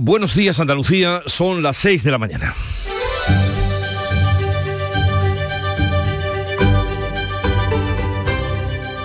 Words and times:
Buenos 0.00 0.36
días 0.36 0.60
Andalucía, 0.60 1.22
son 1.26 1.60
las 1.60 1.76
6 1.78 2.04
de 2.04 2.10
la 2.12 2.18
mañana. 2.18 2.54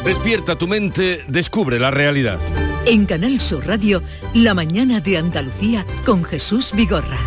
Despierta 0.05 0.55
tu 0.55 0.67
mente, 0.67 1.25
descubre 1.27 1.79
la 1.79 1.89
realidad. 1.89 2.39
En 2.85 3.07
Canal 3.07 3.41
Sur 3.41 3.65
Radio, 3.65 4.03
La 4.35 4.53
mañana 4.53 4.99
de 4.99 5.17
Andalucía 5.17 5.83
con 6.05 6.23
Jesús 6.23 6.71
Vigorra. 6.75 7.17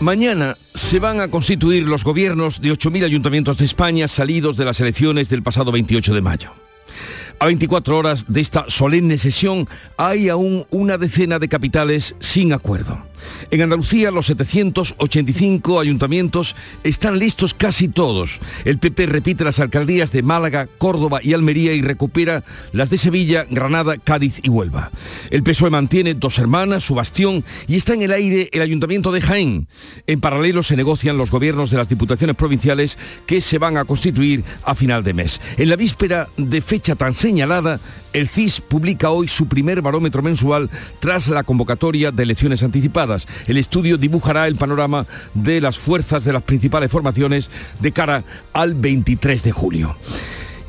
Mañana 0.00 0.56
se 0.74 0.98
van 0.98 1.20
a 1.20 1.28
constituir 1.28 1.82
los 1.82 2.04
gobiernos 2.04 2.62
de 2.62 2.72
8.000 2.72 3.04
ayuntamientos 3.04 3.58
de 3.58 3.66
España 3.66 4.08
salidos 4.08 4.56
de 4.56 4.64
las 4.64 4.80
elecciones 4.80 5.28
del 5.28 5.42
pasado 5.42 5.72
28 5.72 6.14
de 6.14 6.22
mayo. 6.22 6.69
A 7.40 7.46
24 7.46 7.96
horas 7.96 8.26
de 8.28 8.42
esta 8.42 8.66
solemne 8.68 9.16
sesión 9.16 9.66
hay 9.96 10.28
aún 10.28 10.66
una 10.68 10.98
decena 10.98 11.38
de 11.38 11.48
capitales 11.48 12.14
sin 12.20 12.52
acuerdo. 12.52 13.09
En 13.50 13.62
Andalucía 13.62 14.10
los 14.10 14.26
785 14.26 15.80
ayuntamientos 15.80 16.56
están 16.84 17.18
listos 17.18 17.54
casi 17.54 17.88
todos. 17.88 18.38
El 18.64 18.78
PP 18.78 19.06
repite 19.06 19.44
las 19.44 19.60
alcaldías 19.60 20.12
de 20.12 20.22
Málaga, 20.22 20.68
Córdoba 20.78 21.20
y 21.22 21.32
Almería 21.32 21.72
y 21.72 21.82
recupera 21.82 22.44
las 22.72 22.90
de 22.90 22.98
Sevilla, 22.98 23.46
Granada, 23.50 23.98
Cádiz 23.98 24.40
y 24.42 24.48
Huelva. 24.48 24.90
El 25.30 25.42
PSOE 25.42 25.70
mantiene 25.70 26.14
dos 26.14 26.38
hermanas, 26.38 26.84
su 26.84 26.94
bastión, 26.94 27.44
y 27.66 27.76
está 27.76 27.94
en 27.94 28.02
el 28.02 28.12
aire 28.12 28.48
el 28.52 28.62
ayuntamiento 28.62 29.12
de 29.12 29.20
Jaén. 29.20 29.68
En 30.06 30.20
paralelo 30.20 30.62
se 30.62 30.76
negocian 30.76 31.18
los 31.18 31.30
gobiernos 31.30 31.70
de 31.70 31.76
las 31.76 31.88
diputaciones 31.88 32.36
provinciales 32.36 32.98
que 33.26 33.40
se 33.40 33.58
van 33.58 33.76
a 33.76 33.84
constituir 33.84 34.44
a 34.64 34.74
final 34.74 35.02
de 35.02 35.14
mes. 35.14 35.40
En 35.56 35.68
la 35.68 35.76
víspera 35.76 36.28
de 36.36 36.60
fecha 36.60 36.94
tan 36.94 37.14
señalada, 37.14 37.80
el 38.12 38.28
CIS 38.28 38.60
publica 38.60 39.10
hoy 39.10 39.28
su 39.28 39.46
primer 39.46 39.82
barómetro 39.82 40.22
mensual 40.22 40.68
tras 40.98 41.28
la 41.28 41.44
convocatoria 41.44 42.10
de 42.10 42.22
elecciones 42.22 42.62
anticipadas. 42.62 43.09
El 43.46 43.56
estudio 43.56 43.96
dibujará 43.96 44.46
el 44.46 44.56
panorama 44.56 45.06
de 45.34 45.60
las 45.60 45.78
fuerzas 45.78 46.24
de 46.24 46.32
las 46.32 46.42
principales 46.42 46.90
formaciones 46.90 47.50
de 47.80 47.92
cara 47.92 48.24
al 48.52 48.74
23 48.74 49.42
de 49.42 49.52
julio. 49.52 49.96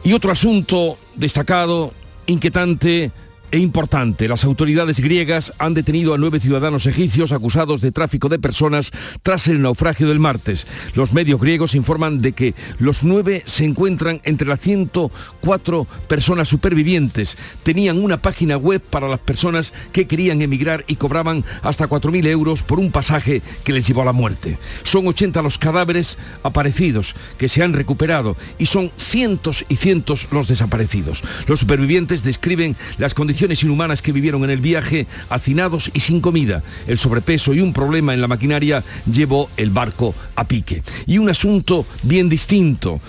Y 0.03 0.13
otro 0.13 0.31
asunto 0.31 0.97
destacado, 1.15 1.93
inquietante, 2.25 3.11
e 3.51 3.57
importante. 3.59 4.27
Las 4.27 4.45
autoridades 4.45 4.99
griegas 4.99 5.53
han 5.59 5.73
detenido 5.73 6.13
a 6.13 6.17
nueve 6.17 6.39
ciudadanos 6.39 6.85
egipcios 6.85 7.31
acusados 7.31 7.81
de 7.81 7.91
tráfico 7.91 8.29
de 8.29 8.39
personas 8.39 8.91
tras 9.23 9.47
el 9.47 9.61
naufragio 9.61 10.07
del 10.07 10.19
martes. 10.19 10.65
Los 10.95 11.11
medios 11.13 11.39
griegos 11.39 11.75
informan 11.75 12.21
de 12.21 12.31
que 12.31 12.55
los 12.79 13.03
nueve 13.03 13.43
se 13.45 13.65
encuentran 13.65 14.21
entre 14.23 14.47
las 14.47 14.61
104 14.61 15.87
personas 16.07 16.47
supervivientes. 16.47 17.37
Tenían 17.63 18.01
una 18.01 18.21
página 18.21 18.57
web 18.57 18.81
para 18.81 19.09
las 19.09 19.19
personas 19.19 19.73
que 19.91 20.07
querían 20.07 20.41
emigrar 20.41 20.85
y 20.87 20.95
cobraban 20.95 21.43
hasta 21.61 21.89
4.000 21.89 22.27
euros 22.27 22.63
por 22.63 22.79
un 22.79 22.91
pasaje 22.91 23.41
que 23.63 23.73
les 23.73 23.85
llevó 23.85 24.03
a 24.03 24.05
la 24.05 24.13
muerte. 24.13 24.57
Son 24.83 25.05
80 25.07 25.41
los 25.41 25.57
cadáveres 25.57 26.17
aparecidos 26.43 27.15
que 27.37 27.49
se 27.49 27.63
han 27.63 27.73
recuperado 27.73 28.37
y 28.57 28.67
son 28.67 28.91
cientos 28.95 29.65
y 29.67 29.75
cientos 29.75 30.29
los 30.31 30.47
desaparecidos. 30.47 31.21
Los 31.47 31.59
supervivientes 31.59 32.23
describen 32.23 32.77
las 32.97 33.13
condiciones 33.13 33.40
inhumanas 33.63 34.01
que 34.01 34.11
vivieron 34.11 34.43
en 34.43 34.49
el 34.49 34.59
viaje, 34.59 35.07
hacinados 35.29 35.89
y 35.93 35.99
sin 35.99 36.21
comida. 36.21 36.63
El 36.87 36.97
sobrepeso 36.97 37.53
y 37.53 37.61
un 37.61 37.73
problema 37.73 38.13
en 38.13 38.21
la 38.21 38.27
maquinaria 38.27 38.83
llevó 39.11 39.49
el 39.57 39.69
barco 39.71 40.13
a 40.35 40.47
pique. 40.47 40.83
Y 41.05 41.17
un 41.17 41.29
asunto 41.29 41.85
bien 42.03 42.29
distinto. 42.29 43.01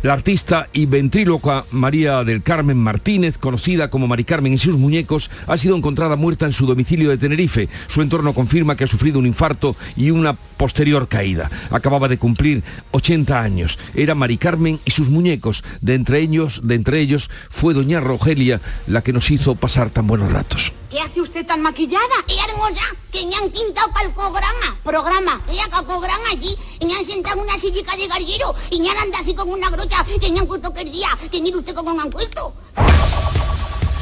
La 0.00 0.12
artista 0.12 0.68
y 0.72 0.86
ventríloca 0.86 1.64
María 1.72 2.22
del 2.22 2.44
Carmen 2.44 2.76
Martínez, 2.76 3.36
conocida 3.36 3.90
como 3.90 4.06
Mari 4.06 4.22
Carmen 4.22 4.52
y 4.52 4.58
sus 4.58 4.76
muñecos, 4.76 5.28
ha 5.48 5.58
sido 5.58 5.76
encontrada 5.76 6.14
muerta 6.14 6.46
en 6.46 6.52
su 6.52 6.66
domicilio 6.66 7.10
de 7.10 7.18
Tenerife. 7.18 7.68
Su 7.88 8.00
entorno 8.00 8.32
confirma 8.32 8.76
que 8.76 8.84
ha 8.84 8.86
sufrido 8.86 9.18
un 9.18 9.26
infarto 9.26 9.74
y 9.96 10.12
una 10.12 10.34
posterior 10.34 11.08
caída. 11.08 11.50
Acababa 11.70 12.06
de 12.06 12.16
cumplir 12.16 12.62
80 12.92 13.42
años. 13.42 13.76
Era 13.92 14.14
Mari 14.14 14.38
Carmen 14.38 14.78
y 14.84 14.92
sus 14.92 15.08
muñecos. 15.08 15.64
De 15.80 15.94
entre 15.94 16.20
ellos, 16.20 16.60
de 16.62 16.76
entre 16.76 17.00
ellos 17.00 17.28
fue 17.50 17.74
doña 17.74 17.98
Rogelia 17.98 18.60
la 18.86 19.02
que 19.02 19.12
nos 19.12 19.32
hizo 19.32 19.56
pasar 19.56 19.90
tan 19.90 20.06
buenos 20.06 20.32
ratos. 20.32 20.72
¿Qué 20.90 20.98
hace 21.00 21.20
usted 21.20 21.44
tan 21.44 21.60
maquillada? 21.60 22.02
¡Qué 22.26 22.34
hermosa! 22.48 22.80
Que 23.12 23.26
me 23.26 23.36
han 23.36 23.50
pintado 23.50 23.92
para 23.92 24.06
el 24.06 24.14
programa. 24.14 24.76
Programa. 24.82 25.40
Ella 25.50 25.64
que 25.64 25.84
programa 25.84 26.30
allí. 26.32 26.56
Y 26.80 26.86
me 26.86 26.94
han 26.94 27.04
sentado 27.04 27.36
en 27.36 27.42
una 27.42 27.58
sillica 27.58 27.94
de 27.94 28.06
garguero. 28.06 28.54
Y 28.70 28.80
me 28.80 28.90
han 28.90 28.96
andado 28.96 29.22
así 29.22 29.34
con 29.34 29.50
una 29.50 29.68
brocha. 29.68 30.02
Que 30.18 30.32
me 30.32 30.40
han 30.40 30.46
puesto 30.46 30.72
que 30.72 30.80
el 30.80 30.90
día. 30.90 31.10
Que 31.30 31.42
mire 31.42 31.58
usted 31.58 31.74
cómo 31.74 31.94
me 31.94 32.02
han 32.02 32.10
puesto. 32.10 32.54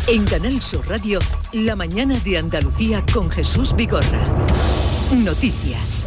En 0.07 0.25
Canal 0.27 0.63
Sur 0.63 0.87
Radio, 0.89 1.19
La 1.53 1.75
mañana 1.75 2.17
de 2.21 2.39
Andalucía 2.39 3.05
con 3.13 3.33
Jesús 3.33 3.75
Vigorra. 3.75 4.23
Noticias. 5.11 6.07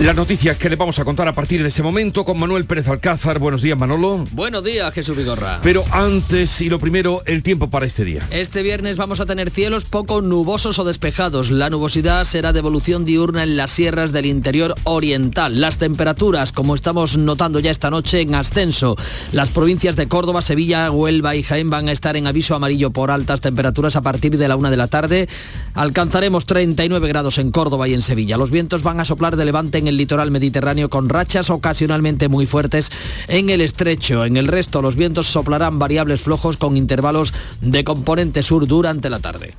Las 0.00 0.16
noticias 0.16 0.56
que 0.56 0.70
le 0.70 0.76
vamos 0.76 0.98
a 0.98 1.04
contar 1.04 1.28
a 1.28 1.34
partir 1.34 1.60
de 1.62 1.68
este 1.68 1.82
momento 1.82 2.24
con 2.24 2.38
Manuel 2.38 2.64
Pérez 2.64 2.88
Alcázar. 2.88 3.38
Buenos 3.38 3.60
días, 3.60 3.76
Manolo. 3.76 4.24
Buenos 4.32 4.64
días, 4.64 4.94
Jesús 4.94 5.14
Vigorra. 5.14 5.60
Pero 5.62 5.84
antes 5.92 6.62
y 6.62 6.70
lo 6.70 6.78
primero, 6.78 7.22
el 7.26 7.42
tiempo 7.42 7.68
para 7.68 7.84
este 7.84 8.06
día. 8.06 8.26
Este 8.30 8.62
viernes 8.62 8.96
vamos 8.96 9.20
a 9.20 9.26
tener 9.26 9.50
cielos 9.50 9.84
poco 9.84 10.22
nubosos 10.22 10.78
o 10.78 10.84
despejados. 10.84 11.50
La 11.50 11.68
nubosidad 11.68 12.24
será 12.24 12.54
de 12.54 12.60
evolución 12.60 13.04
diurna 13.04 13.42
en 13.42 13.58
las 13.58 13.72
sierras 13.72 14.10
del 14.10 14.24
interior 14.24 14.74
oriental. 14.84 15.60
Las 15.60 15.76
temperaturas, 15.76 16.52
como 16.52 16.74
estamos 16.74 17.18
notando 17.18 17.60
ya 17.60 17.70
esta 17.70 17.90
noche, 17.90 18.22
en 18.22 18.34
ascenso. 18.34 18.96
Las 19.32 19.50
provincias 19.50 19.96
de 19.96 20.08
Córdoba, 20.08 20.40
Sevilla, 20.40 20.90
Huelva 20.90 21.36
y 21.36 21.42
Jaén 21.42 21.68
van 21.68 21.90
a 21.90 21.92
estar 21.92 22.16
en 22.16 22.26
aviso 22.26 22.54
amarillo 22.54 22.90
por 22.90 23.10
altas 23.10 23.42
temperaturas 23.42 23.96
a 23.96 24.00
partir 24.00 24.38
de 24.38 24.48
la 24.48 24.56
una 24.56 24.70
de 24.70 24.78
la 24.78 24.88
tarde. 24.88 25.28
Alcanzaremos 25.74 26.46
39 26.46 27.06
grados 27.06 27.36
en 27.36 27.50
Córdoba 27.50 27.86
y 27.86 27.92
en 27.92 28.00
Sevilla. 28.00 28.38
Los 28.38 28.50
vientos 28.50 28.82
van 28.82 28.98
a 28.98 29.04
soplar 29.04 29.36
de 29.36 29.44
levante 29.44 29.76
en 29.76 29.89
el 29.90 29.98
litoral 29.98 30.30
mediterráneo 30.30 30.88
con 30.88 31.08
rachas 31.08 31.50
ocasionalmente 31.50 32.28
muy 32.28 32.46
fuertes 32.46 32.90
en 33.28 33.50
el 33.50 33.60
estrecho. 33.60 34.24
En 34.24 34.36
el 34.36 34.48
resto 34.48 34.80
los 34.80 34.96
vientos 34.96 35.26
soplarán 35.26 35.78
variables 35.78 36.22
flojos 36.22 36.56
con 36.56 36.76
intervalos 36.76 37.34
de 37.60 37.84
componente 37.84 38.42
sur 38.42 38.66
durante 38.66 39.10
la 39.10 39.20
tarde. 39.20 39.54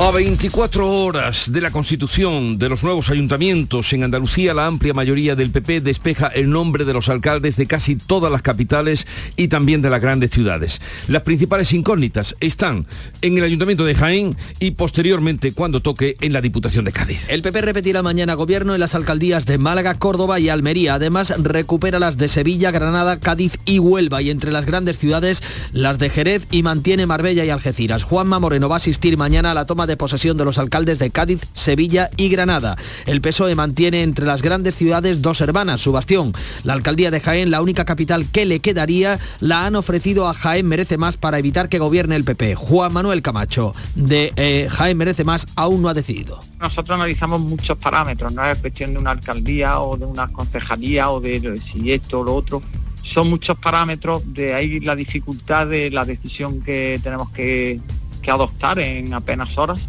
A 0.00 0.10
24 0.10 0.90
horas 0.90 1.52
de 1.52 1.60
la 1.60 1.70
constitución 1.70 2.58
de 2.58 2.68
los 2.68 2.82
nuevos 2.82 3.10
ayuntamientos 3.10 3.92
en 3.92 4.02
Andalucía, 4.02 4.52
la 4.52 4.66
amplia 4.66 4.92
mayoría 4.92 5.36
del 5.36 5.52
PP 5.52 5.82
despeja 5.82 6.26
el 6.26 6.50
nombre 6.50 6.84
de 6.84 6.92
los 6.92 7.08
alcaldes 7.08 7.54
de 7.54 7.66
casi 7.66 7.94
todas 7.94 8.30
las 8.30 8.42
capitales 8.42 9.06
y 9.36 9.46
también 9.46 9.82
de 9.82 9.90
las 9.90 10.02
grandes 10.02 10.32
ciudades. 10.32 10.80
Las 11.06 11.22
principales 11.22 11.72
incógnitas 11.72 12.34
están 12.40 12.86
en 13.22 13.38
el 13.38 13.44
ayuntamiento 13.44 13.84
de 13.84 13.94
Jaén 13.94 14.36
y 14.58 14.72
posteriormente, 14.72 15.52
cuando 15.52 15.78
toque, 15.78 16.16
en 16.20 16.32
la 16.32 16.40
Diputación 16.40 16.84
de 16.84 16.92
Cádiz. 16.92 17.28
El 17.28 17.42
PP 17.42 17.60
repetirá 17.60 18.02
mañana 18.02 18.34
gobierno 18.34 18.74
en 18.74 18.80
las 18.80 18.96
alcaldías 18.96 19.46
de 19.46 19.58
Málaga, 19.58 19.94
Córdoba 19.94 20.40
y 20.40 20.48
Almería. 20.48 20.94
Además, 20.94 21.32
recupera 21.38 22.00
las 22.00 22.18
de 22.18 22.28
Sevilla, 22.28 22.72
Granada, 22.72 23.20
Cádiz 23.20 23.58
y 23.64 23.78
Huelva 23.78 24.22
y 24.22 24.30
entre 24.30 24.50
las 24.50 24.66
grandes 24.66 24.98
ciudades 24.98 25.40
las 25.72 26.00
de 26.00 26.10
Jerez 26.10 26.48
y 26.50 26.64
mantiene 26.64 27.06
Marbella 27.06 27.44
y 27.44 27.50
Algeciras. 27.50 28.02
Juanma 28.02 28.40
Moreno 28.40 28.68
va 28.68 28.74
a 28.74 28.78
asistir 28.78 29.16
mañana 29.16 29.52
a 29.52 29.54
la 29.54 29.63
toma 29.66 29.86
de 29.86 29.96
posesión 29.96 30.36
de 30.36 30.44
los 30.44 30.58
alcaldes 30.58 30.98
de 30.98 31.10
Cádiz, 31.10 31.46
Sevilla 31.52 32.10
y 32.16 32.28
Granada. 32.28 32.76
El 33.06 33.20
PSOE 33.20 33.54
mantiene 33.54 34.02
entre 34.02 34.26
las 34.26 34.42
grandes 34.42 34.76
ciudades 34.76 35.22
dos 35.22 35.40
hermanas, 35.40 35.80
su 35.80 35.92
bastión. 35.92 36.32
La 36.62 36.72
alcaldía 36.72 37.10
de 37.10 37.20
Jaén, 37.20 37.50
la 37.50 37.62
única 37.62 37.84
capital 37.84 38.26
que 38.30 38.46
le 38.46 38.60
quedaría, 38.60 39.18
la 39.40 39.66
han 39.66 39.76
ofrecido 39.76 40.28
a 40.28 40.34
Jaén 40.34 40.66
Merece 40.66 40.98
Más 40.98 41.16
para 41.16 41.38
evitar 41.38 41.68
que 41.68 41.78
gobierne 41.78 42.16
el 42.16 42.24
PP. 42.24 42.54
Juan 42.54 42.92
Manuel 42.92 43.22
Camacho, 43.22 43.74
de 43.94 44.32
eh, 44.36 44.68
Jaén 44.70 44.96
Merece 44.96 45.24
Más, 45.24 45.46
aún 45.56 45.82
no 45.82 45.88
ha 45.88 45.94
decidido. 45.94 46.40
Nosotros 46.60 46.94
analizamos 46.94 47.40
muchos 47.40 47.76
parámetros, 47.78 48.32
no 48.32 48.44
es 48.44 48.58
cuestión 48.58 48.92
de 48.92 48.98
una 48.98 49.10
alcaldía 49.10 49.80
o 49.80 49.96
de 49.96 50.06
una 50.06 50.28
concejalía 50.28 51.10
o 51.10 51.20
de 51.20 51.60
si 51.72 51.92
esto 51.92 52.20
o 52.20 52.24
lo 52.24 52.34
otro 52.34 52.62
son 53.04 53.28
muchos 53.30 53.56
parámetros, 53.58 54.22
de 54.32 54.54
ahí 54.54 54.80
la 54.80 54.96
dificultad 54.96 55.66
de 55.66 55.90
la 55.90 56.04
decisión 56.04 56.62
que 56.62 56.98
tenemos 57.02 57.30
que, 57.30 57.80
que 58.24 58.30
adoptar 58.30 58.78
en 58.78 59.12
apenas 59.14 59.56
horas. 59.58 59.80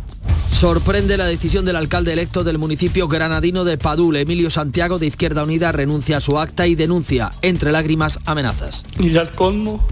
Sorprende 0.51 1.18
la 1.18 1.25
decisión 1.25 1.65
del 1.65 1.75
alcalde 1.75 2.13
electo 2.13 2.44
del 2.44 2.57
municipio 2.57 3.07
granadino 3.07 3.63
de 3.63 3.77
Padul, 3.77 4.15
Emilio 4.18 4.50
Santiago 4.50 5.00
de 5.00 5.07
Izquierda 5.07 5.44
Unida, 5.44 5.71
renuncia 5.71 6.18
a 6.18 6.21
su 6.21 6.39
acta 6.39 6.68
y 6.68 6.75
denuncia, 6.75 7.31
entre 7.42 7.71
lágrimas, 7.71 8.19
amenazas. 8.25 8.86
Y 9.00 9.09
ya 9.09 9.21
el 9.21 9.31
colmo 9.31 9.86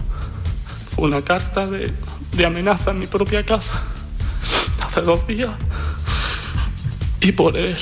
fue 0.94 1.08
una 1.08 1.22
carta 1.22 1.66
de, 1.66 1.92
de 2.32 2.46
amenaza 2.46 2.92
en 2.92 2.98
mi 3.00 3.06
propia 3.06 3.44
casa, 3.44 3.82
hace 4.80 5.00
dos 5.02 5.26
días. 5.26 5.50
Y 7.20 7.32
por 7.32 7.56
el 7.56 7.76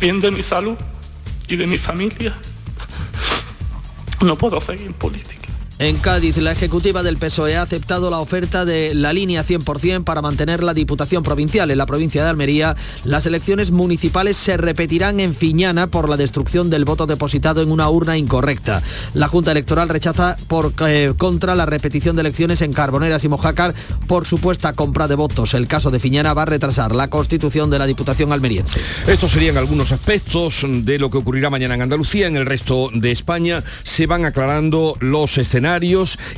bien 0.00 0.20
de 0.20 0.30
mi 0.30 0.42
salud 0.42 0.76
y 1.48 1.56
de 1.56 1.66
mi 1.66 1.78
familia, 1.78 2.34
no 4.20 4.36
puedo 4.36 4.60
seguir 4.60 4.86
en 4.86 4.94
política. 4.94 5.37
En 5.80 5.96
Cádiz, 5.98 6.36
la 6.38 6.50
ejecutiva 6.50 7.04
del 7.04 7.18
PSOE 7.18 7.56
ha 7.56 7.62
aceptado 7.62 8.10
la 8.10 8.18
oferta 8.18 8.64
de 8.64 8.96
la 8.96 9.12
línea 9.12 9.44
100% 9.44 10.02
para 10.02 10.20
mantener 10.20 10.64
la 10.64 10.74
Diputación 10.74 11.22
Provincial. 11.22 11.70
En 11.70 11.78
la 11.78 11.86
provincia 11.86 12.24
de 12.24 12.30
Almería, 12.30 12.74
las 13.04 13.26
elecciones 13.26 13.70
municipales 13.70 14.36
se 14.36 14.56
repetirán 14.56 15.20
en 15.20 15.36
Fiñana 15.36 15.86
por 15.86 16.08
la 16.08 16.16
destrucción 16.16 16.68
del 16.68 16.84
voto 16.84 17.06
depositado 17.06 17.62
en 17.62 17.70
una 17.70 17.88
urna 17.90 18.18
incorrecta. 18.18 18.82
La 19.14 19.28
Junta 19.28 19.52
Electoral 19.52 19.88
rechaza 19.88 20.36
por, 20.48 20.72
eh, 20.80 21.12
contra 21.16 21.54
la 21.54 21.64
repetición 21.64 22.16
de 22.16 22.22
elecciones 22.22 22.60
en 22.60 22.72
Carboneras 22.72 23.22
y 23.22 23.28
Mojácar 23.28 23.72
por 24.08 24.26
supuesta 24.26 24.72
compra 24.72 25.06
de 25.06 25.14
votos. 25.14 25.54
El 25.54 25.68
caso 25.68 25.92
de 25.92 26.00
Fiñana 26.00 26.34
va 26.34 26.42
a 26.42 26.46
retrasar 26.46 26.92
la 26.92 27.08
constitución 27.08 27.70
de 27.70 27.78
la 27.78 27.86
Diputación 27.86 28.32
almeriense. 28.32 28.80
Estos 29.06 29.30
serían 29.30 29.56
algunos 29.56 29.92
aspectos 29.92 30.66
de 30.68 30.98
lo 30.98 31.08
que 31.08 31.18
ocurrirá 31.18 31.50
mañana 31.50 31.76
en 31.76 31.82
Andalucía. 31.82 32.26
En 32.26 32.34
el 32.34 32.46
resto 32.46 32.90
de 32.92 33.12
España 33.12 33.62
se 33.84 34.08
van 34.08 34.24
aclarando 34.24 34.96
los 34.98 35.38
escenarios 35.38 35.67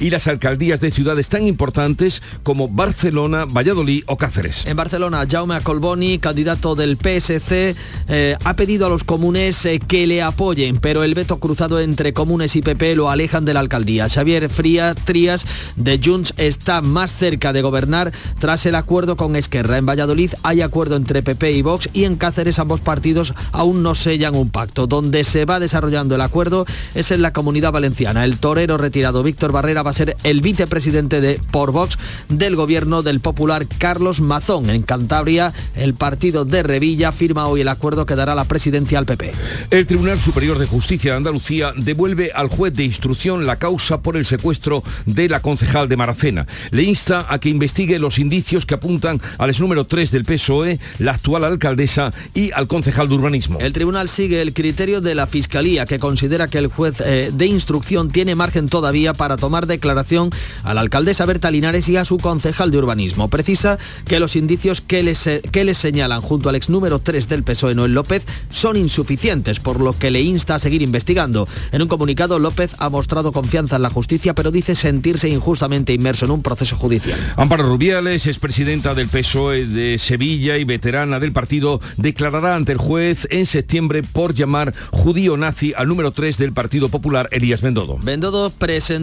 y 0.01 0.11
las 0.11 0.27
alcaldías 0.27 0.81
de 0.81 0.91
ciudades 0.91 1.29
tan 1.29 1.47
importantes 1.47 2.21
como 2.43 2.69
Barcelona, 2.69 3.45
Valladolid 3.45 4.03
o 4.07 4.17
Cáceres. 4.17 4.67
En 4.67 4.77
Barcelona, 4.77 5.25
Jaume 5.31 5.61
Colboni, 5.61 6.19
candidato 6.19 6.75
del 6.75 6.97
PSC, 6.97 7.77
eh, 8.09 8.37
ha 8.43 8.55
pedido 8.55 8.87
a 8.87 8.89
los 8.89 9.05
comunes 9.05 9.65
eh, 9.67 9.79
que 9.79 10.07
le 10.07 10.21
apoyen, 10.21 10.79
pero 10.79 11.05
el 11.05 11.15
veto 11.15 11.39
cruzado 11.39 11.79
entre 11.79 12.13
comunes 12.13 12.57
y 12.57 12.63
PP 12.63 12.97
lo 12.97 13.09
alejan 13.09 13.45
de 13.45 13.55
la 13.55 13.61
alcaldía. 13.61 14.09
Xavier 14.09 14.49
Frías 14.49 14.97
Trías 14.97 15.47
de 15.77 16.01
Junts 16.03 16.35
está 16.37 16.81
más 16.81 17.15
cerca 17.15 17.53
de 17.53 17.63
gobernar 17.63 18.13
tras 18.39 18.67
el 18.67 18.75
acuerdo 18.75 19.17
con 19.17 19.37
Esquerra. 19.37 19.79
En 19.79 19.87
Valladolid 19.87 20.33
hay 20.43 20.63
acuerdo 20.63 20.97
entre 20.97 21.23
PP 21.23 21.53
y 21.53 21.63
Vox 21.63 21.89
y 21.93 22.05
en 22.05 22.17
Cáceres 22.17 22.59
ambos 22.59 22.81
partidos 22.81 23.33
aún 23.53 23.83
no 23.83 23.95
sellan 23.95 24.35
un 24.35 24.51
pacto. 24.51 24.87
Donde 24.87 25.25
se 25.25 25.45
va 25.45 25.61
desarrollando 25.61 26.17
el 26.17 26.21
acuerdo 26.21 26.67
es 26.95 27.11
en 27.11 27.23
la 27.23 27.33
comunidad 27.33 27.73
valenciana. 27.73 28.25
El 28.25 28.39
torero 28.39 28.77
retirado 28.77 29.20
Víctor 29.23 29.53
Barrera 29.53 29.83
va 29.83 29.91
a 29.91 29.95
ser 29.95 30.17
el 30.25 30.41
vicepresidente 30.41 31.21
de 31.21 31.41
por 31.51 31.73
Vox 31.73 31.99
del 32.29 32.57
gobierno 32.57 33.03
del 33.03 33.21
popular 33.21 33.67
Carlos 33.79 34.21
Mazón. 34.21 34.71
En 34.71 34.83
Cantabria, 34.83 35.53
el 35.75 35.95
partido 35.95 36.45
de 36.45 36.63
Revilla 36.63 37.13
firma 37.13 37.47
hoy 37.47 37.61
el 37.61 37.69
acuerdo 37.69 38.07
que 38.07 38.17
dará 38.17 38.35
la 38.35 38.45
presidencia 38.45 38.99
al 38.99 39.07
PP. 39.07 39.33
El 39.71 39.87
Tribunal 39.87 40.21
Superior 40.21 40.59
de 40.59 40.67
Justicia 40.67 41.13
de 41.13 41.19
Andalucía 41.19 41.73
devuelve 41.77 42.33
al 42.35 42.49
juez 42.49 42.73
de 42.73 42.85
instrucción 42.85 43.47
la 43.47 43.57
causa 43.57 44.01
por 44.01 44.17
el 44.17 44.27
secuestro 44.27 44.83
de 45.07 45.29
la 45.29 45.41
concejal 45.41 45.89
de 45.89 45.97
Maracena. 45.97 46.47
Le 46.71 46.83
insta 46.83 47.27
a 47.29 47.39
que 47.39 47.49
investigue 47.49 47.99
los 47.99 48.19
indicios 48.19 48.67
que 48.67 48.75
apuntan 48.75 49.21
al 49.39 49.51
número 49.61 49.87
3 49.87 50.11
del 50.11 50.25
PSOE, 50.25 50.79
la 50.99 51.13
actual 51.13 51.45
alcaldesa 51.45 52.13
y 52.35 52.51
al 52.53 52.67
concejal 52.67 53.09
de 53.09 53.15
urbanismo. 53.15 53.59
El 53.61 53.73
tribunal 53.73 54.09
sigue 54.09 54.41
el 54.41 54.55
criterio 54.55 55.01
de 55.01 55.15
la 55.15 55.27
Fiscalía, 55.27 55.87
que 55.87 55.99
considera 55.99 56.49
que 56.49 56.59
el 56.59 56.69
juez 56.69 57.01
eh, 57.01 57.31
de 57.33 57.47
instrucción 57.47 58.11
tiene 58.11 58.35
margen 58.35 58.69
todavía 58.69 59.10
para 59.13 59.37
tomar 59.37 59.67
declaración 59.67 60.31
a 60.63 60.75
la 60.75 60.81
alcaldesa 60.81 61.27
Berta 61.27 61.51
Linares 61.51 61.89
y 61.89 61.97
a 61.97 62.05
su 62.05 62.19
concejal 62.19 62.71
de 62.71 62.79
urbanismo. 62.79 63.29
Precisa 63.29 63.79
que 64.07 64.21
los 64.21 64.37
indicios 64.37 64.81
que 64.81 65.03
les, 65.03 65.29
que 65.51 65.65
les 65.65 65.79
señalan 65.79 66.21
junto 66.21 66.49
al 66.49 66.57
ex 66.57 66.69
número 66.69 66.99
3 66.99 67.29
del 67.29 67.43
PSOE, 67.43 67.75
Noel 67.75 67.95
López, 67.95 68.25
son 68.51 68.77
insuficientes, 68.77 69.61
por 69.61 69.81
lo 69.81 69.97
que 69.99 70.11
le 70.11 70.21
insta 70.21 70.57
a 70.57 70.59
seguir 70.59 70.83
investigando. 70.83 71.49
En 71.73 71.83
un 71.83 71.89
comunicado, 71.89 72.39
López 72.39 72.73
ha 72.79 72.89
mostrado 72.89 73.33
confianza 73.33 73.77
en 73.77 73.83
la 73.83 73.91
justicia, 73.91 74.35
pero 74.35 74.51
dice 74.51 74.75
sentirse 74.75 75.29
injustamente 75.29 75.93
inmerso 75.93 76.25
en 76.25 76.33
un 76.33 76.43
proceso 76.43 76.77
judicial. 76.77 77.19
Amparo 77.37 77.65
Rubiales, 77.65 78.27
es 78.27 78.39
presidenta 78.39 78.95
del 78.95 79.09
PSOE 79.09 79.67
de 79.67 79.99
Sevilla 79.99 80.57
y 80.57 80.65
veterana 80.65 81.21
del 81.21 81.33
partido, 81.33 81.81
declarará 81.97 82.57
ante 82.57 82.73
el 82.73 82.79
juez 82.79 83.27
en 83.31 83.47
septiembre 83.47 84.03
por 84.03 84.35
llamar 84.35 84.75
judío 84.91 85.37
nazi 85.37 85.73
al 85.77 85.89
número 85.89 86.13
3 86.13 86.39
del 86.39 86.53
Partido 86.53 86.89
Popular, 86.89 87.29
Elías 87.33 87.61
Bendodo. 87.61 87.99
Bendodo 88.03 88.51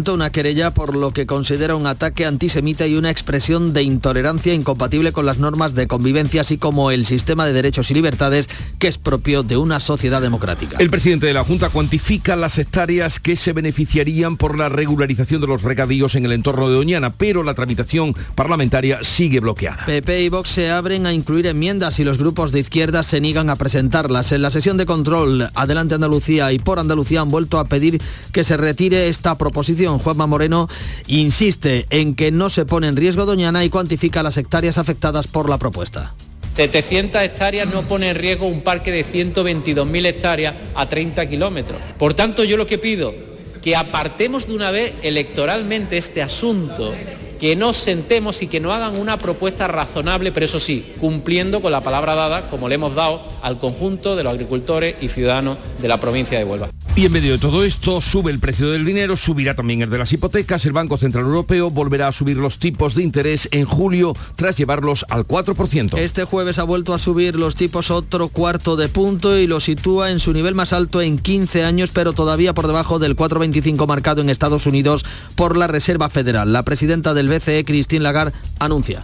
una 0.05 0.31
querella 0.31 0.71
por 0.73 0.95
lo 0.95 1.11
que 1.11 1.25
considera 1.25 1.75
un 1.75 1.87
ataque 1.87 2.25
antisemita 2.25 2.85
y 2.87 2.95
una 2.95 3.09
expresión 3.09 3.73
de 3.73 3.83
intolerancia 3.83 4.53
incompatible 4.53 5.11
con 5.11 5.25
las 5.25 5.39
normas 5.39 5.73
de 5.73 5.87
convivencia, 5.87 6.41
así 6.41 6.57
como 6.57 6.91
el 6.91 7.05
sistema 7.05 7.45
de 7.45 7.53
derechos 7.53 7.89
y 7.89 7.95
libertades 7.95 8.49
que 8.79 8.87
es 8.87 8.97
propio 8.97 9.43
de 9.43 9.57
una 9.57 9.79
sociedad 9.79 10.21
democrática. 10.21 10.77
El 10.79 10.89
presidente 10.89 11.25
de 11.25 11.33
la 11.33 11.43
Junta 11.43 11.69
cuantifica 11.69 12.35
las 12.35 12.57
hectáreas 12.59 13.19
que 13.19 13.35
se 13.35 13.53
beneficiarían 13.53 14.37
por 14.37 14.57
la 14.57 14.69
regularización 14.69 15.41
de 15.41 15.47
los 15.47 15.63
regadíos 15.63 16.15
en 16.15 16.25
el 16.25 16.31
entorno 16.31 16.69
de 16.69 16.75
Doñana, 16.75 17.13
pero 17.13 17.43
la 17.43 17.55
tramitación 17.55 18.15
parlamentaria 18.35 18.99
sigue 19.01 19.39
bloqueada. 19.39 19.85
PP 19.85 20.23
y 20.23 20.29
Vox 20.29 20.49
se 20.49 20.69
abren 20.69 21.05
a 21.07 21.13
incluir 21.13 21.47
enmiendas 21.47 21.99
y 21.99 22.03
los 22.03 22.17
grupos 22.17 22.51
de 22.51 22.59
izquierda 22.59 23.03
se 23.03 23.19
niegan 23.19 23.49
a 23.49 23.55
presentarlas. 23.55 24.31
En 24.31 24.41
la 24.41 24.51
sesión 24.51 24.77
de 24.77 24.85
control, 24.85 25.49
Adelante 25.55 25.95
Andalucía 25.95 26.51
y 26.51 26.59
por 26.59 26.79
Andalucía 26.79 27.21
han 27.21 27.31
vuelto 27.31 27.59
a 27.59 27.65
pedir 27.65 28.01
que 28.31 28.43
se 28.43 28.57
retire 28.57 29.07
esta 29.07 29.37
proposición 29.37 29.86
Juanma 29.87 30.27
Moreno 30.27 30.69
insiste 31.07 31.87
en 31.89 32.15
que 32.15 32.31
no 32.31 32.49
se 32.49 32.65
pone 32.65 32.87
en 32.87 32.95
riesgo 32.95 33.25
Doñana 33.25 33.63
y 33.63 33.69
cuantifica 33.69 34.23
las 34.23 34.37
hectáreas 34.37 34.77
afectadas 34.77 35.27
por 35.27 35.49
la 35.49 35.57
propuesta. 35.57 36.13
700 36.53 37.21
hectáreas 37.21 37.67
no 37.71 37.83
pone 37.83 38.09
en 38.09 38.15
riesgo 38.15 38.47
un 38.47 38.61
parque 38.61 38.91
de 38.91 39.05
122.000 39.05 40.05
hectáreas 40.07 40.55
a 40.75 40.87
30 40.87 41.29
kilómetros. 41.29 41.79
Por 41.97 42.13
tanto, 42.13 42.43
yo 42.43 42.57
lo 42.57 42.65
que 42.65 42.77
pido, 42.77 43.13
que 43.61 43.75
apartemos 43.75 44.47
de 44.47 44.55
una 44.55 44.71
vez 44.71 44.93
electoralmente 45.03 45.97
este 45.97 46.21
asunto 46.21 46.93
que 47.39 47.55
nos 47.55 47.77
sentemos 47.77 48.41
y 48.41 48.47
que 48.47 48.59
nos 48.59 48.73
hagan 48.73 48.97
una 48.97 49.17
propuesta 49.17 49.67
razonable, 49.67 50.31
pero 50.31 50.45
eso 50.45 50.59
sí, 50.59 50.93
cumpliendo 50.99 51.61
con 51.61 51.71
la 51.71 51.81
palabra 51.81 52.15
dada, 52.15 52.49
como 52.49 52.67
le 52.67 52.75
hemos 52.75 52.95
dado 52.95 53.21
al 53.43 53.59
conjunto 53.59 54.15
de 54.15 54.23
los 54.23 54.33
agricultores 54.33 54.95
y 55.01 55.09
ciudadanos 55.09 55.57
de 55.79 55.87
la 55.87 55.99
provincia 55.99 56.37
de 56.39 56.45
Huelva. 56.45 56.69
Y 56.97 57.05
en 57.05 57.11
medio 57.11 57.33
de 57.33 57.37
todo 57.37 57.63
esto, 57.63 58.01
sube 58.01 58.31
el 58.31 58.39
precio 58.39 58.71
del 58.71 58.83
dinero, 58.83 59.15
subirá 59.15 59.53
también 59.53 59.83
el 59.83 59.89
de 59.91 59.99
las 59.99 60.11
hipotecas. 60.13 60.65
El 60.65 60.71
Banco 60.71 60.97
Central 60.97 61.25
Europeo 61.25 61.69
volverá 61.69 62.07
a 62.07 62.11
subir 62.11 62.37
los 62.37 62.57
tipos 62.57 62.95
de 62.95 63.03
interés 63.03 63.47
en 63.51 63.65
julio 63.65 64.15
tras 64.35 64.57
llevarlos 64.57 65.05
al 65.07 65.27
4%. 65.27 65.95
Este 65.99 66.23
jueves 66.23 66.57
ha 66.57 66.63
vuelto 66.63 66.95
a 66.95 66.97
subir 66.97 67.35
los 67.35 67.55
tipos 67.55 67.91
otro 67.91 68.29
cuarto 68.29 68.75
de 68.75 68.89
punto 68.89 69.37
y 69.37 69.45
lo 69.45 69.59
sitúa 69.59 70.09
en 70.09 70.19
su 70.19 70.33
nivel 70.33 70.55
más 70.55 70.73
alto 70.73 71.03
en 71.03 71.19
15 71.19 71.63
años, 71.63 71.91
pero 71.93 72.13
todavía 72.13 72.55
por 72.55 72.65
debajo 72.65 72.97
del 72.97 73.15
4,25 73.15 73.85
marcado 73.85 74.21
en 74.21 74.31
Estados 74.31 74.65
Unidos 74.65 75.05
por 75.35 75.55
la 75.55 75.67
Reserva 75.67 76.09
Federal. 76.09 76.51
La 76.51 76.63
presidenta 76.63 77.13
del 77.13 77.29
BCE, 77.29 77.63
Christine 77.63 78.01
Lagarde, 78.01 78.33
anuncia. 78.57 79.03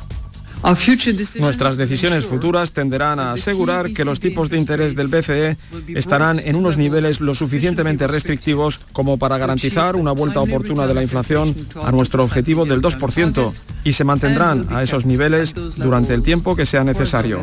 Nuestras 1.39 1.77
decisiones 1.77 2.25
futuras 2.25 2.71
tenderán 2.71 3.19
a 3.19 3.33
asegurar 3.33 3.91
que 3.91 4.05
los 4.05 4.19
tipos 4.19 4.49
de 4.49 4.57
interés 4.57 4.95
del 4.95 5.07
BCE 5.07 5.57
estarán 5.89 6.39
en 6.39 6.55
unos 6.55 6.77
niveles 6.77 7.19
lo 7.19 7.35
suficientemente 7.35 8.07
restrictivos 8.07 8.79
como 8.93 9.17
para 9.17 9.37
garantizar 9.37 9.95
una 9.95 10.13
vuelta 10.13 10.39
oportuna 10.39 10.87
de 10.87 10.93
la 10.93 11.03
inflación 11.03 11.55
a 11.81 11.91
nuestro 11.91 12.23
objetivo 12.23 12.65
del 12.65 12.81
2% 12.81 13.51
y 13.83 13.93
se 13.93 14.03
mantendrán 14.03 14.67
a 14.69 14.83
esos 14.83 15.05
niveles 15.05 15.53
durante 15.53 16.13
el 16.13 16.23
tiempo 16.23 16.55
que 16.55 16.65
sea 16.65 16.83
necesario. 16.83 17.41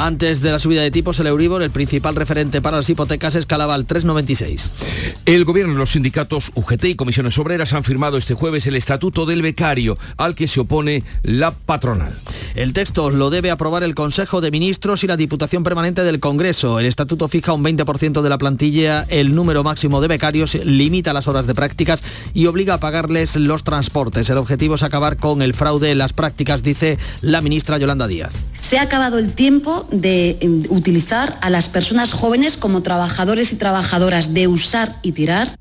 Antes 0.00 0.42
de 0.42 0.52
la 0.52 0.60
subida 0.60 0.82
de 0.82 0.92
tipos, 0.92 1.18
el 1.18 1.26
Euribor, 1.26 1.60
el 1.60 1.72
principal 1.72 2.14
referente 2.14 2.62
para 2.62 2.76
las 2.76 2.88
hipotecas, 2.88 3.34
escalaba 3.34 3.74
al 3.74 3.84
3,96. 3.84 4.70
El 5.26 5.44
gobierno 5.44 5.72
y 5.72 5.76
los 5.76 5.90
sindicatos 5.90 6.52
UGT 6.54 6.84
y 6.84 6.94
comisiones 6.94 7.36
obreras 7.36 7.72
han 7.72 7.82
firmado 7.82 8.16
este 8.16 8.34
jueves 8.34 8.68
el 8.68 8.76
estatuto 8.76 9.26
del 9.26 9.42
becario, 9.42 9.98
al 10.16 10.36
que 10.36 10.46
se 10.46 10.60
opone 10.60 11.02
la 11.24 11.50
patronal. 11.50 12.14
El 12.54 12.74
texto 12.74 13.10
lo 13.10 13.28
debe 13.28 13.50
aprobar 13.50 13.82
el 13.82 13.96
Consejo 13.96 14.40
de 14.40 14.52
Ministros 14.52 15.02
y 15.02 15.08
la 15.08 15.16
Diputación 15.16 15.64
Permanente 15.64 16.04
del 16.04 16.20
Congreso. 16.20 16.78
El 16.78 16.86
estatuto 16.86 17.26
fija 17.26 17.52
un 17.52 17.64
20% 17.64 18.22
de 18.22 18.28
la 18.28 18.38
plantilla, 18.38 19.04
el 19.08 19.34
número 19.34 19.64
máximo 19.64 20.00
de 20.00 20.06
becarios, 20.06 20.54
limita 20.64 21.12
las 21.12 21.26
horas 21.26 21.48
de 21.48 21.56
prácticas 21.56 22.04
y 22.34 22.46
obliga 22.46 22.74
a 22.74 22.78
pagarles 22.78 23.34
los 23.34 23.64
transportes. 23.64 24.30
El 24.30 24.38
objetivo 24.38 24.76
es 24.76 24.84
acabar 24.84 25.16
con 25.16 25.42
el 25.42 25.54
fraude 25.54 25.90
en 25.90 25.98
las 25.98 26.12
prácticas, 26.12 26.62
dice 26.62 26.98
la 27.20 27.40
ministra 27.40 27.78
Yolanda 27.78 28.06
Díaz. 28.06 28.30
Se 28.60 28.78
ha 28.78 28.82
acabado 28.82 29.18
el 29.18 29.32
tiempo 29.32 29.87
de 29.90 30.38
em, 30.40 30.60
utilizar 30.70 31.38
a 31.40 31.50
las 31.50 31.68
personas 31.68 32.12
jóvenes 32.12 32.56
como 32.56 32.82
trabajadores 32.82 33.52
y 33.52 33.56
trabajadoras, 33.56 34.34
de 34.34 34.48
usar 34.48 34.96
y 35.02 35.12
tirar. 35.12 35.56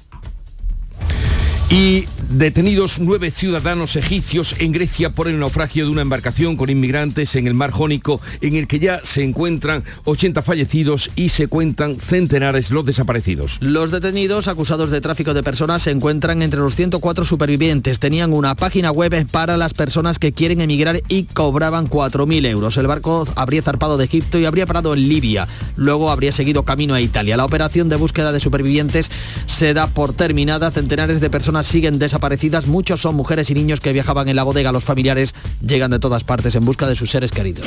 Y 1.69 2.05
detenidos 2.29 2.99
nueve 2.99 3.31
ciudadanos 3.31 3.95
egipcios 3.95 4.55
en 4.59 4.71
Grecia 4.71 5.11
por 5.11 5.27
el 5.27 5.39
naufragio 5.39 5.85
de 5.85 5.91
una 5.91 6.01
embarcación 6.01 6.57
con 6.57 6.69
inmigrantes 6.69 7.35
en 7.35 7.47
el 7.47 7.53
mar 7.53 7.71
Jónico, 7.71 8.19
en 8.41 8.55
el 8.55 8.67
que 8.67 8.79
ya 8.79 8.99
se 9.03 9.23
encuentran 9.23 9.83
80 10.03 10.41
fallecidos 10.41 11.09
y 11.15 11.29
se 11.29 11.47
cuentan 11.47 11.97
centenares 11.99 12.71
los 12.71 12.85
desaparecidos. 12.85 13.57
Los 13.61 13.91
detenidos 13.91 14.47
acusados 14.47 14.91
de 14.91 15.01
tráfico 15.01 15.33
de 15.33 15.43
personas 15.43 15.83
se 15.83 15.91
encuentran 15.91 16.41
entre 16.41 16.59
los 16.59 16.75
104 16.75 17.23
supervivientes. 17.23 17.99
Tenían 17.99 18.33
una 18.33 18.55
página 18.55 18.91
web 18.91 19.25
para 19.31 19.55
las 19.55 19.73
personas 19.73 20.19
que 20.19 20.33
quieren 20.33 20.59
emigrar 20.61 21.01
y 21.07 21.23
cobraban 21.23 21.89
4.000 21.89 22.45
euros. 22.47 22.77
El 22.77 22.87
barco 22.87 23.27
habría 23.35 23.61
zarpado 23.61 23.97
de 23.97 24.05
Egipto 24.05 24.37
y 24.39 24.45
habría 24.45 24.65
parado 24.65 24.93
en 24.93 25.07
Libia. 25.07 25.47
Luego 25.75 26.11
habría 26.11 26.31
seguido 26.31 26.63
camino 26.63 26.93
a 26.93 27.01
Italia. 27.01 27.37
La 27.37 27.45
operación 27.45 27.87
de 27.89 27.95
búsqueda 27.95 28.31
de 28.31 28.39
supervivientes 28.39 29.09
se 29.45 29.73
da 29.73 29.87
por 29.87 30.13
terminada. 30.13 30.71
Centenares 30.71 31.21
de 31.21 31.29
personas 31.29 31.67
siguen 31.67 31.99
desaparecidas 31.99 32.16
desaparecidas. 32.17 32.65
Muchos 32.65 33.01
son 33.01 33.15
mujeres 33.15 33.49
y 33.51 33.53
niños 33.53 33.79
que 33.79 33.93
viajaban 33.93 34.27
en 34.27 34.35
la 34.35 34.43
bodega. 34.43 34.71
Los 34.71 34.83
familiares 34.83 35.35
llegan 35.61 35.91
de 35.91 35.99
todas 35.99 36.23
partes 36.23 36.55
en 36.55 36.65
busca 36.65 36.87
de 36.87 36.95
sus 36.95 37.11
seres 37.11 37.31
queridos. 37.31 37.65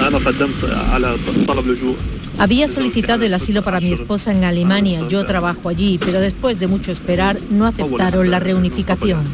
Había 2.39 2.69
solicitado 2.69 3.25
el 3.25 3.35
asilo 3.35 3.63
para 3.63 3.81
mi 3.81 3.93
esposa 3.93 4.33
en 4.33 4.45
Alemania. 4.45 5.07
Yo 5.09 5.25
trabajo 5.25 5.69
allí, 5.69 5.99
pero 5.99 6.21
después 6.21 6.59
de 6.59 6.67
mucho 6.67 6.91
esperar 6.91 7.39
no 7.51 7.67
aceptaron 7.67 8.31
la 8.31 8.41
reunificación. 8.41 9.25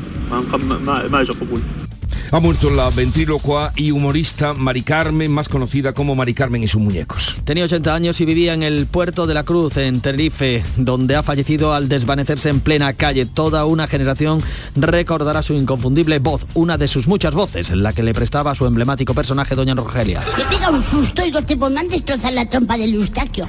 Ha 2.32 2.40
muerto 2.40 2.70
la 2.70 2.90
ventrílocua 2.90 3.72
y 3.76 3.90
humorista 3.90 4.52
Mari 4.54 4.82
Carmen, 4.82 5.30
más 5.30 5.48
conocida 5.48 5.92
como 5.92 6.14
Mari 6.14 6.34
Carmen 6.34 6.62
y 6.62 6.68
sus 6.68 6.80
muñecos. 6.80 7.36
Tenía 7.44 7.64
80 7.64 7.94
años 7.94 8.20
y 8.20 8.25
vivía 8.25 8.54
en 8.54 8.62
el 8.62 8.86
puerto 8.86 9.26
de 9.26 9.34
la 9.34 9.44
Cruz, 9.44 9.76
en 9.76 10.00
Tenerife, 10.00 10.64
donde 10.76 11.16
ha 11.16 11.22
fallecido 11.22 11.72
al 11.72 11.88
desvanecerse 11.88 12.48
en 12.48 12.60
plena 12.60 12.92
calle. 12.94 13.26
Toda 13.26 13.64
una 13.64 13.86
generación 13.86 14.42
recordará 14.75 15.42
su 15.42 15.54
inconfundible 15.54 16.18
voz, 16.18 16.46
una 16.54 16.76
de 16.78 16.88
sus 16.88 17.06
muchas 17.06 17.34
voces, 17.34 17.70
la 17.70 17.92
que 17.92 18.02
le 18.02 18.14
prestaba 18.14 18.50
a 18.50 18.54
su 18.54 18.66
emblemático 18.66 19.14
personaje, 19.14 19.54
Doña 19.54 19.75
Rogelia. 19.75 20.22
Que 20.36 20.44
pega 20.44 20.70
un 20.70 20.82
susto 20.82 21.25
y 21.25 21.30
te 21.30 21.56
pongan 21.56 21.88
destrozar 21.88 22.32
la 22.32 22.48
trompa 22.48 22.76
del 22.76 22.94
Eustaquio. 22.94 23.46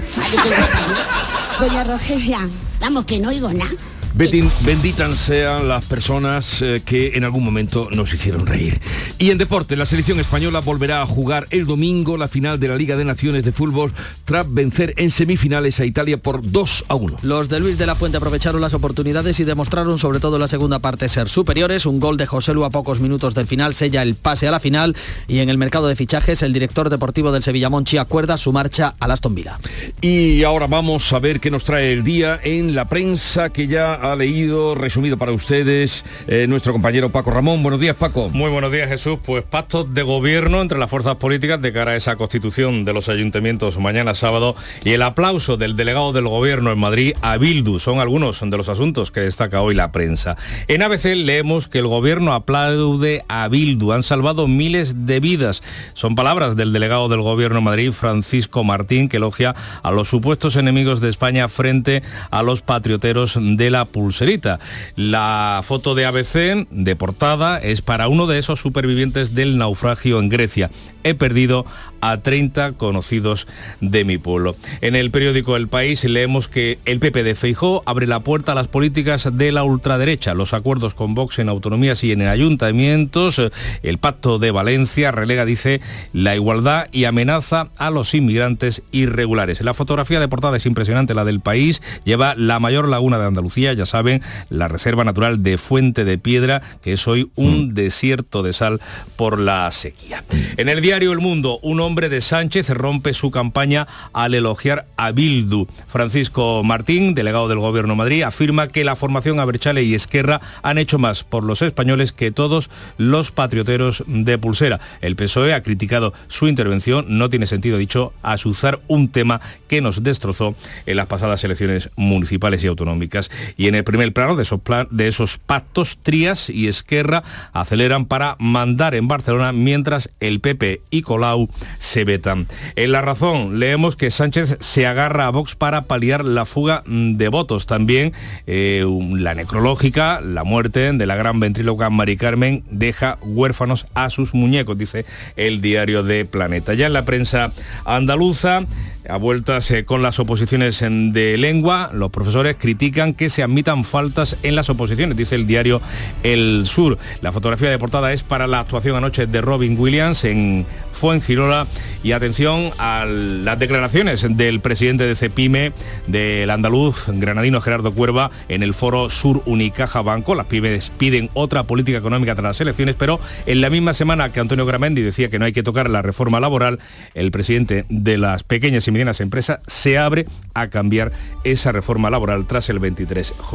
Doña 1.60 1.84
Rogelia, 1.84 2.40
vamos 2.80 3.06
que 3.06 3.20
no 3.20 3.30
oigo 3.30 3.52
nada. 3.52 3.72
Benditas 4.18 5.20
sean 5.20 5.68
las 5.68 5.86
personas 5.86 6.64
eh, 6.64 6.82
que 6.84 7.10
en 7.14 7.24
algún 7.24 7.44
momento 7.44 7.90
nos 7.92 8.12
hicieron 8.12 8.48
reír. 8.48 8.82
Y 9.20 9.30
en 9.30 9.38
deporte, 9.38 9.76
la 9.76 9.86
selección 9.86 10.20
española 10.20 10.60
volverá 10.60 11.04
a 11.04 11.06
jugar 11.06 11.46
el 11.52 11.68
domingo 11.68 12.18
la 12.18 12.28
final 12.28 12.60
de 12.60 12.68
la 12.68 12.78
Liga 12.78 12.96
de 12.96 13.06
Naciones 13.06 13.46
de 13.46 13.52
Fútbol 13.52 13.94
tras 14.26 14.52
vencer 14.52 14.96
en 14.98 15.12
semifinales 15.12 15.80
a 15.80 15.86
Italia 15.86 16.18
por 16.18 16.42
2 16.50 16.86
a 16.88 16.96
1. 16.96 17.18
Los 17.22 17.48
de 17.48 17.60
Luis 17.60 17.78
de 17.78 17.86
la 17.86 17.94
Fuente 17.94 18.18
aprovecharon 18.18 18.60
las 18.60 18.74
oportunidades 18.74 19.40
y 19.40 19.44
demostraron 19.44 20.00
sobre 20.00 20.20
todo 20.20 20.38
en 20.38 20.42
la 20.42 20.48
segunda 20.48 20.80
parte 20.80 21.10
ser 21.10 21.30
superiores. 21.30 21.86
Un 21.86 22.00
gol 22.00 22.18
de 22.18 22.26
José 22.26 22.56
Lu 22.56 22.66
a 22.66 22.72
pocos 22.72 23.00
minutos 23.00 23.36
del 23.36 23.46
final 23.46 23.76
sella 23.76 24.02
el 24.02 24.16
pase 24.16 24.48
a 24.48 24.52
la 24.52 24.60
final 24.60 24.96
y 25.28 25.40
en 25.40 25.50
el 25.50 25.60
mercado 25.60 25.88
de 25.88 25.96
fichajes 25.96 26.42
el 26.42 26.54
director 26.54 26.90
deportivo 26.90 27.32
del 27.32 27.44
Sevilla 27.44 27.70
Monchi 27.70 28.00
acuerda 28.00 28.40
su 28.40 28.52
marcha 28.52 28.96
al 29.00 29.12
Aston 29.12 29.36
Villa. 29.36 29.60
Y 30.02 30.44
ahora 30.44 30.66
vamos 30.66 31.14
a 31.14 31.20
ver 31.20 31.40
qué 31.40 31.52
nos 31.52 31.64
trae 31.64 31.94
el 31.94 32.04
día 32.04 32.40
en 32.44 32.74
la 32.74 32.90
prensa 32.90 33.52
que 33.52 33.68
ya 33.68 34.07
ha 34.12 34.16
leído, 34.16 34.76
resumido 34.76 35.18
para 35.18 35.32
ustedes, 35.32 36.06
eh, 36.28 36.48
nuestro 36.48 36.74
compañero 36.74 37.10
Paco 37.10 37.32
Ramón. 37.32 37.64
Buenos 37.64 37.80
días, 37.80 37.96
Paco. 37.96 38.30
Muy 38.30 38.50
buenos 38.50 38.72
días, 38.72 38.90
Jesús. 38.90 39.20
Pues 39.24 39.44
pactos 39.44 39.94
de 39.94 40.04
gobierno 40.04 40.62
entre 40.62 40.78
las 40.78 40.90
fuerzas 40.90 41.16
políticas 41.16 41.62
de 41.62 41.72
cara 41.74 41.92
a 41.92 41.96
esa 41.96 42.16
constitución 42.16 42.86
de 42.86 42.94
los 42.94 43.10
ayuntamientos 43.10 43.78
mañana 43.78 44.16
sábado 44.16 44.56
y 44.84 44.92
el 44.92 45.02
aplauso 45.02 45.58
del 45.58 45.76
delegado 45.76 46.14
del 46.14 46.28
gobierno 46.28 46.72
en 46.72 46.80
Madrid 46.80 47.14
a 47.22 47.38
Bildu. 47.38 47.80
Son 47.80 48.00
algunos 48.00 48.40
de 48.42 48.58
los 48.58 48.70
asuntos 48.70 49.12
que 49.12 49.22
destaca 49.22 49.62
hoy 49.62 49.76
la 49.76 49.92
prensa. 49.92 50.38
En 50.68 50.82
ABC 50.82 51.16
leemos 51.16 51.68
que 51.68 51.80
el 51.80 51.88
gobierno 51.88 52.34
aplaude 52.34 53.24
a 53.28 53.48
Bildu. 53.48 53.92
Han 53.92 54.04
salvado 54.04 54.48
miles 54.48 55.06
de 55.06 55.20
vidas. 55.20 55.62
Son 55.94 56.16
palabras 56.16 56.56
del 56.56 56.74
delegado 56.74 57.10
del 57.10 57.22
gobierno 57.22 57.60
en 57.60 57.64
Madrid, 57.64 57.92
Francisco 57.92 58.64
Martín, 58.64 59.10
que 59.10 59.18
elogia 59.18 59.56
a 59.84 59.92
los 59.92 60.10
supuestos 60.10 60.56
enemigos 60.56 61.02
de 61.02 61.10
España 61.10 61.48
frente 61.50 62.04
a 62.32 62.44
los 62.44 62.62
patrioteros 62.62 63.38
de 63.42 63.70
la 63.70 63.86
pulserita. 63.88 64.60
La 64.96 65.62
foto 65.64 65.96
de 65.96 66.06
ABC 66.06 66.68
de 66.70 66.96
portada 66.96 67.58
es 67.58 67.82
para 67.82 68.08
uno 68.08 68.28
de 68.28 68.40
esos 68.40 68.60
supervivientes 68.60 69.34
del 69.34 69.58
naufragio 69.58 70.20
en 70.20 70.30
Grecia. 70.30 70.70
He 71.04 71.14
perdido 71.14 71.66
a 72.02 72.18
30 72.18 72.74
conocidos 72.74 73.48
de 73.82 74.04
mi 74.04 74.18
pueblo. 74.18 74.56
En 74.82 74.96
el 74.96 75.12
periódico 75.12 75.56
El 75.56 75.68
País 75.68 76.04
leemos 76.04 76.48
que 76.48 76.80
el 76.86 77.00
PP 77.00 77.24
de 77.24 77.36
Feijó 77.36 77.84
abre 77.86 78.08
la 78.08 78.22
puerta 78.22 78.52
a 78.52 78.56
las 78.56 78.68
políticas 78.68 79.30
de 79.38 79.52
la 79.52 79.64
ultraderecha, 79.64 80.34
los 80.34 80.54
acuerdos 80.54 80.94
con 80.94 81.16
Vox 81.16 81.40
en 81.40 81.50
autonomías 81.50 82.04
y 82.04 82.12
en 82.12 82.22
ayuntamientos, 82.22 83.42
el 83.84 83.98
pacto 83.98 84.40
de 84.40 84.52
Valencia 84.52 85.12
relega, 85.12 85.46
dice, 85.46 85.82
la 86.14 86.36
igualdad 86.36 86.88
y 86.92 87.06
amenaza 87.06 87.70
a 87.78 87.90
los 87.90 88.14
inmigrantes 88.14 88.84
irregulares. 88.92 89.62
La 89.62 89.74
fotografía 89.74 90.20
de 90.20 90.28
portada 90.28 90.58
es 90.58 90.66
impresionante, 90.66 91.14
la 91.14 91.26
del 91.26 91.40
país, 91.40 91.82
lleva 92.04 92.36
la 92.36 92.60
mayor 92.60 92.88
laguna 92.88 93.18
de 93.18 93.26
Andalucía, 93.26 93.74
ya 93.78 93.86
saben, 93.86 94.22
la 94.50 94.68
reserva 94.68 95.04
natural 95.04 95.44
de 95.44 95.58
Fuente 95.58 96.04
de 96.04 96.18
Piedra, 96.18 96.62
que 96.82 96.94
es 96.94 97.08
hoy 97.08 97.32
un 97.36 97.74
desierto 97.74 98.44
de 98.44 98.54
sal 98.54 98.82
por 99.16 99.40
la 99.40 99.70
sequía. 99.72 100.24
En 100.58 100.70
el 100.70 100.82
diario 100.82 101.14
El 101.14 101.20
Mundo, 101.20 101.60
un 101.62 101.80
hombre 101.80 102.10
de 102.10 102.22
Sánchez 102.22 102.70
rompe 102.70 103.14
su 103.14 103.32
campaña 103.32 103.88
al 104.14 104.34
elogiar 104.34 104.88
a 104.98 105.12
Bildu. 105.12 105.68
Francisco 105.88 106.64
Martín, 106.64 107.14
delegado 107.14 107.48
del 107.48 107.60
Gobierno 107.60 107.94
de 107.94 107.98
Madrid, 107.98 108.24
afirma 108.24 108.68
que 108.68 108.84
la 108.84 108.96
formación 108.96 109.40
Aberchale 109.40 109.84
y 109.84 109.94
Esquerra 109.94 110.42
han 110.64 110.78
hecho 110.78 111.00
más 111.00 111.24
por 111.24 111.44
los 111.44 111.62
españoles 111.62 112.12
que 112.12 112.32
todos 112.32 112.70
los 112.98 113.32
patrioteros 113.32 114.04
de 114.08 114.38
Pulsera. 114.38 114.80
El 115.02 115.16
PSOE 115.16 115.54
ha 115.54 115.64
criticado 115.64 116.14
su 116.28 116.48
intervención, 116.48 117.06
no 117.08 117.30
tiene 117.30 117.48
sentido 117.48 117.78
dicho 117.78 118.14
azuzar 118.24 118.80
un 118.88 119.10
tema 119.10 119.42
que 119.68 119.82
nos 119.82 120.04
destrozó 120.04 120.56
en 120.86 120.98
las 120.98 121.08
pasadas 121.08 121.44
elecciones 121.44 121.90
municipales 121.96 122.64
y 122.64 122.68
autonómicas. 122.68 123.30
Y 123.58 123.67
en 123.68 123.76
el 123.76 123.84
primer 123.84 124.14
plano 124.14 124.36
de 124.36 124.44
esos, 124.44 124.60
de 124.92 125.08
esos 125.08 125.38
pactos, 125.38 126.00
Trías 126.02 126.50
y 126.50 126.68
Esquerra 126.68 127.24
aceleran 127.54 128.06
para 128.06 128.36
mandar 128.40 128.96
en 128.96 129.08
Barcelona 129.08 129.52
mientras 129.52 130.10
el 130.20 130.40
PP 130.40 130.82
y 130.90 131.02
Colau 131.02 131.50
se 131.80 132.04
vetan. 132.04 132.48
En 132.76 132.92
La 132.92 133.02
Razón 133.02 133.60
leemos 133.60 133.96
que 133.96 134.12
Sánchez 134.12 134.58
se 134.60 134.88
agarra 134.88 135.28
a 135.28 135.32
Vox 135.32 135.56
para 135.56 135.84
paliar 135.84 136.26
la 136.26 136.46
fuga 136.46 136.84
de 136.86 137.28
votos. 137.28 137.66
También 137.66 138.14
eh, 138.46 138.86
la 139.12 139.36
necrológica, 139.36 140.22
la 140.22 140.44
muerte 140.44 140.94
de 140.94 141.06
la 141.06 141.16
gran 141.16 141.40
ventríloca 141.40 141.90
Mari 141.90 142.18
Carmen 142.18 142.64
deja 142.70 143.18
huérfanos 143.22 143.86
a 143.94 144.10
sus 144.10 144.34
muñecos, 144.34 144.78
dice 144.78 145.06
el 145.36 145.62
diario 145.62 146.04
de 146.04 146.26
Planeta. 146.26 146.74
Ya 146.74 146.88
en 146.88 146.94
la 146.94 147.06
prensa 147.06 147.52
andaluza, 147.86 148.66
a 149.10 149.18
vueltas 149.18 149.72
eh, 149.72 149.86
con 149.86 150.02
las 150.02 150.20
oposiciones 150.20 150.80
de 150.82 151.38
lengua, 151.38 151.90
los 151.94 152.12
profesores 152.12 152.58
critican 152.60 153.14
que 153.14 153.30
se 153.30 153.44
admitan 153.58 153.84
faltas 153.84 154.38
en 154.44 154.56
las 154.56 154.70
oposiciones, 154.70 155.18
dice 155.18 155.34
el 155.34 155.48
diario 155.48 155.82
El 156.22 156.68
Sur. 156.68 157.00
La 157.22 157.32
fotografía 157.32 157.72
de 157.72 157.80
portada 157.80 158.14
es 158.14 158.22
para 158.22 158.46
la 158.46 158.60
actuación 158.60 158.96
anoche 158.96 159.26
de 159.26 159.42
Robin 159.42 159.76
Williams 159.80 160.26
en 160.26 160.68
Fuengirola 160.92 161.66
y 162.04 162.12
atención 162.12 162.70
a 162.78 163.06
las 163.06 163.58
declaraciones 163.58 164.28
del 164.30 164.60
presidente 164.60 165.06
de 165.06 165.16
CEPIME 165.16 165.72
del 166.06 166.52
andaluz 166.52 167.06
granadino 167.08 167.60
Gerardo 167.60 167.94
Cuerva 167.94 168.30
en 168.48 168.62
el 168.62 168.76
foro 168.76 169.10
Sur 169.10 169.42
Unicaja 169.48 170.04
Banco. 170.04 170.36
Las 170.36 170.46
pymes 170.46 170.92
piden 170.96 171.32
otra 171.34 171.64
política 171.64 171.98
económica 171.98 172.36
tras 172.36 172.44
las 172.44 172.62
elecciones, 172.62 172.96
pero 172.96 173.20
en 173.48 173.62
la 173.62 173.72
misma 173.72 173.96
semana 173.96 174.32
que 174.32 174.40
Antonio 174.40 174.68
Gramendi 174.68 175.02
decía 175.02 175.32
que 175.32 175.40
no 175.40 175.46
hay 175.46 175.54
que 175.54 175.64
tocar 175.64 175.90
la 175.90 176.04
reforma 176.04 176.40
laboral, 176.40 176.78
el 177.16 177.32
presidente 177.32 177.86
de 177.90 178.20
las 178.20 178.44
pequeñas 178.44 178.88
y 178.88 178.92
medianas 178.92 179.20
empresas 179.20 179.62
se 179.66 179.98
abre 179.98 180.28
a 180.54 180.70
cambiar 180.70 181.12
esa 181.44 181.72
reforma 181.72 182.12
laboral 182.12 182.46
tras 182.46 182.70
el 182.70 182.80
23J. 182.80 183.47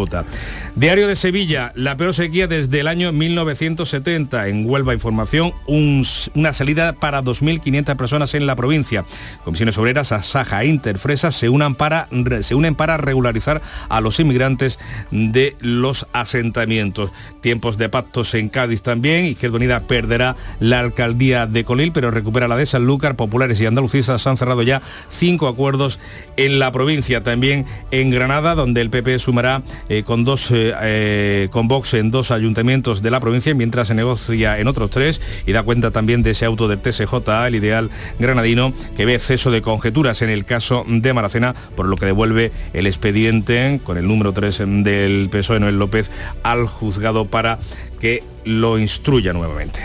Diario 0.74 1.06
de 1.06 1.16
Sevilla, 1.16 1.72
la 1.74 1.96
peor 1.96 2.14
sequía 2.14 2.46
desde 2.46 2.80
el 2.80 2.88
año 2.88 3.12
1970. 3.12 4.48
En 4.48 4.68
Huelva 4.68 4.94
Información, 4.94 5.52
una 5.66 6.52
salida 6.52 6.94
para 6.94 7.22
2.500 7.22 7.96
personas 7.96 8.34
en 8.34 8.46
la 8.46 8.56
provincia. 8.56 9.04
Comisiones 9.44 9.76
Obreras, 9.76 10.12
Asaja 10.12 10.62
e 10.62 10.66
Interfresas 10.66 11.34
se, 11.34 11.48
unan 11.48 11.74
para, 11.74 12.08
se 12.40 12.54
unen 12.54 12.74
para 12.74 12.96
regularizar 12.96 13.60
a 13.88 14.00
los 14.00 14.18
inmigrantes 14.18 14.78
de 15.10 15.56
los 15.60 16.06
asentamientos. 16.12 17.12
Tiempos 17.40 17.76
de 17.76 17.88
pactos 17.88 18.34
en 18.34 18.48
Cádiz 18.48 18.82
también. 18.82 19.26
Izquierda 19.26 19.56
Unida 19.56 19.80
perderá 19.80 20.36
la 20.58 20.80
alcaldía 20.80 21.46
de 21.46 21.64
Colil, 21.64 21.92
pero 21.92 22.10
recupera 22.10 22.48
la 22.48 22.56
de 22.56 22.66
Sanlúcar. 22.66 23.16
Populares 23.16 23.60
y 23.60 23.66
andalucistas 23.66 24.26
han 24.26 24.36
cerrado 24.36 24.62
ya 24.62 24.80
cinco 25.08 25.48
acuerdos 25.48 25.98
en 26.36 26.58
la 26.58 26.72
provincia. 26.72 27.22
También 27.22 27.66
en 27.90 28.10
Granada, 28.10 28.54
donde 28.54 28.80
el 28.80 28.90
PP 28.90 29.18
sumará 29.18 29.62
eh, 29.88 30.02
con, 30.04 30.24
dos, 30.24 30.50
eh, 30.50 30.72
eh, 30.80 31.48
con 31.50 31.68
Vox 31.68 31.94
en 31.94 32.10
dos 32.10 32.30
ayuntamientos 32.30 33.02
de 33.02 33.10
la 33.10 33.20
provincia, 33.20 33.54
mientras 33.54 33.88
se 33.88 33.94
negocia 33.94 34.58
en 34.58 34.68
otros 34.68 34.90
tres 34.90 35.20
y 35.46 35.52
da 35.52 35.62
cuenta 35.62 35.90
también 35.90 36.22
de 36.22 36.30
ese 36.30 36.44
auto 36.44 36.68
del 36.68 36.80
TSJ, 36.80 37.14
el 37.46 37.54
ideal 37.54 37.90
granadino, 38.18 38.72
que 38.96 39.06
ve 39.06 39.14
exceso 39.14 39.50
de 39.50 39.62
conjeturas 39.62 40.22
en 40.22 40.30
el 40.30 40.44
caso 40.44 40.84
de 40.86 41.12
Maracena, 41.12 41.54
por 41.76 41.86
lo 41.86 41.96
que 41.96 42.06
devuelve 42.06 42.52
el 42.72 42.86
expediente 42.86 43.80
con 43.82 43.98
el 43.98 44.06
número 44.06 44.32
3 44.32 44.62
del 44.84 45.28
PSOE 45.30 45.60
Noel 45.60 45.78
López 45.78 46.10
al 46.42 46.66
juzgado 46.66 47.26
para 47.26 47.58
que 48.00 48.24
lo 48.44 48.78
instruya 48.78 49.32
nuevamente. 49.32 49.80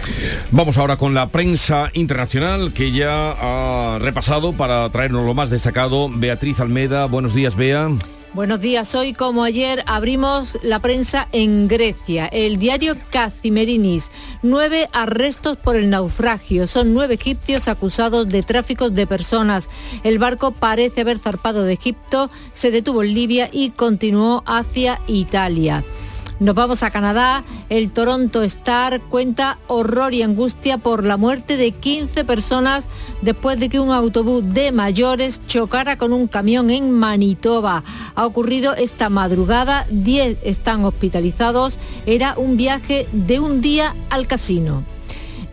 Vamos 0.52 0.78
ahora 0.78 0.98
con 0.98 1.14
la 1.14 1.30
prensa 1.30 1.92
internacional 1.94 2.74
que 2.74 2.92
ya 2.92 3.36
ha 3.38 4.00
repasado 4.00 4.54
para 4.54 4.90
traernos 4.90 5.26
lo 5.26 5.36
más 5.36 5.50
destacado. 5.50 6.10
Beatriz 6.10 6.60
Almeda, 6.60 7.06
buenos 7.06 7.36
días, 7.36 7.56
Bea. 7.56 7.90
Buenos 8.38 8.62
días. 8.62 8.94
Hoy, 8.94 9.14
como 9.14 9.44
ayer, 9.44 9.84
abrimos 9.88 10.54
la 10.62 10.80
prensa 10.80 11.28
en 11.32 11.68
Grecia. 11.68 12.28
El 12.28 12.60
diario 12.60 12.96
Kazimerinis. 13.10 14.12
Nueve 14.44 14.90
arrestos 14.94 15.58
por 15.58 15.76
el 15.76 15.90
naufragio. 15.90 16.68
Son 16.68 16.94
nueve 16.94 17.16
egipcios 17.16 17.68
acusados 17.68 18.28
de 18.28 18.44
tráfico 18.44 18.92
de 18.92 19.08
personas. 19.08 19.70
El 20.04 20.20
barco 20.20 20.52
parece 20.52 21.02
haber 21.02 21.18
zarpado 21.18 21.64
de 21.64 21.74
Egipto, 21.74 22.30
se 22.54 22.70
detuvo 22.70 23.02
en 23.02 23.16
Libia 23.16 23.50
y 23.52 23.72
continuó 23.72 24.44
hacia 24.46 25.02
Italia. 25.08 25.84
Nos 26.40 26.54
vamos 26.54 26.84
a 26.84 26.92
Canadá. 26.92 27.44
El 27.70 27.90
Toronto 27.90 28.44
Star 28.44 29.02
cuenta 29.02 29.58
horror 29.66 30.14
y 30.14 30.22
angustia 30.22 30.78
por 30.78 31.04
la 31.04 31.18
muerte 31.18 31.58
de 31.58 31.72
15 31.72 32.26
personas 32.26 32.88
después 33.24 33.60
de 33.60 33.70
que 33.70 33.80
un 33.80 33.90
autobús 33.90 34.44
de 34.46 34.72
mayores 34.72 35.42
chocara 35.48 35.98
con 35.98 36.14
un 36.14 36.28
camión 36.28 36.70
en 36.70 36.92
Manitoba. 36.92 37.84
Ha 38.14 38.26
ocurrido 38.28 38.76
esta 38.76 39.10
madrugada, 39.10 39.88
10 39.90 40.38
están 40.44 40.86
hospitalizados. 40.86 41.80
Era 42.06 42.36
un 42.38 42.56
viaje 42.56 43.08
de 43.14 43.40
un 43.40 43.60
día 43.60 43.96
al 44.12 44.28
casino. 44.28 44.84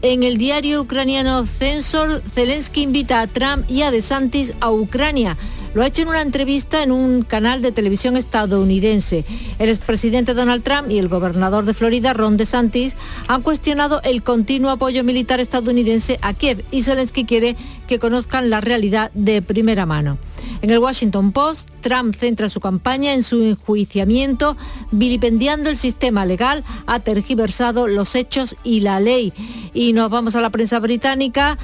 En 0.03 0.23
el 0.23 0.37
diario 0.37 0.83
ucraniano 0.83 1.47
Censor, 1.47 2.23
Zelensky 2.35 2.83
invita 2.83 3.23
a 3.23 3.26
Trump 3.26 3.64
y 3.71 3.81
a 3.81 3.91
DeSantis 3.91 4.53
a 4.61 4.71
Ucrania. 4.71 5.38
Lo 5.75 5.83
ha 5.83 5.88
hecho 5.88 6.02
en 6.02 6.09
una 6.09 6.23
entrevista 6.23 6.85
en 6.85 6.93
un 6.93 7.23
canal 7.23 7.61
de 7.61 7.73
televisión 7.73 8.16
estadounidense. 8.16 9.25
El 9.59 9.69
expresidente 9.69 10.33
Donald 10.33 10.62
Trump 10.62 10.88
y 10.88 10.99
el 10.99 11.09
gobernador 11.09 11.64
de 11.64 11.75
Florida, 11.75 12.12
Ron 12.12 12.37
DeSantis, 12.37 12.95
han 13.26 13.43
cuestionado 13.43 14.00
el 14.04 14.23
continuo 14.23 14.71
apoyo 14.71 15.02
militar 15.02 15.40
estadounidense 15.40 16.21
a 16.23 16.33
Kiev 16.33 16.64
y 16.71 16.83
Zelensky 16.83 17.25
quiere 17.25 17.57
que 17.88 17.99
conozcan 17.99 18.50
la 18.50 18.61
realidad 18.61 19.11
de 19.14 19.43
primera 19.43 19.85
mano. 19.85 20.19
En 20.62 20.71
el 20.71 20.78
Washington 20.78 21.33
Post, 21.33 21.69
Trump 21.81 22.14
centra 22.16 22.49
su 22.49 22.61
campaña 22.61 23.12
en 23.12 23.23
su 23.23 23.43
enjuiciamiento, 23.43 24.57
vilipendiando 24.93 25.71
el 25.71 25.76
sistema 25.76 26.25
legal, 26.25 26.64
ha 26.87 27.00
tergiversado 27.00 27.87
los 27.87 28.14
hechos 28.14 28.57
y 28.62 28.81
la 28.81 29.00
ley. 29.00 29.33
Y 29.75 29.93
nos 29.93 30.11
vamos 30.11 30.37
a 30.37 30.40
la 30.40 30.50
prensa 30.50 30.78
británica, 30.81 31.59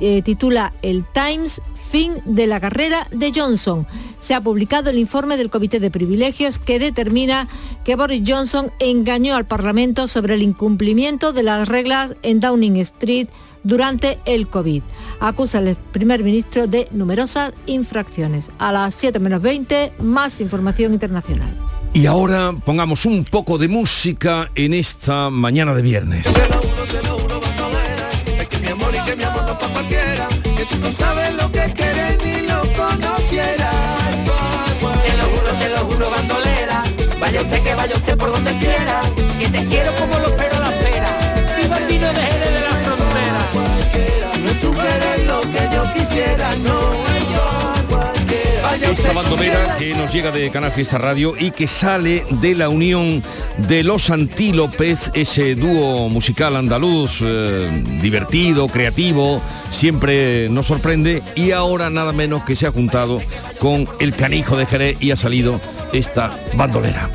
eh, 0.00 0.22
titula 0.22 0.72
el 0.82 1.04
Times 1.12 1.60
fin 1.90 2.14
de 2.24 2.46
la 2.46 2.60
carrera 2.60 3.08
de 3.10 3.32
Johnson. 3.34 3.86
Se 4.20 4.34
ha 4.34 4.40
publicado 4.40 4.90
el 4.90 4.98
informe 4.98 5.36
del 5.36 5.50
Comité 5.50 5.80
de 5.80 5.90
Privilegios 5.90 6.58
que 6.58 6.78
determina 6.78 7.48
que 7.84 7.96
Boris 7.96 8.22
Johnson 8.26 8.70
engañó 8.78 9.34
al 9.34 9.46
Parlamento 9.46 10.06
sobre 10.06 10.34
el 10.34 10.42
incumplimiento 10.42 11.32
de 11.32 11.42
las 11.42 11.68
reglas 11.68 12.14
en 12.22 12.40
Downing 12.40 12.76
Street 12.76 13.28
durante 13.64 14.18
el 14.24 14.48
COVID. 14.48 14.82
Acusa 15.20 15.58
al 15.58 15.76
primer 15.92 16.22
ministro 16.22 16.66
de 16.66 16.88
numerosas 16.92 17.52
infracciones. 17.66 18.50
A 18.58 18.72
las 18.72 18.94
7 18.94 19.18
menos 19.18 19.42
20, 19.42 19.92
más 19.98 20.40
información 20.40 20.92
internacional. 20.92 21.56
Y 21.92 22.06
ahora 22.06 22.54
pongamos 22.64 23.04
un 23.04 23.24
poco 23.24 23.58
de 23.58 23.66
música 23.66 24.50
en 24.54 24.74
esta 24.74 25.28
mañana 25.28 25.74
de 25.74 25.82
viernes. 25.82 26.26
No 30.80 30.90
sabes 30.92 31.34
lo 31.34 31.50
que 31.52 31.72
quieres 31.72 32.18
ni 32.24 32.46
lo 32.46 32.60
conociera. 32.72 33.70
Te 35.04 35.16
lo 35.16 35.24
juro, 35.24 35.50
te 35.58 35.68
lo 35.68 35.78
juro, 35.78 36.10
bandolera. 36.10 36.84
Vaya 37.20 37.40
usted 37.42 37.62
que 37.62 37.74
vaya 37.74 37.96
usted 37.96 38.16
por 38.16 38.30
donde 38.30 38.56
quiera. 38.58 39.02
Que 39.38 39.48
te 39.48 39.64
quiero 39.66 39.94
como 39.96 40.18
lo 40.18 40.28
espero 40.28 40.58
la 40.60 40.70
espera. 40.74 41.08
Viva 41.60 41.78
el 41.78 41.86
vino 41.86 42.06
de 42.12 42.20
Jerez 42.20 42.52
de 42.54 42.60
la 42.60 42.74
frontera. 42.84 43.40
No 44.44 44.50
tú 44.60 44.72
quieres 44.72 45.26
lo 45.26 45.40
que 45.42 45.74
yo 45.74 45.92
quisiera, 45.92 46.54
no. 46.56 47.09
Esta 48.72 49.12
bandolera 49.12 49.76
que 49.78 49.94
nos 49.94 50.12
llega 50.12 50.30
de 50.30 50.48
Canal 50.50 50.70
Fiesta 50.70 50.96
Radio 50.96 51.34
y 51.36 51.50
que 51.50 51.66
sale 51.66 52.24
de 52.30 52.54
la 52.54 52.68
unión 52.68 53.22
de 53.68 53.82
los 53.82 54.10
Antílopez, 54.10 55.10
ese 55.12 55.56
dúo 55.56 56.08
musical 56.08 56.54
andaluz 56.54 57.18
eh, 57.20 57.68
divertido, 58.00 58.68
creativo, 58.68 59.42
siempre 59.70 60.48
nos 60.50 60.66
sorprende 60.66 61.22
y 61.34 61.50
ahora 61.50 61.90
nada 61.90 62.12
menos 62.12 62.44
que 62.44 62.54
se 62.54 62.68
ha 62.68 62.72
juntado 62.72 63.20
con 63.58 63.88
el 63.98 64.14
canijo 64.14 64.56
de 64.56 64.66
Jerez 64.66 64.96
y 65.00 65.10
ha 65.10 65.16
salido 65.16 65.60
esta 65.92 66.30
bandolera. 66.54 67.10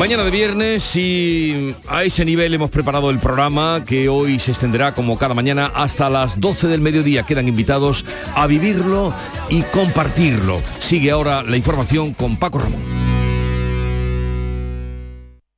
Mañana 0.00 0.24
de 0.24 0.30
viernes 0.30 0.96
y 0.96 1.76
a 1.86 2.04
ese 2.04 2.24
nivel 2.24 2.54
hemos 2.54 2.70
preparado 2.70 3.10
el 3.10 3.18
programa 3.18 3.84
que 3.84 4.08
hoy 4.08 4.38
se 4.38 4.50
extenderá 4.50 4.94
como 4.94 5.18
cada 5.18 5.34
mañana 5.34 5.70
hasta 5.74 6.08
las 6.08 6.40
12 6.40 6.68
del 6.68 6.80
mediodía. 6.80 7.24
Quedan 7.24 7.48
invitados 7.48 8.06
a 8.34 8.46
vivirlo 8.46 9.12
y 9.50 9.60
compartirlo. 9.60 10.62
Sigue 10.78 11.10
ahora 11.10 11.42
la 11.42 11.58
información 11.58 12.14
con 12.14 12.38
Paco 12.38 12.60
Ramón. 12.60 12.82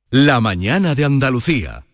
La 0.09 0.41
mañana 0.41 0.93
de 0.93 1.05
Andalucía. 1.05 1.85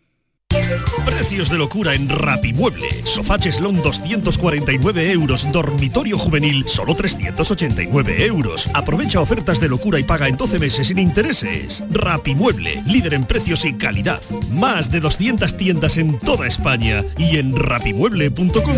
Precios 1.30 1.50
de 1.52 1.60
locura 1.60 1.94
en 1.94 2.10
Rapimueble. 2.10 2.90
Sofá 3.04 3.38
Cheslón 3.38 3.84
249 3.84 5.12
euros. 5.12 5.48
Dormitorio 5.52 6.18
juvenil 6.18 6.68
solo 6.68 6.96
389 6.96 8.26
euros. 8.26 8.68
Aprovecha 8.74 9.22
ofertas 9.22 9.60
de 9.60 9.70
locura 9.70 10.00
y 10.00 10.04
paga 10.04 10.28
en 10.28 10.38
12 10.38 10.58
meses 10.58 10.88
sin 10.88 10.98
intereses. 10.98 11.84
Rapimueble, 11.92 12.82
líder 12.88 13.14
en 13.14 13.26
precios 13.26 13.64
y 13.64 13.76
calidad. 13.76 14.20
Más 14.54 14.90
de 14.90 15.02
200 15.02 15.56
tiendas 15.56 16.00
en 16.00 16.18
toda 16.18 16.48
España 16.48 17.04
y 17.16 17.38
en 17.38 17.56
rapimueble.com. 17.56 18.78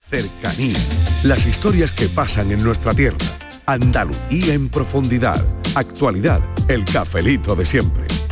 Cercanía. 0.00 0.78
Las 1.22 1.46
historias 1.46 1.92
que 1.92 2.08
pasan 2.08 2.50
en 2.50 2.64
nuestra 2.64 2.94
tierra. 2.94 3.16
Andalucía 3.66 4.54
en 4.54 4.70
profundidad. 4.70 5.46
Actualidad. 5.76 6.40
El 6.66 6.84
cafelito 6.84 7.54
de 7.54 7.64
siempre. 7.64 8.15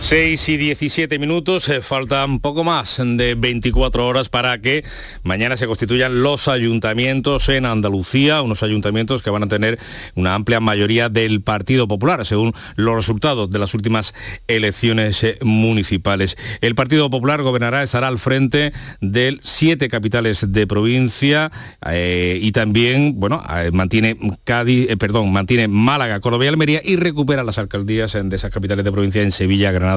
6 0.00 0.48
y 0.48 0.56
17 0.56 1.18
minutos, 1.18 1.68
eh, 1.68 1.82
faltan 1.82 2.38
poco 2.38 2.62
más 2.62 3.02
de 3.04 3.34
24 3.34 4.06
horas 4.06 4.28
para 4.28 4.58
que 4.58 4.84
mañana 5.22 5.56
se 5.56 5.66
constituyan 5.66 6.22
los 6.22 6.46
ayuntamientos 6.46 7.48
en 7.48 7.66
Andalucía, 7.66 8.40
unos 8.40 8.62
ayuntamientos 8.62 9.22
que 9.22 9.30
van 9.30 9.42
a 9.42 9.48
tener 9.48 9.78
una 10.14 10.34
amplia 10.34 10.60
mayoría 10.60 11.08
del 11.08 11.42
Partido 11.42 11.88
Popular, 11.88 12.24
según 12.24 12.54
los 12.76 12.94
resultados 12.94 13.50
de 13.50 13.58
las 13.58 13.74
últimas 13.74 14.14
elecciones 14.46 15.22
eh, 15.24 15.36
municipales. 15.42 16.38
El 16.60 16.74
Partido 16.74 17.10
Popular 17.10 17.42
gobernará, 17.42 17.82
estará 17.82 18.08
al 18.08 18.18
frente 18.18 18.72
de 19.00 19.36
siete 19.42 19.88
capitales 19.88 20.46
de 20.48 20.66
provincia 20.66 21.50
eh, 21.86 22.38
y 22.40 22.52
también, 22.52 23.18
bueno, 23.18 23.42
mantiene 23.72 24.16
Cádiz, 24.44 24.88
perdón, 24.96 25.32
mantiene 25.32 25.68
Málaga, 25.68 26.20
Córdoba 26.20 26.44
y 26.44 26.48
Almería 26.48 26.80
y 26.82 26.96
recupera 26.96 27.42
las 27.42 27.58
alcaldías 27.58 28.12
de 28.12 28.36
esas 28.36 28.52
capitales 28.52 28.84
de 28.84 28.92
provincia 28.92 29.22
en 29.22 29.32
Sevilla, 29.32 29.72
Granada, 29.72 29.87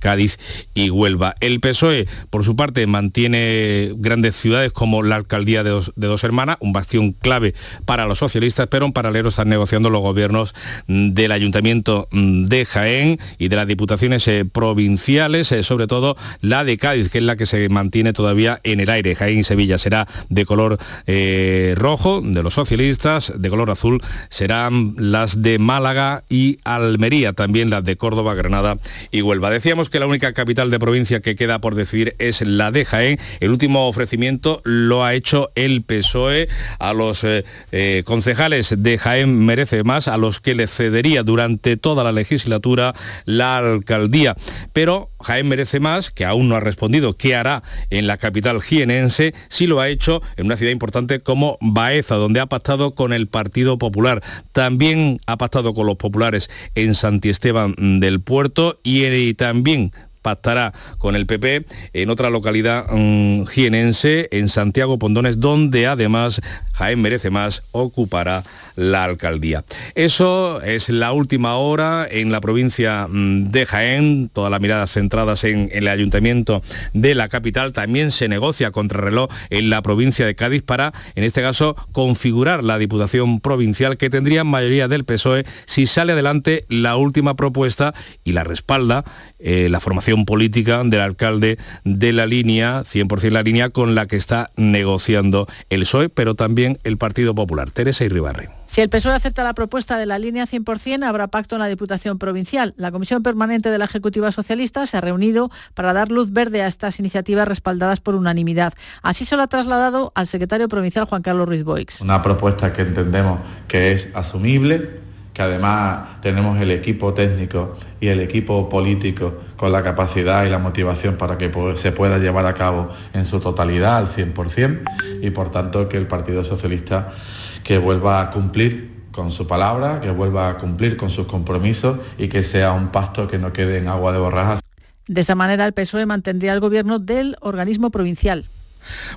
Cádiz 0.00 0.38
y 0.74 0.90
Huelva. 0.90 1.34
El 1.40 1.60
PSOE, 1.60 2.06
por 2.30 2.44
su 2.44 2.56
parte, 2.56 2.86
mantiene 2.86 3.92
grandes 3.96 4.36
ciudades 4.36 4.72
como 4.72 5.02
la 5.02 5.16
alcaldía 5.16 5.62
de 5.62 5.70
dos, 5.70 6.24
hermanas, 6.24 6.56
un 6.60 6.72
bastión 6.72 7.12
clave 7.12 7.54
para 7.84 8.06
los 8.06 8.18
socialistas, 8.18 8.68
pero 8.68 8.86
en 8.86 8.92
paralelo 8.92 9.28
están 9.28 9.48
negociando 9.48 9.90
los 9.90 10.00
gobiernos 10.02 10.54
del 10.86 11.32
Ayuntamiento 11.32 12.08
de 12.12 12.64
Jaén 12.64 13.18
y 13.38 13.48
de 13.48 13.56
las 13.56 13.66
diputaciones 13.66 14.26
eh, 14.28 14.44
provinciales, 14.50 15.52
eh, 15.52 15.62
sobre 15.62 15.86
todo 15.86 16.16
la 16.40 16.64
de 16.64 16.78
Cádiz, 16.78 17.10
que 17.10 17.18
es 17.18 17.24
la 17.24 17.36
que 17.36 17.46
se 17.46 17.68
mantiene 17.68 18.12
todavía 18.12 18.60
en 18.62 18.80
el 18.80 18.90
aire. 18.90 19.14
Jaén 19.14 19.38
y 19.38 19.44
Sevilla 19.44 19.78
será 19.78 20.06
de 20.28 20.44
color 20.46 20.78
eh, 21.06 21.74
rojo, 21.76 22.20
de 22.22 22.42
los 22.42 22.54
socialistas, 22.54 23.32
de 23.36 23.50
color 23.50 23.70
azul 23.70 24.02
serán 24.30 24.94
las 24.98 25.42
de 25.42 25.58
Málaga 25.58 26.24
y 26.28 26.58
Almería, 26.64 27.32
también 27.32 27.70
las 27.70 27.84
de 27.84 27.96
Córdoba, 27.96 28.34
Granada 28.34 28.78
y 29.10 29.22
Huelva. 29.22 29.33
Decíamos 29.40 29.90
que 29.90 29.98
la 29.98 30.06
única 30.06 30.32
capital 30.32 30.70
de 30.70 30.78
provincia 30.78 31.20
que 31.20 31.34
queda 31.34 31.60
por 31.60 31.74
decidir 31.74 32.14
es 32.18 32.40
la 32.40 32.70
de 32.70 32.84
Jaén. 32.84 33.18
El 33.40 33.50
último 33.50 33.88
ofrecimiento 33.88 34.60
lo 34.64 35.04
ha 35.04 35.14
hecho 35.14 35.50
el 35.54 35.82
PSOE 35.82 36.48
a 36.78 36.92
los 36.92 37.24
eh, 37.24 37.44
eh, 37.72 38.02
concejales 38.04 38.74
de 38.78 38.96
Jaén 38.96 39.44
Merece 39.44 39.82
Más, 39.82 40.08
a 40.08 40.16
los 40.16 40.40
que 40.40 40.54
le 40.54 40.66
cedería 40.66 41.22
durante 41.22 41.76
toda 41.76 42.04
la 42.04 42.12
legislatura 42.12 42.94
la 43.24 43.58
alcaldía. 43.58 44.36
Pero 44.72 45.10
Jaén 45.20 45.48
Merece 45.48 45.80
Más, 45.80 46.10
que 46.10 46.24
aún 46.24 46.48
no 46.48 46.56
ha 46.56 46.60
respondido 46.60 47.16
qué 47.16 47.34
hará 47.34 47.62
en 47.90 48.06
la 48.06 48.16
capital 48.16 48.62
jienense, 48.62 49.34
sí 49.48 49.66
lo 49.66 49.80
ha 49.80 49.88
hecho 49.88 50.22
en 50.36 50.46
una 50.46 50.56
ciudad 50.56 50.72
importante 50.72 51.20
como 51.20 51.58
Baeza, 51.60 52.14
donde 52.14 52.40
ha 52.40 52.46
pactado 52.46 52.94
con 52.94 53.12
el 53.12 53.26
Partido 53.26 53.78
Popular. 53.78 54.22
También 54.52 55.20
ha 55.26 55.36
pactado 55.38 55.74
con 55.74 55.86
los 55.86 55.96
populares 55.96 56.50
en 56.74 56.94
Santiesteban 56.94 57.74
del 58.00 58.20
Puerto 58.20 58.78
y 58.82 59.04
en 59.04 59.12
también 59.32 59.92
pactará 60.24 60.72
con 60.96 61.14
el 61.14 61.26
PP 61.26 61.66
en 61.92 62.08
otra 62.08 62.30
localidad 62.30 62.86
mm, 62.90 63.44
jienense, 63.44 64.28
en 64.32 64.48
Santiago 64.48 64.98
Pondones, 64.98 65.38
donde 65.38 65.86
además 65.86 66.40
Jaén 66.72 67.00
Merece 67.02 67.30
Más 67.30 67.62
ocupará 67.72 68.42
la 68.74 69.04
alcaldía. 69.04 69.64
Eso 69.94 70.62
es 70.62 70.88
la 70.88 71.12
última 71.12 71.56
hora 71.56 72.08
en 72.10 72.32
la 72.32 72.40
provincia 72.40 73.06
mm, 73.08 73.50
de 73.50 73.66
Jaén, 73.66 74.30
toda 74.32 74.48
la 74.48 74.58
mirada 74.58 74.86
centradas 74.86 75.44
en, 75.44 75.68
en 75.70 75.84
el 75.84 75.88
ayuntamiento 75.88 76.62
de 76.94 77.14
la 77.14 77.28
capital. 77.28 77.72
También 77.72 78.10
se 78.10 78.26
negocia 78.26 78.70
contrarreloj 78.70 79.28
en 79.50 79.68
la 79.68 79.82
provincia 79.82 80.24
de 80.24 80.34
Cádiz 80.34 80.62
para, 80.62 80.94
en 81.14 81.24
este 81.24 81.42
caso, 81.42 81.76
configurar 81.92 82.64
la 82.64 82.78
Diputación 82.78 83.40
Provincial 83.40 83.98
que 83.98 84.08
tendría 84.08 84.42
mayoría 84.42 84.88
del 84.88 85.04
PSOE 85.04 85.44
si 85.66 85.86
sale 85.86 86.12
adelante 86.12 86.64
la 86.68 86.96
última 86.96 87.34
propuesta 87.34 87.92
y 88.24 88.32
la 88.32 88.42
respalda 88.42 89.04
eh, 89.46 89.68
la 89.68 89.80
formación 89.80 90.13
política 90.24 90.82
del 90.84 91.00
alcalde 91.00 91.58
de 91.84 92.12
la 92.12 92.26
línea, 92.26 92.82
100% 92.82 93.30
la 93.30 93.42
línea 93.42 93.70
con 93.70 93.94
la 93.94 94.06
que 94.06 94.16
está 94.16 94.50
negociando 94.56 95.48
el 95.70 95.80
PSOE, 95.80 96.08
pero 96.08 96.34
también 96.34 96.78
el 96.84 96.96
Partido 96.96 97.34
Popular. 97.34 97.70
Teresa 97.70 98.04
Irribarre. 98.04 98.50
Si 98.66 98.80
el 98.80 98.88
PSOE 98.88 99.14
acepta 99.14 99.44
la 99.44 99.52
propuesta 99.52 99.98
de 99.98 100.06
la 100.06 100.18
línea 100.18 100.46
100%, 100.46 101.04
habrá 101.04 101.26
pacto 101.28 101.56
en 101.56 101.60
la 101.60 101.68
Diputación 101.68 102.18
Provincial. 102.18 102.74
La 102.76 102.90
Comisión 102.90 103.22
Permanente 103.22 103.70
de 103.70 103.78
la 103.78 103.84
Ejecutiva 103.84 104.32
Socialista 104.32 104.86
se 104.86 104.96
ha 104.96 105.00
reunido 105.00 105.50
para 105.74 105.92
dar 105.92 106.10
luz 106.10 106.32
verde 106.32 106.62
a 106.62 106.66
estas 106.66 106.98
iniciativas 106.98 107.46
respaldadas 107.46 108.00
por 108.00 108.14
unanimidad. 108.14 108.74
Así 109.02 109.24
se 109.24 109.36
lo 109.36 109.42
ha 109.42 109.46
trasladado 109.48 110.12
al 110.14 110.28
secretario 110.28 110.68
provincial 110.68 111.04
Juan 111.04 111.22
Carlos 111.22 111.46
Ruiz 111.46 111.64
Boix. 111.64 112.00
Una 112.00 112.22
propuesta 112.22 112.72
que 112.72 112.82
entendemos 112.82 113.40
que 113.68 113.92
es 113.92 114.08
asumible, 114.14 115.02
que 115.32 115.42
además 115.42 116.20
tenemos 116.22 116.60
el 116.60 116.70
equipo 116.70 117.12
técnico 117.12 117.76
y 118.00 118.06
el 118.06 118.20
equipo 118.20 118.68
político 118.68 119.34
con 119.64 119.72
la 119.72 119.82
capacidad 119.82 120.44
y 120.44 120.50
la 120.50 120.58
motivación 120.58 121.16
para 121.16 121.38
que 121.38 121.50
se 121.76 121.90
pueda 121.90 122.18
llevar 122.18 122.44
a 122.44 122.52
cabo 122.52 122.90
en 123.14 123.24
su 123.24 123.40
totalidad 123.40 123.96
al 123.96 124.08
100% 124.08 124.82
y 125.22 125.30
por 125.30 125.50
tanto 125.50 125.88
que 125.88 125.96
el 125.96 126.06
Partido 126.06 126.44
Socialista 126.44 127.14
que 127.62 127.78
vuelva 127.78 128.20
a 128.20 128.28
cumplir 128.28 129.06
con 129.10 129.30
su 129.30 129.46
palabra, 129.46 130.00
que 130.00 130.10
vuelva 130.10 130.50
a 130.50 130.58
cumplir 130.58 130.98
con 130.98 131.08
sus 131.08 131.26
compromisos 131.26 131.96
y 132.18 132.28
que 132.28 132.42
sea 132.42 132.72
un 132.72 132.88
pasto 132.88 133.26
que 133.26 133.38
no 133.38 133.54
quede 133.54 133.78
en 133.78 133.88
agua 133.88 134.12
de 134.12 134.18
borrajas. 134.18 134.60
De 135.08 135.22
esta 135.22 135.34
manera 135.34 135.64
el 135.64 135.72
PSOE 135.72 136.04
mantendría 136.04 136.52
el 136.52 136.60
gobierno 136.60 136.98
del 136.98 137.38
organismo 137.40 137.88
provincial. 137.88 138.50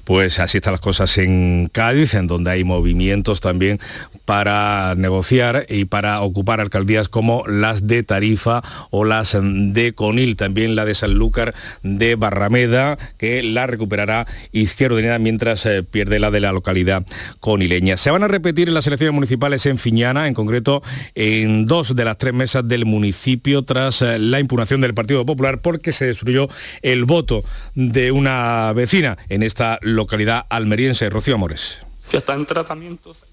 Pues 0.04 0.40
así 0.40 0.58
están 0.58 0.74
las 0.74 0.82
cosas 0.82 1.18
en 1.18 1.70
Cádiz, 1.72 2.14
en 2.14 2.28
donde 2.28 2.52
hay 2.52 2.64
movimientos 2.64 3.42
también 3.42 3.80
para 4.26 4.96
negociar 4.96 5.66
y 5.70 5.86
para 5.86 6.22
ocupar 6.22 6.60
alcaldías 6.60 7.10
como 7.10 7.44
las 7.48 7.88
de 7.88 8.04
Tarifa 8.04 8.62
o 8.90 9.06
las 9.06 9.38
de 9.42 9.94
Conil, 9.94 10.36
también 10.36 10.76
la 10.76 10.86
de 10.86 10.96
Sanlúcar 10.96 11.56
de 11.84 12.16
Barrameda, 12.16 12.98
que 13.18 13.44
la 13.44 13.68
recuperará 13.68 14.28
Izquierda 14.52 14.98
Unida 14.98 15.20
mientras 15.20 15.66
eh, 15.66 15.84
pierde 15.84 16.20
la 16.20 16.32
de 16.32 16.40
la 16.40 16.52
localidad 16.52 17.06
conileña. 17.40 17.98
Se 17.98 18.12
van 18.12 18.24
a 18.24 18.28
repetir 18.28 18.70
las 18.70 18.88
elecciones 18.88 19.14
municipales 19.14 19.66
en 19.66 19.78
Fiñana, 19.78 20.28
en 20.28 20.34
concreto 20.34 20.84
en 21.16 21.66
dos 21.66 21.96
de 21.96 22.06
las 22.06 22.18
tres 22.18 22.34
mesas 22.34 22.68
del 22.68 22.86
municipio 22.86 23.64
tras 23.64 24.02
eh, 24.02 24.20
la 24.20 24.40
impugnación 24.40 24.82
del 24.82 24.94
Partido 24.94 25.26
Popular 25.26 25.62
porque 25.62 25.92
se 25.92 26.06
destruyó 26.06 26.50
el 26.82 27.06
voto 27.06 27.44
de 27.76 28.12
una 28.12 28.74
vecina 28.74 29.18
en 29.30 29.44
esta 29.58 29.80
localidad 29.82 30.46
almeriense, 30.50 31.10
Rocío 31.10 31.34
Amores. 31.34 31.80
Que 32.12 32.18
está 32.18 32.36
en 32.36 32.46
tratamientos 32.46 33.24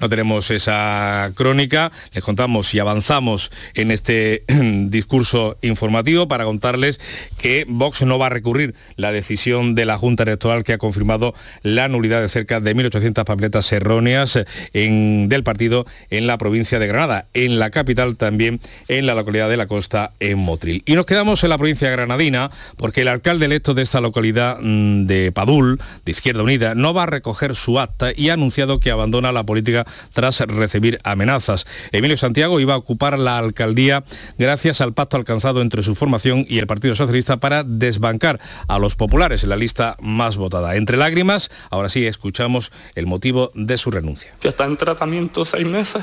no 0.00 0.08
tenemos 0.08 0.50
esa 0.50 1.32
crónica. 1.34 1.92
Les 2.12 2.22
contamos 2.22 2.72
y 2.74 2.78
avanzamos 2.78 3.50
en 3.74 3.90
este 3.90 4.44
discurso 4.86 5.56
informativo 5.62 6.28
para 6.28 6.44
contarles 6.44 7.00
que 7.38 7.64
Vox 7.68 8.02
no 8.02 8.18
va 8.18 8.26
a 8.26 8.30
recurrir 8.30 8.74
la 8.96 9.12
decisión 9.12 9.74
de 9.74 9.86
la 9.86 9.98
Junta 9.98 10.22
Electoral 10.22 10.64
que 10.64 10.72
ha 10.72 10.78
confirmado 10.78 11.34
la 11.62 11.88
nulidad 11.88 12.20
de 12.20 12.28
cerca 12.28 12.60
de 12.60 12.74
1.800 12.74 13.24
papeletas 13.24 13.70
erróneas 13.72 14.38
del 14.72 15.42
partido 15.44 15.86
en 16.10 16.26
la 16.26 16.38
provincia 16.38 16.78
de 16.78 16.86
Granada, 16.86 17.26
en 17.34 17.58
la 17.58 17.70
capital 17.70 18.16
también 18.16 18.60
en 18.88 19.06
la 19.06 19.14
localidad 19.14 19.48
de 19.48 19.56
la 19.56 19.66
costa 19.66 20.12
en 20.20 20.38
Motril. 20.38 20.82
Y 20.86 20.94
nos 20.94 21.06
quedamos 21.06 21.42
en 21.44 21.50
la 21.50 21.58
provincia 21.58 21.90
granadina 21.90 22.50
porque 22.76 23.02
el 23.02 23.08
alcalde 23.08 23.46
electo 23.46 23.74
de 23.74 23.82
esta 23.82 24.00
localidad 24.00 24.58
mm, 24.60 25.06
de 25.06 25.32
Padul, 25.32 25.80
de 26.04 26.12
Izquierda 26.12 26.42
Unida, 26.42 26.74
no 26.74 26.94
va 26.94 27.04
a 27.04 27.06
recoger 27.06 27.54
su 27.54 27.78
acta 27.80 28.10
y 28.14 28.28
ha 28.28 28.34
anunciado 28.34 28.80
que 28.80 28.90
abandona 28.90 29.32
la 29.32 29.44
política 29.44 29.86
tras 30.12 30.40
recibir 30.40 30.98
amenazas. 31.04 31.66
Emilio 31.92 32.16
Santiago 32.16 32.60
iba 32.60 32.74
a 32.74 32.78
ocupar 32.78 33.18
la 33.18 33.38
alcaldía 33.38 34.04
gracias 34.38 34.80
al 34.80 34.94
pacto 34.94 35.16
alcanzado 35.16 35.60
entre 35.62 35.82
su 35.82 35.94
formación 35.94 36.44
y 36.48 36.58
el 36.58 36.66
Partido 36.66 36.94
Socialista 36.94 37.38
para 37.38 37.64
desbancar 37.64 38.40
a 38.66 38.78
los 38.78 38.96
populares 38.96 39.42
en 39.42 39.50
la 39.50 39.56
lista 39.56 39.96
más 40.00 40.36
votada. 40.36 40.76
Entre 40.76 40.96
lágrimas, 40.96 41.50
ahora 41.70 41.88
sí 41.88 42.06
escuchamos 42.06 42.72
el 42.94 43.06
motivo 43.06 43.50
de 43.54 43.78
su 43.78 43.90
renuncia. 43.90 44.34
Ya 44.42 44.50
está 44.50 44.64
en 44.64 44.76
tratamiento 44.76 45.44
seis 45.44 45.66
meses 45.66 46.02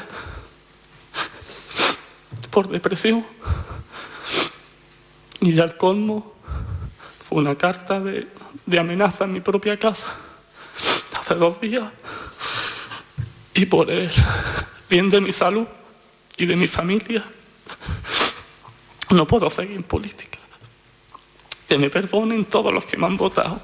por 2.52 2.70
depresión. 2.70 3.26
Y 5.42 5.54
ya 5.54 5.66
el 5.66 5.78
colmo 5.78 6.34
fue 7.22 7.40
una 7.40 7.56
carta 7.56 8.00
de, 8.00 8.28
de 8.66 8.80
amenaza 8.80 9.26
en 9.26 9.34
mi 9.34 9.42
propia 9.42 9.78
casa 9.78 10.08
hace 11.20 11.36
dos 11.36 11.60
días 11.60 11.84
y 13.56 13.66
por 13.66 13.90
el 13.90 14.12
bien 14.90 15.10
de 15.10 15.22
mi 15.22 15.32
salud 15.32 15.66
y 16.38 16.46
de 16.46 16.56
mi 16.56 16.68
familia, 16.68 17.24
no 19.10 19.26
puedo 19.26 19.50
seguir 19.50 19.78
en 19.78 19.84
política. 19.84 20.38
Que 21.68 21.78
me 21.78 21.90
perdonen 21.90 22.46
todos 22.46 22.72
los 22.74 22.86
que 22.86 22.98
me 22.98 23.08
han 23.08 23.18
votado. 23.18 23.62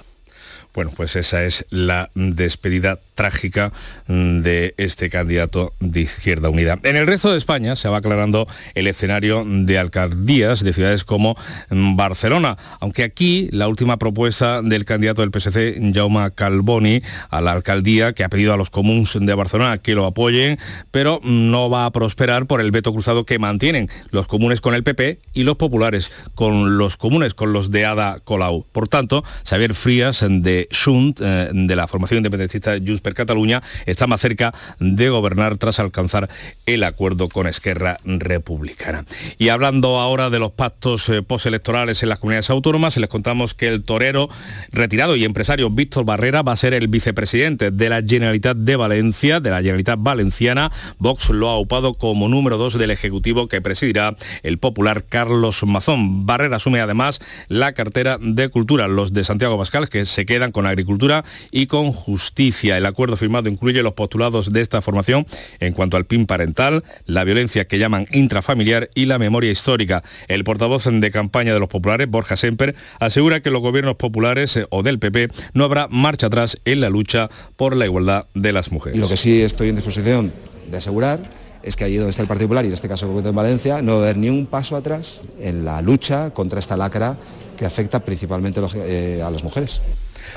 Bueno, 0.73 0.91
pues 0.95 1.17
esa 1.17 1.43
es 1.43 1.65
la 1.69 2.12
despedida 2.15 2.99
trágica 3.15 3.73
mm, 4.07 4.39
de 4.39 4.73
este 4.77 5.10
candidato 5.10 5.73
de 5.79 6.01
Izquierda 6.01 6.49
Unida. 6.49 6.79
En 6.84 6.95
el 6.95 7.07
resto 7.07 7.31
de 7.31 7.38
España 7.38 7.75
se 7.75 7.89
va 7.89 7.97
aclarando 7.97 8.47
el 8.73 8.88
escenario 8.88 9.43
de 9.45 9.77
alcaldías 9.77 10.63
de 10.63 10.71
ciudades 10.71 11.03
como 11.03 11.36
mm, 11.69 11.97
Barcelona, 11.97 12.57
aunque 12.79 13.03
aquí 13.03 13.49
la 13.51 13.67
última 13.67 13.97
propuesta 13.97 14.62
del 14.62 14.86
candidato 14.86 15.21
del 15.21 15.31
PSC, 15.31 15.91
Jaume 15.93 16.31
Calboni, 16.31 17.01
a 17.29 17.41
la 17.41 17.51
alcaldía, 17.51 18.13
que 18.13 18.23
ha 18.23 18.29
pedido 18.29 18.53
a 18.53 18.57
los 18.57 18.69
comuns 18.69 19.17
de 19.19 19.34
Barcelona 19.34 19.77
que 19.77 19.93
lo 19.93 20.05
apoyen, 20.05 20.57
pero 20.91 21.19
no 21.23 21.69
va 21.69 21.86
a 21.86 21.91
prosperar 21.91 22.45
por 22.45 22.62
el 22.62 22.71
veto 22.71 22.93
cruzado 22.93 23.25
que 23.25 23.39
mantienen 23.39 23.89
los 24.12 24.27
comunes 24.27 24.62
con 24.62 24.73
el 24.73 24.84
PP 24.84 25.19
y 25.34 25.43
los 25.43 25.57
populares 25.57 26.12
con 26.34 26.77
los 26.77 26.95
comunes, 26.95 27.34
con 27.34 27.51
los 27.51 27.71
de 27.71 27.86
Ada 27.86 28.19
Colau. 28.23 28.65
Por 28.71 28.88
tanto, 28.88 29.23
Xavier 29.43 29.75
Frías 29.75 30.23
de 30.27 30.61
eh, 30.69 31.50
de 31.52 31.76
la 31.76 31.88
formación 31.88 32.17
independentista 32.17 32.74
Junts 32.78 33.02
per 33.02 33.13
Cataluña, 33.13 33.62
está 33.86 34.08
más 34.08 34.21
cerca 34.21 34.54
de 34.80 35.10
gobernar 35.10 35.58
tras 35.58 35.80
alcanzar 35.80 36.30
el 36.65 36.84
acuerdo 36.84 37.30
con 37.30 37.47
Esquerra 37.47 37.97
Republicana. 38.04 39.06
Y 39.38 39.50
hablando 39.50 40.00
ahora 40.00 40.30
de 40.30 40.39
los 40.39 40.52
pactos 40.52 41.10
eh, 41.10 41.21
postelectorales 41.21 42.04
en 42.04 42.10
las 42.10 42.19
comunidades 42.19 42.50
autónomas, 42.50 42.97
les 42.97 43.10
contamos 43.10 43.54
que 43.54 43.67
el 43.67 43.84
torero 43.84 44.30
retirado 44.71 45.15
y 45.15 45.26
empresario 45.26 45.69
Víctor 45.69 46.06
Barrera 46.06 46.41
va 46.41 46.54
a 46.54 46.58
ser 46.58 46.74
el 46.74 46.88
vicepresidente 46.88 47.71
de 47.71 47.89
la 47.89 48.02
Generalitat 48.02 48.58
de 48.58 48.76
Valencia, 48.76 49.39
de 49.39 49.50
la 49.50 49.58
Generalitat 49.58 50.00
Valenciana. 50.02 50.71
Vox 50.97 51.30
lo 51.30 51.50
ha 51.50 51.60
upado 51.60 51.93
como 51.93 52.30
número 52.30 52.58
dos 52.58 52.78
del 52.78 52.91
Ejecutivo 52.91 53.47
que 53.47 53.62
presidirá 53.62 54.15
el 54.43 54.58
popular 54.58 55.06
Carlos 55.08 55.63
Mazón. 55.63 56.26
Barrera 56.26 56.58
asume 56.58 56.82
además 56.82 57.19
la 57.47 57.74
cartera 57.74 58.17
de 58.19 58.50
Cultura. 58.50 58.88
Los 58.88 59.13
de 59.13 59.24
Santiago 59.24 59.58
Pascal, 59.58 59.89
que 59.89 60.06
se 60.06 60.26
quedan 60.26 60.50
con 60.51 60.65
agricultura 60.65 61.23
y 61.51 61.67
con 61.67 61.91
justicia. 61.91 62.77
El 62.77 62.85
acuerdo 62.85 63.17
firmado 63.17 63.49
incluye 63.49 63.83
los 63.83 63.93
postulados 63.93 64.51
de 64.51 64.61
esta 64.61 64.81
formación 64.81 65.25
en 65.59 65.73
cuanto 65.73 65.97
al 65.97 66.05
PIN 66.05 66.25
parental, 66.25 66.83
la 67.05 67.23
violencia 67.23 67.65
que 67.65 67.79
llaman 67.79 68.05
intrafamiliar 68.11 68.89
y 68.95 69.05
la 69.05 69.19
memoria 69.19 69.51
histórica. 69.51 70.03
El 70.27 70.43
portavoz 70.43 70.85
de 70.85 71.11
campaña 71.11 71.53
de 71.53 71.59
los 71.59 71.69
populares, 71.69 72.09
Borja 72.09 72.35
Semper, 72.35 72.75
asegura 72.99 73.41
que 73.41 73.51
los 73.51 73.61
gobiernos 73.61 73.95
populares 73.95 74.57
eh, 74.57 74.65
o 74.69 74.83
del 74.83 74.99
PP 74.99 75.29
no 75.53 75.63
habrá 75.63 75.87
marcha 75.87 76.27
atrás 76.27 76.57
en 76.65 76.81
la 76.81 76.89
lucha 76.89 77.29
por 77.55 77.75
la 77.75 77.85
igualdad 77.85 78.25
de 78.33 78.51
las 78.51 78.71
mujeres. 78.71 78.99
lo 78.99 79.07
que 79.07 79.17
sí 79.17 79.41
estoy 79.41 79.69
en 79.69 79.75
disposición 79.75 80.31
de 80.69 80.77
asegurar 80.77 81.19
es 81.63 81.75
que 81.75 81.83
allí 81.83 81.97
donde 81.97 82.09
está 82.09 82.21
el 82.21 82.27
Partido 82.27 82.47
Popular, 82.47 82.65
y 82.65 82.69
en 82.69 82.73
este 82.73 82.87
caso 82.87 83.05
en 83.23 83.35
Valencia, 83.35 83.81
no 83.81 83.93
va 83.93 83.99
a 83.99 84.03
haber 84.03 84.17
ni 84.17 84.29
un 84.29 84.47
paso 84.47 84.75
atrás 84.75 85.21
en 85.39 85.63
la 85.63 85.81
lucha 85.81 86.31
contra 86.31 86.59
esta 86.59 86.75
lacra 86.75 87.17
que 87.57 87.65
afecta 87.65 87.99
principalmente 87.99 88.59
eh, 88.75 89.21
a 89.23 89.29
las 89.29 89.43
mujeres. 89.43 89.81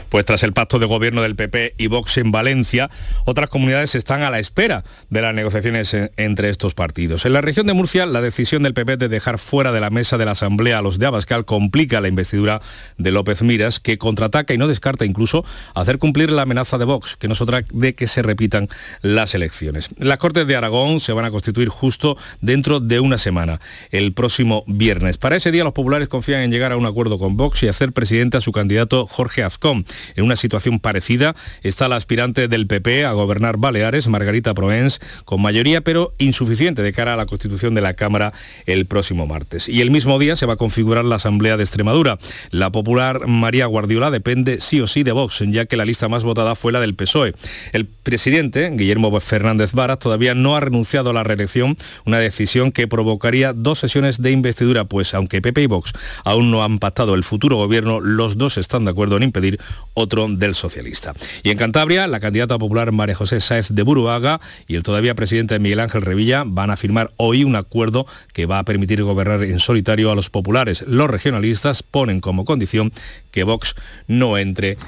Pues 0.08 0.24
tras 0.24 0.42
el 0.42 0.52
pacto 0.52 0.78
de 0.78 0.86
gobierno 0.86 1.22
del 1.22 1.36
PP 1.36 1.74
y 1.78 1.86
Vox 1.86 2.18
en 2.18 2.30
Valencia, 2.30 2.90
otras 3.24 3.50
comunidades 3.50 3.94
están 3.94 4.22
a 4.22 4.30
la 4.30 4.38
espera 4.38 4.84
de 5.10 5.22
las 5.22 5.34
negociaciones 5.34 5.96
entre 6.16 6.50
estos 6.50 6.74
partidos. 6.74 7.26
En 7.26 7.32
la 7.32 7.40
región 7.40 7.66
de 7.66 7.74
Murcia, 7.74 8.06
la 8.06 8.20
decisión 8.20 8.62
del 8.62 8.74
PP 8.74 8.96
de 8.96 9.08
dejar 9.08 9.38
fuera 9.38 9.72
de 9.72 9.80
la 9.80 9.90
mesa 9.90 10.18
de 10.18 10.24
la 10.24 10.32
Asamblea 10.32 10.78
a 10.78 10.82
los 10.82 10.98
de 10.98 11.06
Abascal 11.06 11.44
complica 11.44 12.00
la 12.00 12.08
investidura 12.08 12.60
de 12.98 13.10
López 13.10 13.42
Miras, 13.42 13.80
que 13.80 13.98
contraataca 13.98 14.54
y 14.54 14.58
no 14.58 14.68
descarta 14.68 15.04
incluso 15.04 15.44
hacer 15.74 15.98
cumplir 15.98 16.32
la 16.32 16.42
amenaza 16.42 16.78
de 16.78 16.84
Vox, 16.84 17.16
que 17.16 17.28
no 17.28 17.34
es 17.34 17.40
otra 17.40 17.64
de 17.72 17.94
que 17.94 18.06
se 18.06 18.22
repitan 18.22 18.68
las 19.02 19.34
elecciones. 19.34 19.88
Las 19.98 20.18
Cortes 20.18 20.46
de 20.46 20.56
Aragón 20.56 21.00
se 21.00 21.12
van 21.12 21.24
a 21.24 21.30
constituir 21.30 21.68
justo 21.68 22.16
dentro 22.40 22.80
de 22.80 23.00
una 23.00 23.18
semana, 23.18 23.60
el 23.90 24.12
próximo 24.12 24.64
viernes. 24.66 25.18
Para 25.18 25.36
ese 25.36 25.50
día 25.50 25.64
los 25.64 25.72
populares 25.72 26.08
confían 26.08 26.42
en 26.42 26.50
llegar 26.50 26.72
a 26.72 26.76
un 26.76 26.86
acuerdo 26.86 27.18
con 27.18 27.36
Vox 27.36 27.62
y 27.62 27.68
hacer 27.68 27.92
presidente 27.92 28.36
a 28.36 28.40
su 28.40 28.52
candidato 28.52 29.06
Jorge 29.06 29.42
Azcón. 29.42 29.73
En 30.16 30.24
una 30.24 30.36
situación 30.36 30.78
parecida 30.78 31.34
está 31.62 31.88
la 31.88 31.96
aspirante 31.96 32.48
del 32.48 32.66
PP 32.66 33.04
a 33.04 33.12
gobernar 33.12 33.56
Baleares, 33.56 34.08
Margarita 34.08 34.54
Proens, 34.54 35.00
con 35.24 35.42
mayoría 35.42 35.80
pero 35.80 36.14
insuficiente 36.18 36.82
de 36.82 36.92
cara 36.92 37.14
a 37.14 37.16
la 37.16 37.26
constitución 37.26 37.74
de 37.74 37.80
la 37.80 37.94
Cámara 37.94 38.32
el 38.66 38.86
próximo 38.86 39.26
martes. 39.26 39.68
Y 39.68 39.80
el 39.80 39.90
mismo 39.90 40.18
día 40.18 40.36
se 40.36 40.46
va 40.46 40.54
a 40.54 40.56
configurar 40.56 41.04
la 41.04 41.16
Asamblea 41.16 41.56
de 41.56 41.64
Extremadura. 41.64 42.18
La 42.50 42.70
popular 42.70 43.26
María 43.26 43.66
Guardiola 43.66 44.10
depende 44.10 44.60
sí 44.60 44.80
o 44.80 44.86
sí 44.86 45.02
de 45.02 45.12
Vox, 45.12 45.42
ya 45.48 45.66
que 45.66 45.76
la 45.76 45.84
lista 45.84 46.08
más 46.08 46.24
votada 46.24 46.54
fue 46.54 46.72
la 46.72 46.80
del 46.80 46.94
PSOE. 46.94 47.34
El 47.72 47.86
presidente, 47.86 48.70
Guillermo 48.70 49.18
Fernández 49.20 49.72
Varas, 49.72 49.98
todavía 49.98 50.34
no 50.34 50.56
ha 50.56 50.60
renunciado 50.60 51.10
a 51.10 51.12
la 51.12 51.24
reelección, 51.24 51.76
una 52.04 52.18
decisión 52.18 52.72
que 52.72 52.88
provocaría 52.88 53.52
dos 53.52 53.78
sesiones 53.78 54.20
de 54.20 54.30
investidura, 54.30 54.84
pues 54.84 55.14
aunque 55.14 55.40
PP 55.40 55.62
y 55.62 55.66
Vox 55.66 55.92
aún 56.24 56.50
no 56.50 56.64
han 56.64 56.78
pactado 56.78 57.14
el 57.14 57.24
futuro 57.24 57.56
gobierno, 57.56 58.00
los 58.00 58.36
dos 58.36 58.58
están 58.58 58.84
de 58.84 58.90
acuerdo 58.90 59.16
en 59.16 59.24
impedir 59.24 59.60
otro 59.94 60.26
del 60.28 60.54
socialista. 60.54 61.14
Y 61.42 61.50
en 61.50 61.58
Cantabria, 61.58 62.06
la 62.06 62.20
candidata 62.20 62.58
popular 62.58 62.92
María 62.92 63.14
José 63.14 63.40
Sáez 63.40 63.68
de 63.70 63.82
Buruaga 63.82 64.40
y 64.66 64.74
el 64.74 64.82
todavía 64.82 65.14
presidente 65.14 65.58
Miguel 65.58 65.80
Ángel 65.80 66.02
Revilla 66.02 66.42
van 66.46 66.70
a 66.70 66.76
firmar 66.76 67.12
hoy 67.16 67.44
un 67.44 67.56
acuerdo 67.56 68.06
que 68.32 68.46
va 68.46 68.58
a 68.58 68.64
permitir 68.64 69.02
gobernar 69.02 69.42
en 69.44 69.60
solitario 69.60 70.10
a 70.10 70.16
los 70.16 70.30
populares. 70.30 70.84
Los 70.86 71.08
regionalistas 71.08 71.82
ponen 71.82 72.20
como 72.20 72.44
condición 72.44 72.92
que 73.30 73.44
Vox 73.44 73.74
no 74.08 74.36
entre 74.36 74.78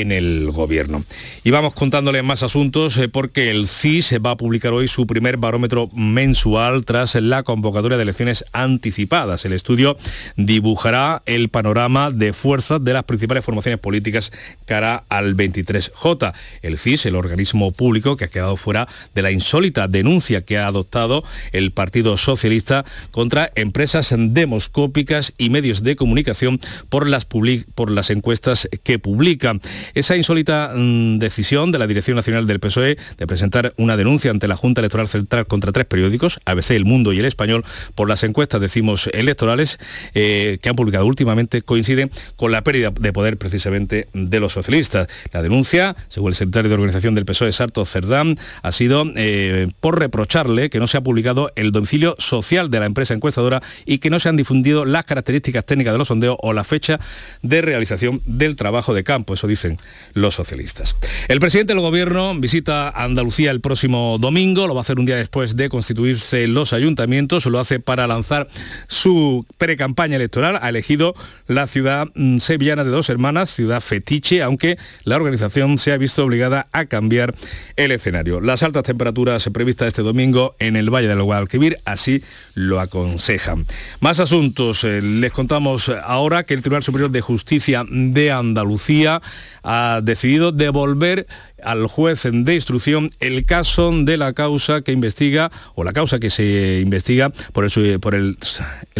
en 0.00 0.10
el 0.10 0.50
gobierno. 0.50 1.04
Y 1.44 1.52
vamos 1.52 1.72
contándole 1.72 2.22
más 2.24 2.42
asuntos 2.42 2.96
eh, 2.96 3.08
porque 3.08 3.52
el 3.52 3.68
CIS 3.68 4.14
va 4.14 4.32
a 4.32 4.36
publicar 4.36 4.72
hoy 4.72 4.88
su 4.88 5.06
primer 5.06 5.36
barómetro 5.36 5.88
mensual 5.94 6.84
tras 6.84 7.14
la 7.14 7.44
convocatoria 7.44 7.96
de 7.96 8.02
elecciones 8.02 8.44
anticipadas. 8.52 9.44
El 9.44 9.52
estudio 9.52 9.96
dibujará 10.36 11.22
el 11.26 11.48
panorama 11.48 12.10
de 12.10 12.32
fuerzas 12.32 12.82
de 12.82 12.92
las 12.92 13.04
principales 13.04 13.44
formaciones 13.44 13.78
políticas 13.78 14.32
cara 14.64 15.04
al 15.08 15.36
23J. 15.36 16.32
El 16.62 16.76
CIS, 16.76 17.06
el 17.06 17.14
organismo 17.14 17.70
público 17.70 18.16
que 18.16 18.24
ha 18.24 18.28
quedado 18.28 18.56
fuera 18.56 18.88
de 19.14 19.22
la 19.22 19.30
insólita 19.30 19.86
denuncia 19.86 20.42
que 20.42 20.58
ha 20.58 20.66
adoptado 20.66 21.22
el 21.52 21.70
Partido 21.70 22.16
Socialista 22.16 22.84
contra 23.12 23.52
empresas 23.54 24.12
demoscópicas 24.18 25.32
y 25.38 25.50
medios 25.50 25.84
de 25.84 25.94
comunicación 25.94 26.60
por 26.88 27.08
las, 27.08 27.26
por 27.26 27.92
las 27.92 28.10
encuestas 28.10 28.68
que 28.82 28.98
publican. 28.98 29.60
Esa 29.94 30.16
insólita 30.16 30.72
mm, 30.74 31.18
decisión 31.18 31.72
de 31.72 31.78
la 31.78 31.86
Dirección 31.86 32.16
Nacional 32.16 32.46
del 32.46 32.60
PSOE 32.60 32.96
de 33.18 33.26
presentar 33.26 33.74
una 33.76 33.96
denuncia 33.96 34.30
ante 34.30 34.48
la 34.48 34.56
Junta 34.56 34.80
Electoral 34.80 35.08
Central 35.08 35.46
contra 35.46 35.72
tres 35.72 35.86
periódicos, 35.86 36.40
ABC, 36.44 36.70
El 36.70 36.84
Mundo 36.84 37.12
y 37.12 37.18
El 37.18 37.24
Español, 37.24 37.64
por 37.94 38.08
las 38.08 38.24
encuestas, 38.24 38.60
decimos, 38.60 39.08
electorales 39.12 39.78
eh, 40.14 40.58
que 40.62 40.68
han 40.68 40.76
publicado 40.76 41.06
últimamente, 41.06 41.62
coinciden 41.62 42.10
con 42.36 42.52
la 42.52 42.62
pérdida 42.62 42.90
de 42.90 43.12
poder 43.12 43.36
precisamente 43.36 44.08
de 44.12 44.40
los 44.40 44.52
socialistas. 44.52 45.08
La 45.32 45.42
denuncia, 45.42 45.96
según 46.08 46.30
el 46.30 46.34
secretario 46.34 46.68
de 46.68 46.74
Organización 46.74 47.14
del 47.14 47.24
PSOE, 47.24 47.52
Sarto 47.52 47.84
Cerdán, 47.84 48.38
ha 48.62 48.72
sido 48.72 49.04
eh, 49.16 49.68
por 49.80 49.98
reprocharle 49.98 50.70
que 50.70 50.78
no 50.78 50.86
se 50.86 50.96
ha 50.96 51.00
publicado 51.00 51.50
el 51.56 51.72
domicilio 51.72 52.16
social 52.18 52.70
de 52.70 52.80
la 52.80 52.86
empresa 52.86 53.14
encuestadora 53.14 53.62
y 53.84 53.98
que 53.98 54.10
no 54.10 54.20
se 54.20 54.28
han 54.28 54.36
difundido 54.36 54.84
las 54.84 55.04
características 55.04 55.64
técnicas 55.64 55.94
de 55.94 55.98
los 55.98 56.08
sondeos 56.08 56.36
o 56.40 56.52
la 56.52 56.64
fecha 56.64 57.00
de 57.42 57.62
realización 57.62 58.20
del 58.24 58.56
trabajo 58.56 58.94
de 58.94 59.04
campo. 59.04 59.34
Eso 59.34 59.46
dicen 59.46 59.73
los 60.12 60.34
socialistas. 60.34 60.96
El 61.28 61.40
presidente 61.40 61.72
del 61.72 61.82
gobierno 61.82 62.34
visita 62.34 62.90
Andalucía 62.90 63.50
el 63.50 63.60
próximo 63.60 64.18
domingo, 64.20 64.66
lo 64.66 64.74
va 64.74 64.80
a 64.80 64.82
hacer 64.82 64.98
un 64.98 65.06
día 65.06 65.16
después 65.16 65.56
de 65.56 65.68
constituirse 65.68 66.46
los 66.46 66.72
ayuntamientos, 66.72 67.46
lo 67.46 67.58
hace 67.58 67.80
para 67.80 68.06
lanzar 68.06 68.48
su 68.88 69.46
pre-campaña 69.58 70.16
electoral, 70.16 70.58
ha 70.60 70.68
elegido 70.68 71.14
la 71.46 71.66
ciudad 71.66 72.08
mm, 72.14 72.38
sevillana 72.38 72.84
de 72.84 72.90
dos 72.90 73.08
hermanas, 73.10 73.50
ciudad 73.50 73.80
fetiche, 73.80 74.42
aunque 74.42 74.78
la 75.04 75.16
organización 75.16 75.78
se 75.78 75.92
ha 75.92 75.96
visto 75.96 76.24
obligada 76.24 76.68
a 76.72 76.86
cambiar 76.86 77.34
el 77.76 77.90
escenario. 77.90 78.40
Las 78.40 78.62
altas 78.62 78.84
temperaturas 78.84 79.48
previstas 79.52 79.88
este 79.88 80.02
domingo 80.02 80.54
en 80.58 80.76
el 80.76 80.90
Valle 80.90 81.08
del 81.08 81.22
Guadalquivir 81.22 81.78
así 81.84 82.22
lo 82.54 82.80
aconsejan. 82.80 83.66
Más 84.00 84.20
asuntos, 84.20 84.84
eh, 84.84 85.00
les 85.00 85.32
contamos 85.32 85.88
ahora 85.88 86.42
que 86.42 86.54
el 86.54 86.60
Tribunal 86.60 86.82
Superior 86.82 87.10
de 87.10 87.20
Justicia 87.20 87.84
de 87.88 88.30
Andalucía 88.30 89.22
ha 89.64 90.00
decidido 90.02 90.52
devolver 90.52 91.26
al 91.64 91.86
juez 91.86 92.22
de 92.30 92.54
instrucción 92.54 93.10
el 93.20 93.44
caso 93.44 93.92
de 93.92 94.16
la 94.16 94.32
causa 94.32 94.82
que 94.82 94.92
investiga 94.92 95.50
o 95.74 95.84
la 95.84 95.92
causa 95.92 96.18
que 96.18 96.30
se 96.30 96.80
investiga 96.82 97.30
por 97.52 97.64
el, 97.64 98.00
por 98.00 98.14
el, 98.14 98.36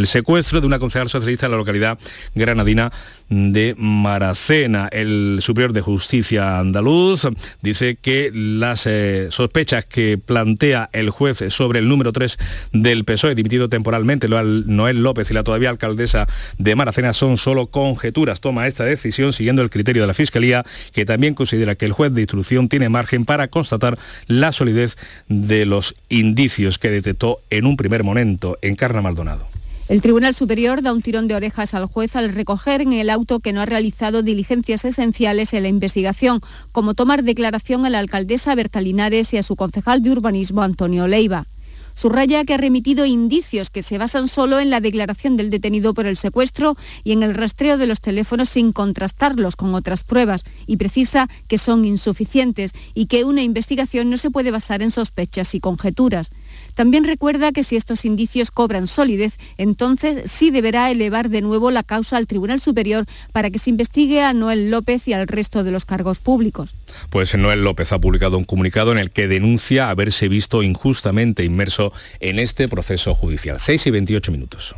secuestro 0.05 0.61
de 0.61 0.67
una 0.67 0.79
concejal 0.79 1.09
socialista 1.09 1.47
en 1.47 1.53
la 1.53 1.59
localidad 1.59 1.99
granadina 2.35 2.93
de 3.29 3.75
Maracena. 3.79 4.89
El 4.93 5.39
Superior 5.41 5.73
de 5.73 5.81
Justicia 5.81 6.59
andaluz 6.59 7.27
dice 7.63 7.97
que 8.01 8.31
las 8.33 8.87
eh, 8.87 9.29
sospechas 9.31 9.87
que 9.87 10.19
plantea 10.19 10.91
el 10.93 11.11
juez 11.11 11.43
sobre 11.49 11.79
el 11.79 11.89
número 11.89 12.13
3 12.13 12.39
del 12.73 13.05
PSOE, 13.05 13.35
dimitido 13.35 13.69
temporalmente, 13.69 14.29
Noel 14.29 15.03
López 15.03 15.31
y 15.31 15.35
la 15.35 15.43
todavía 15.43 15.71
alcaldesa 15.71 16.27
de 16.59 16.75
Maracena, 16.75 17.13
son 17.13 17.37
solo 17.39 17.67
conjeturas. 17.67 18.41
Toma 18.41 18.67
esta 18.67 18.85
decisión 18.85 19.33
siguiendo 19.33 19.63
el 19.63 19.71
criterio 19.71 20.03
de 20.03 20.09
la 20.09 20.15
Fiscalía, 20.15 20.65
que 20.93 21.05
también 21.05 21.35
considera 21.35 21.75
que 21.75 21.87
el 21.87 21.93
juez 21.93 22.13
de 22.13 22.21
instrucción 22.21 22.54
tiene 22.69 22.89
margen 22.89 23.25
para 23.25 23.49
constatar 23.49 23.99
la 24.27 24.53
solidez 24.53 24.97
de 25.29 25.67
los 25.67 25.95
indicios 26.09 26.79
que 26.79 26.91
detectó 26.91 27.39
en 27.51 27.67
un 27.67 27.77
primer 27.77 28.05
momento. 28.05 28.59
en 28.63 28.77
Carna 28.77 29.03
Maldonado. 29.03 29.47
El 29.87 30.01
Tribunal 30.01 30.35
Superior 30.35 30.81
da 30.81 30.95
un 30.95 31.03
tirón 31.03 31.29
de 31.29 31.35
orejas 31.35 31.75
al 31.75 31.85
juez 31.85 32.17
al 32.17 32.33
recoger 32.33 32.81
en 32.81 32.95
el 32.95 33.11
auto 33.11 33.41
que 33.41 33.53
no 33.53 33.61
ha 33.61 33.67
realizado 33.67 34.23
diligencias 34.23 34.87
esenciales 34.87 35.53
en 35.53 35.65
la 35.65 35.69
investigación, 35.69 36.41
como 36.73 36.95
tomar 36.95 37.23
declaración 37.23 37.85
a 37.85 37.91
la 37.91 37.99
alcaldesa 37.99 38.55
Berta 38.55 38.81
Linares 38.81 39.35
y 39.35 39.37
a 39.37 39.43
su 39.43 39.57
concejal 39.57 40.03
de 40.03 40.13
urbanismo 40.13 40.63
Antonio 40.63 41.07
Leiva. 41.07 41.47
Subraya 41.95 42.45
que 42.45 42.55
ha 42.55 42.59
remitido 42.59 43.07
indicios 43.07 43.71
que 43.71 43.83
se 43.83 43.99
basan 43.99 44.29
solo 44.29 44.61
en 44.61 44.71
la 44.71 44.81
declaración 44.81 45.37
del 45.37 45.51
detenido 45.51 45.95
por 45.95 46.07
el 46.07 46.17
secuestro 46.17 46.77
y 47.05 47.13
en 47.13 47.23
el 47.23 47.35
rastreo 47.35 47.79
de 47.79 47.87
los 47.87 48.01
teléfonos 48.01 48.51
sin 48.51 48.73
contrastarlos 48.73 49.57
con 49.57 49.75
otras 49.75 50.05
pruebas 50.05 50.45
y 50.67 50.77
precisa 50.77 51.29
que 51.49 51.59
son 51.59 51.85
insuficientes 51.85 52.73
y 52.95 53.07
que 53.07 53.25
una 53.25 53.43
investigación 53.43 54.11
no 54.11 54.19
se 54.19 54.31
puede 54.31 54.51
basar 54.51 54.83
en 54.83 54.91
sospechas 54.91 55.55
y 55.55 55.61
conjeturas. 55.61 56.31
También 56.75 57.05
recuerda 57.05 57.53
que 57.53 57.63
si 57.63 57.77
estos 57.77 58.05
indicios 58.05 58.51
cobran 58.51 58.87
solidez, 58.87 59.37
entonces 59.57 60.31
sí 60.31 60.51
deberá 60.51 60.91
elevar 60.91 61.29
de 61.29 61.41
nuevo 61.41 61.71
la 61.71 61.83
causa 61.83 62.17
al 62.17 62.27
Tribunal 62.27 62.61
Superior 62.61 63.07
para 63.33 63.51
que 63.51 63.59
se 63.59 63.71
investigue 63.71 64.23
a 64.23 64.33
Noel 64.33 64.71
López 64.71 65.09
y 65.09 65.13
al 65.13 65.29
resto 65.29 65.65
de 65.65 65.71
los 65.71 65.85
cargos 65.85 66.19
públicos. 66.19 66.75
Pues 67.11 67.35
Noel 67.37 67.65
López 67.65 67.93
ha 67.93 68.01
publicado 68.01 68.39
un 68.39 68.45
comunicado 68.45 68.93
en 68.93 68.99
el 68.99 69.11
que 69.11 69.29
denuncia 69.29 69.91
haberse 69.91 70.29
visto 70.29 70.63
injustamente 70.63 71.45
inmerso 71.45 71.93
en 72.21 72.39
este 72.39 72.69
proceso 72.69 73.15
judicial. 73.15 73.59
6 73.61 73.87
y 73.87 73.91
28 73.91 74.33
minutos. 74.33 74.75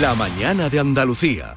La 0.00 0.14
mañana 0.14 0.68
de 0.68 0.78
Andalucía. 0.78 1.56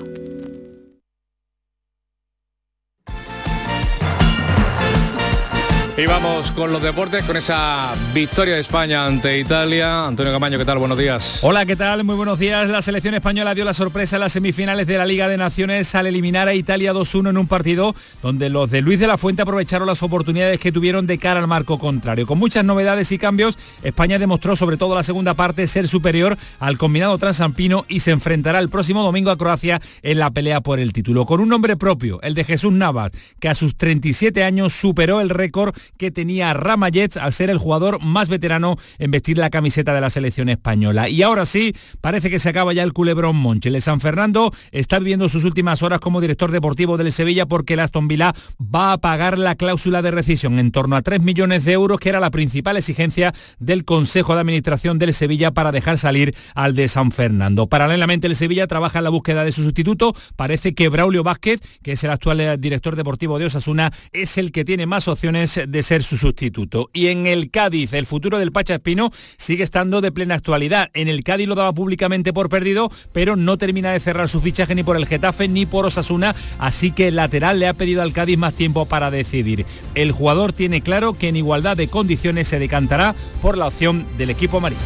Y 6.01 6.07
vamos 6.07 6.49
con 6.53 6.73
los 6.73 6.81
deportes, 6.81 7.23
con 7.25 7.37
esa 7.37 7.93
victoria 8.11 8.55
de 8.55 8.61
España 8.61 9.05
ante 9.05 9.37
Italia. 9.37 10.07
Antonio 10.07 10.33
Camaño, 10.33 10.57
¿qué 10.57 10.65
tal? 10.65 10.79
Buenos 10.79 10.97
días. 10.97 11.41
Hola, 11.43 11.63
¿qué 11.67 11.75
tal? 11.75 12.03
Muy 12.03 12.15
buenos 12.15 12.39
días. 12.39 12.67
La 12.69 12.81
selección 12.81 13.13
española 13.13 13.53
dio 13.53 13.65
la 13.65 13.75
sorpresa 13.75 14.15
en 14.15 14.21
las 14.21 14.31
semifinales 14.31 14.87
de 14.87 14.97
la 14.97 15.05
Liga 15.05 15.27
de 15.27 15.37
Naciones 15.37 15.93
al 15.93 16.07
eliminar 16.07 16.47
a 16.47 16.55
Italia 16.55 16.91
2-1 16.91 17.29
en 17.29 17.37
un 17.37 17.45
partido 17.45 17.93
donde 18.23 18.49
los 18.49 18.71
de 18.71 18.81
Luis 18.81 18.99
de 18.99 19.05
la 19.05 19.19
Fuente 19.19 19.43
aprovecharon 19.43 19.85
las 19.85 20.01
oportunidades 20.01 20.59
que 20.59 20.71
tuvieron 20.71 21.05
de 21.05 21.19
cara 21.19 21.39
al 21.39 21.47
marco 21.47 21.77
contrario. 21.77 22.25
Con 22.25 22.39
muchas 22.39 22.65
novedades 22.65 23.11
y 23.11 23.19
cambios, 23.19 23.59
España 23.83 24.17
demostró 24.17 24.55
sobre 24.55 24.77
todo 24.77 24.95
la 24.95 25.03
segunda 25.03 25.35
parte 25.35 25.67
ser 25.67 25.87
superior 25.87 26.35
al 26.57 26.79
combinado 26.79 27.15
transampino 27.19 27.85
y 27.87 27.99
se 27.99 28.09
enfrentará 28.09 28.57
el 28.57 28.69
próximo 28.69 29.03
domingo 29.03 29.29
a 29.29 29.37
Croacia 29.37 29.79
en 30.01 30.17
la 30.17 30.31
pelea 30.31 30.61
por 30.61 30.79
el 30.79 30.93
título. 30.93 31.27
Con 31.27 31.41
un 31.41 31.49
nombre 31.49 31.77
propio, 31.77 32.19
el 32.23 32.33
de 32.33 32.43
Jesús 32.43 32.73
Navas, 32.73 33.11
que 33.39 33.49
a 33.49 33.53
sus 33.53 33.75
37 33.75 34.43
años 34.43 34.73
superó 34.73 35.21
el 35.21 35.29
récord 35.29 35.75
que 35.97 36.11
tenía 36.11 36.53
Ramallets 36.53 37.17
al 37.17 37.33
ser 37.33 37.49
el 37.49 37.57
jugador 37.57 38.03
más 38.03 38.29
veterano 38.29 38.77
en 38.99 39.11
vestir 39.11 39.37
la 39.37 39.49
camiseta 39.49 39.93
de 39.93 40.01
la 40.01 40.09
selección 40.09 40.49
española. 40.49 41.09
Y 41.09 41.21
ahora 41.21 41.45
sí, 41.45 41.75
parece 42.01 42.29
que 42.29 42.39
se 42.39 42.49
acaba 42.49 42.73
ya 42.73 42.83
el 42.83 42.93
culebrón 42.93 43.35
Monche. 43.35 43.69
El 43.69 43.81
San 43.81 43.99
Fernando 43.99 44.53
está 44.71 44.99
viviendo 44.99 45.29
sus 45.29 45.45
últimas 45.45 45.83
horas 45.83 45.99
como 45.99 46.21
director 46.21 46.51
deportivo 46.51 46.97
del 46.97 47.11
Sevilla 47.11 47.45
porque 47.45 47.73
el 47.73 47.79
Aston 47.79 48.07
Villa 48.07 48.33
va 48.59 48.93
a 48.93 48.97
pagar 48.97 49.37
la 49.37 49.55
cláusula 49.55 50.01
de 50.01 50.11
rescisión 50.11 50.59
en 50.59 50.71
torno 50.71 50.95
a 50.95 51.01
3 51.01 51.21
millones 51.21 51.65
de 51.65 51.73
euros, 51.73 51.99
que 51.99 52.09
era 52.09 52.19
la 52.19 52.31
principal 52.31 52.77
exigencia 52.77 53.33
del 53.59 53.85
Consejo 53.85 54.33
de 54.33 54.41
Administración 54.41 54.99
del 54.99 55.13
Sevilla 55.13 55.51
para 55.51 55.71
dejar 55.71 55.97
salir 55.97 56.35
al 56.55 56.75
de 56.75 56.87
San 56.87 57.11
Fernando. 57.11 57.67
Paralelamente, 57.67 58.27
el 58.27 58.35
Sevilla 58.35 58.67
trabaja 58.67 58.99
en 58.99 59.05
la 59.05 59.09
búsqueda 59.09 59.43
de 59.43 59.51
su 59.51 59.63
sustituto. 59.63 60.13
Parece 60.35 60.73
que 60.73 60.89
Braulio 60.89 61.23
Vázquez, 61.23 61.61
que 61.81 61.93
es 61.93 62.03
el 62.03 62.11
actual 62.11 62.59
director 62.59 62.95
deportivo 62.95 63.39
de 63.39 63.45
Osasuna, 63.45 63.91
es 64.11 64.37
el 64.37 64.51
que 64.51 64.65
tiene 64.65 64.85
más 64.85 65.07
opciones 65.07 65.59
de 65.67 65.80
ser 65.83 66.03
su 66.03 66.17
sustituto. 66.17 66.89
Y 66.93 67.07
en 67.07 67.27
el 67.27 67.51
Cádiz, 67.51 67.93
el 67.93 68.05
futuro 68.05 68.39
del 68.39 68.51
Pacha 68.51 68.75
Espino 68.75 69.11
sigue 69.37 69.63
estando 69.63 70.01
de 70.01 70.11
plena 70.11 70.35
actualidad. 70.35 70.89
En 70.93 71.07
el 71.07 71.23
Cádiz 71.23 71.47
lo 71.47 71.55
daba 71.55 71.73
públicamente 71.73 72.33
por 72.33 72.49
perdido, 72.49 72.91
pero 73.11 73.35
no 73.35 73.57
termina 73.57 73.91
de 73.91 73.99
cerrar 73.99 74.29
su 74.29 74.41
fichaje 74.41 74.75
ni 74.75 74.83
por 74.83 74.97
el 74.97 75.05
Getafe 75.05 75.47
ni 75.47 75.65
por 75.65 75.85
Osasuna, 75.85 76.35
así 76.59 76.91
que 76.91 77.07
el 77.07 77.15
lateral 77.15 77.59
le 77.59 77.67
ha 77.67 77.73
pedido 77.73 78.01
al 78.01 78.13
Cádiz 78.13 78.37
más 78.37 78.53
tiempo 78.53 78.85
para 78.85 79.11
decidir. 79.11 79.65
El 79.95 80.11
jugador 80.11 80.53
tiene 80.53 80.81
claro 80.81 81.13
que 81.13 81.29
en 81.29 81.35
igualdad 81.35 81.77
de 81.77 81.87
condiciones 81.87 82.47
se 82.47 82.59
decantará 82.59 83.15
por 83.41 83.57
la 83.57 83.67
opción 83.67 84.05
del 84.17 84.29
equipo 84.29 84.57
amarillo. 84.57 84.81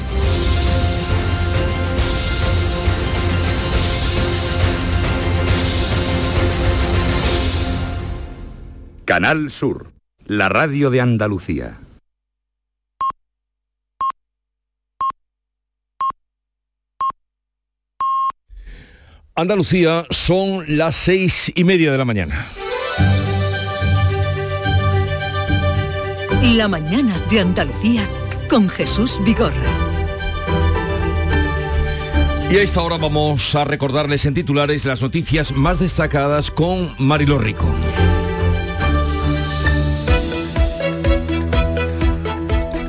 Canal 9.05 9.51
Sur, 9.51 9.94
la 10.27 10.49
radio 10.49 10.89
de 10.89 11.01
Andalucía. 11.01 11.79
Andalucía 19.35 20.05
son 20.09 20.63
las 20.77 20.95
seis 20.95 21.51
y 21.53 21.63
media 21.63 21.91
de 21.91 21.97
la 21.97 22.05
mañana. 22.05 22.47
La 26.55 26.67
mañana 26.67 27.19
de 27.29 27.41
Andalucía 27.41 28.07
con 28.49 28.69
Jesús 28.69 29.21
Vigorra. 29.25 29.53
Y 32.49 32.57
a 32.57 32.61
esta 32.61 32.81
hora 32.81 32.97
vamos 32.97 33.53
a 33.55 33.65
recordarles 33.65 34.25
en 34.25 34.33
titulares 34.35 34.85
las 34.85 35.01
noticias 35.01 35.51
más 35.51 35.79
destacadas 35.79 36.49
con 36.49 36.95
Marilo 36.97 37.37
Rico. 37.37 37.67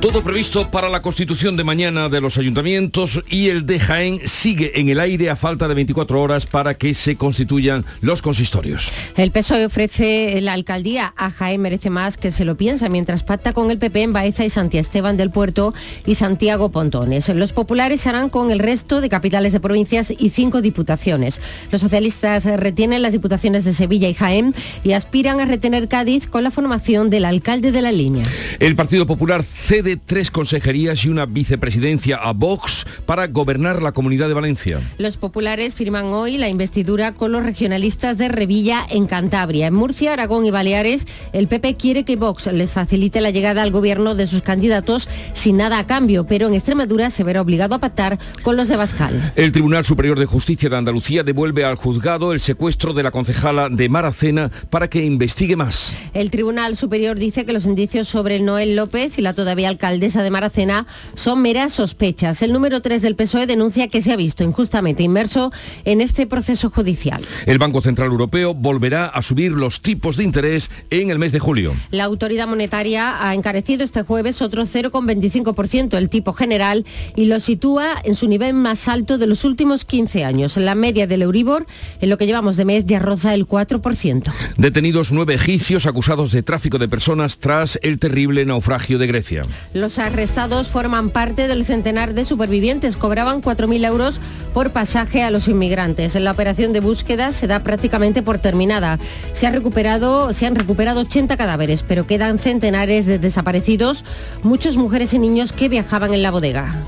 Todo 0.07 0.23
previsto 0.23 0.71
para 0.71 0.89
la 0.89 1.03
constitución 1.03 1.57
de 1.57 1.65
mañana 1.65 2.09
de 2.09 2.21
los 2.21 2.39
ayuntamientos 2.39 3.25
y 3.29 3.49
el 3.49 3.67
de 3.67 3.81
Jaén 3.81 4.21
sigue 4.25 4.79
en 4.79 4.89
el 4.89 5.01
aire 5.01 5.31
a 5.31 5.35
falta 5.35 5.67
de 5.67 5.75
24 5.75 6.23
horas 6.23 6.47
para 6.47 6.75
que 6.75 6.95
se 6.95 7.17
constituyan 7.17 7.85
los 8.03 8.23
consistorios. 8.23 8.93
El 9.17 9.33
PSOE 9.33 9.67
ofrece 9.67 10.41
la 10.43 10.53
alcaldía 10.53 11.13
a 11.17 11.33
Jaén 11.33 11.61
merece 11.61 11.91
más 11.91 12.19
que 12.19 12.31
se 12.31 12.45
lo 12.45 12.57
piensa 12.57 12.89
mientras 12.89 13.25
pacta 13.25 13.53
con 13.53 13.69
el 13.73 13.79
PP 13.79 14.03
en 14.03 14.13
Baeza 14.13 14.45
y 14.45 14.51
Santiago 14.51 14.81
Esteban 14.81 15.17
del 15.17 15.33
Puerto 15.33 15.75
y 16.07 16.15
Santiago 16.15 16.71
Pontones. 16.71 17.29
Los 17.31 17.53
populares 17.53 18.07
harán 18.07 18.31
con 18.31 18.53
el 18.53 18.61
resto 18.61 19.01
de 19.01 19.09
capitales 19.09 19.53
de 19.55 19.59
provincias 19.59 20.13
y 20.17 20.31
cinco 20.31 20.63
diputaciones. 20.63 21.41
Los 21.73 21.81
socialistas 21.81 22.45
retienen 22.45 23.03
las 23.03 23.13
diputaciones 23.13 23.65
de 23.65 23.73
Sevilla 23.73 24.09
y 24.09 24.15
Jaén 24.15 24.55
y 24.85 24.93
aspiran 24.93 25.41
a 25.41 25.47
retener 25.47 25.89
Cádiz 25.89 26.29
con 26.29 26.45
la 26.45 26.53
formación 26.53 27.11
del 27.11 27.25
alcalde 27.25 27.73
de 27.73 27.83
la 27.83 27.91
línea. 27.91 28.25
El 28.61 28.77
Partido 28.77 29.05
Popular 29.05 29.43
cede 29.43 29.97
tres 30.07 30.31
consejerías 30.31 31.05
y 31.05 31.09
una 31.09 31.27
vicepresidencia 31.27 32.17
a 32.17 32.33
Vox 32.33 32.87
para 33.05 33.27
gobernar 33.27 33.83
la 33.83 33.93
Comunidad 33.93 34.29
de 34.29 34.35
Valencia. 34.35 34.81
Los 34.99 35.17
populares 35.17 35.75
firman 35.75 36.07
hoy 36.07 36.39
la 36.39 36.49
investidura 36.49 37.13
con 37.13 37.33
los 37.33 37.43
regionalistas 37.43 38.17
de 38.19 38.29
Revilla 38.29 38.87
en 38.89 39.07
Cantabria. 39.07 39.67
En 39.67 39.75
Murcia, 39.75 40.13
Aragón 40.13 40.47
y 40.47 40.51
Baleares, 40.51 41.07
el 41.33 41.49
PP 41.49 41.77
quiere 41.77 42.05
que 42.05 42.17
Vox 42.17 42.47
les 42.53 42.71
facilite 42.71 43.21
la 43.21 43.31
llegada 43.31 43.63
al 43.63 43.71
gobierno 43.71 44.15
de 44.15 44.27
sus 44.27 44.43
candidatos 44.43 45.09
sin 45.33 45.57
nada 45.57 45.79
a 45.79 45.87
cambio, 45.87 46.27
pero 46.27 46.47
en 46.47 46.55
Extremadura 46.55 47.11
se 47.11 47.25
verá 47.25 47.41
obligado 47.41 47.75
a 47.75 47.79
pactar 47.79 48.19
con 48.43 48.57
los 48.57 48.69
de 48.69 48.77
Bascal. 48.77 49.33
El 49.37 49.53
Tribunal 49.53 49.85
Superior 49.85 50.19
de 50.19 50.27
Justicia 50.27 50.69
de 50.69 50.77
Andalucía 50.77 51.23
devuelve 51.23 51.65
al 51.65 51.77
juzgado 51.77 52.33
el 52.33 52.41
secuestro 52.41 52.93
de 52.93 53.03
la 53.03 53.11
concejala 53.11 53.69
de 53.69 53.89
Maracena 53.89 54.51
para 54.71 54.89
que 54.89 55.05
investigue 55.05 55.57
más. 55.57 55.95
El 56.15 56.31
Tribunal 56.31 56.77
Superior 56.77 57.19
dice 57.19 57.45
que 57.45 57.53
los 57.53 57.67
indicios 57.67 58.09
sobre 58.09 58.41
Noel 58.41 58.77
López 58.77 59.19
y 59.19 59.23
la 59.23 59.35
todavía 59.35 59.69
alcaldesa 59.87 60.23
de 60.23 60.31
Maracena 60.31 60.87
son 61.15 61.41
meras 61.43 61.73
sospechas. 61.75 62.43
El 62.43 62.53
número 62.53 62.83
3 62.83 63.03
del 63.03 63.15
PSOE 63.15 63.47
denuncia 63.47 63.89
que 63.89 64.03
se 64.03 64.13
ha 64.13 64.17
visto 64.17 64.43
injustamente 64.43 65.03
inmerso 65.03 65.53
en 65.85 66.01
este 66.01 66.27
proceso 66.27 66.71
judicial. 66.71 67.23
El 67.47 67.59
Banco 67.59 67.81
Central 67.81 68.09
Europeo 68.09 68.53
volverá 68.53 69.07
a 69.07 69.23
subir 69.23 69.53
los 69.53 69.83
tipos 69.83 70.17
de 70.17 70.25
interés 70.25 70.71
en 70.91 71.11
el 71.11 71.19
mes 71.19 71.33
de 71.33 71.39
julio. 71.39 71.73
La 71.91 72.05
autoridad 72.05 72.49
monetaria 72.49 73.27
ha 73.27 73.35
encarecido 73.35 73.85
este 73.85 74.03
jueves 74.03 74.43
otro 74.43 74.65
0,25% 74.65 75.97
el 75.97 76.11
tipo 76.11 76.33
general 76.33 76.85
y 77.15 77.27
lo 77.27 77.39
sitúa 77.39 77.95
en 78.05 78.15
su 78.15 78.29
nivel 78.29 78.55
más 78.55 78.89
alto 78.89 79.19
de 79.19 79.27
los 79.27 79.45
últimos 79.45 79.85
15 79.85 80.25
años. 80.25 80.57
La 80.57 80.75
media 80.75 81.07
del 81.07 81.23
Euribor 81.23 81.67
en 82.01 82.11
lo 82.11 82.19
que 82.19 82.27
llevamos 82.27 82.57
de 82.57 82.65
mes 82.65 82.87
ya 82.87 82.99
roza 82.99 83.35
el 83.35 83.47
4%. 83.47 84.33
Detenidos 84.57 85.13
nueve 85.13 85.35
egipcios 85.35 85.87
acusados 85.87 86.33
de 86.33 86.43
tráfico 86.43 86.79
de 86.79 86.89
personas 86.89 87.39
tras 87.39 87.79
el 87.83 87.99
terrible 87.99 88.45
naufragio 88.45 88.99
de 88.99 89.07
Grecia. 89.07 89.43
Los 89.77 89.99
arrestados 89.99 90.69
forman 90.69 91.11
parte 91.11 91.49
del 91.49 91.67
centenar 91.67 92.15
de 92.15 92.25
supervivientes. 92.25 92.97
Cobraban 92.97 93.43
4.000 93.43 93.87
euros 93.87 94.21
por 94.55 94.71
pasaje 94.71 95.23
a 95.23 95.31
los 95.31 95.49
inmigrantes. 95.49 96.15
La 96.15 96.31
operación 96.31 96.73
de 96.73 96.81
búsqueda 96.81 97.31
se 97.31 97.47
da 97.47 97.63
prácticamente 97.63 98.23
por 98.23 98.39
terminada. 98.39 98.99
Se, 99.35 99.51
recuperado, 99.51 100.33
se 100.33 100.47
han 100.47 100.55
recuperado 100.55 101.03
80 101.03 101.37
cadáveres, 101.37 101.83
pero 101.83 102.07
quedan 102.07 102.39
centenares 102.39 103.05
de 103.05 103.19
desaparecidos, 103.19 104.03
muchas 104.43 104.79
mujeres 104.79 105.13
y 105.13 105.19
niños 105.19 105.53
que 105.53 105.69
viajaban 105.69 106.15
en 106.15 106.23
la 106.23 106.31
bodega. 106.31 106.83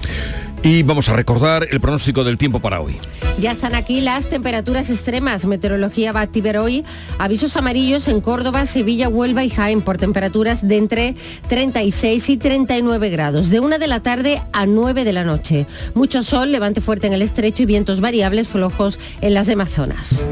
Y 0.62 0.83
vamos 0.83 1.09
a 1.09 1.14
recordar 1.14 1.68
el 1.71 1.81
pronóstico 1.81 2.25
del 2.25 2.37
tiempo 2.37 2.61
para 2.61 2.81
hoy. 2.81 2.97
Ya 3.38 3.53
están 3.53 3.75
aquí 3.77 4.01
las 4.01 4.29
temperaturas 4.29 4.90
extremas. 4.90 5.47
Meteorología 5.47 6.11
va 6.11 6.21
a 6.21 6.25
activar 6.25 6.59
hoy 6.59 6.85
avisos 7.18 7.57
amarillos 7.57 8.09
en 8.09 8.21
Córdoba, 8.21 8.66
Sevilla, 8.66 9.09
Huelva 9.09 9.44
y 9.44 9.51
Jaén 9.51 9.83
por 9.83 9.99
temperaturas 9.99 10.66
de 10.66 10.77
entre 10.77 11.14
36 11.49 12.29
y 12.31 12.37
39 12.37 13.11
grados, 13.11 13.51
de 13.51 13.61
una 13.61 13.79
de 13.79 13.87
la 13.87 14.01
tarde 14.01 14.42
a 14.53 14.66
9 14.66 15.05
de 15.05 15.12
la 15.12 15.25
noche. 15.25 15.66
Mucho 15.94 16.25
sol, 16.25 16.51
levante 16.51 16.81
fuerte 16.81 17.07
en 17.07 17.12
el 17.12 17.23
estrecho 17.23 17.62
y 17.62 17.66
vientos 17.66 18.01
variables 18.01 18.49
flojos 18.49 18.99
en 19.21 19.35
las 19.35 19.47
demás 19.47 19.68
zonas. 19.71 20.27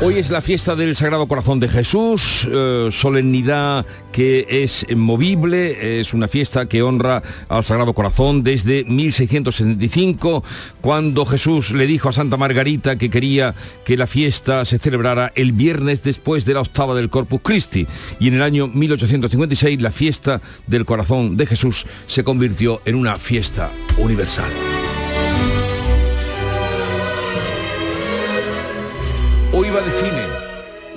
Hoy 0.00 0.14
es 0.18 0.30
la 0.30 0.40
fiesta 0.40 0.76
del 0.76 0.94
Sagrado 0.94 1.26
Corazón 1.26 1.58
de 1.58 1.68
Jesús, 1.68 2.48
eh, 2.48 2.88
solemnidad 2.92 3.84
que 4.12 4.46
es 4.48 4.86
movible, 4.94 5.98
es 5.98 6.14
una 6.14 6.28
fiesta 6.28 6.66
que 6.66 6.82
honra 6.82 7.20
al 7.48 7.64
Sagrado 7.64 7.94
Corazón 7.94 8.44
desde 8.44 8.84
1675, 8.84 10.44
cuando 10.80 11.26
Jesús 11.26 11.72
le 11.72 11.88
dijo 11.88 12.08
a 12.08 12.12
Santa 12.12 12.36
Margarita 12.36 12.96
que 12.96 13.10
quería 13.10 13.56
que 13.84 13.96
la 13.96 14.06
fiesta 14.06 14.64
se 14.64 14.78
celebrara 14.78 15.32
el 15.34 15.50
viernes 15.50 16.04
después 16.04 16.44
de 16.44 16.54
la 16.54 16.60
octava 16.60 16.94
del 16.94 17.10
Corpus 17.10 17.40
Christi. 17.42 17.88
Y 18.20 18.28
en 18.28 18.34
el 18.34 18.42
año 18.42 18.68
1856 18.68 19.82
la 19.82 19.90
fiesta 19.90 20.40
del 20.68 20.84
Corazón 20.84 21.36
de 21.36 21.46
Jesús 21.46 21.86
se 22.06 22.22
convirtió 22.22 22.80
en 22.84 22.94
una 22.94 23.18
fiesta 23.18 23.72
universal. 23.98 24.52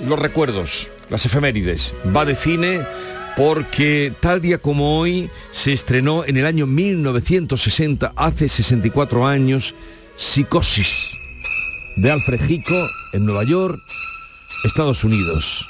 Los 0.02 0.18
recuerdos, 0.18 0.88
las 1.10 1.24
efemérides. 1.26 1.94
Va 2.14 2.24
de 2.24 2.34
cine 2.34 2.80
porque 3.36 4.12
tal 4.20 4.40
día 4.40 4.58
como 4.58 4.98
hoy 4.98 5.30
se 5.50 5.72
estrenó 5.72 6.24
en 6.24 6.36
el 6.36 6.46
año 6.46 6.66
1960, 6.66 8.12
hace 8.14 8.48
64 8.48 9.26
años, 9.26 9.74
Psicosis, 10.16 11.10
de 11.96 12.10
Alfred 12.10 12.40
Hitchcock 12.48 12.90
en 13.14 13.24
Nueva 13.24 13.44
York, 13.44 13.80
Estados 14.64 15.04
Unidos. 15.04 15.66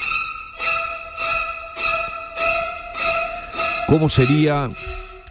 ¿Cómo 3.87 4.09
sería 4.09 4.71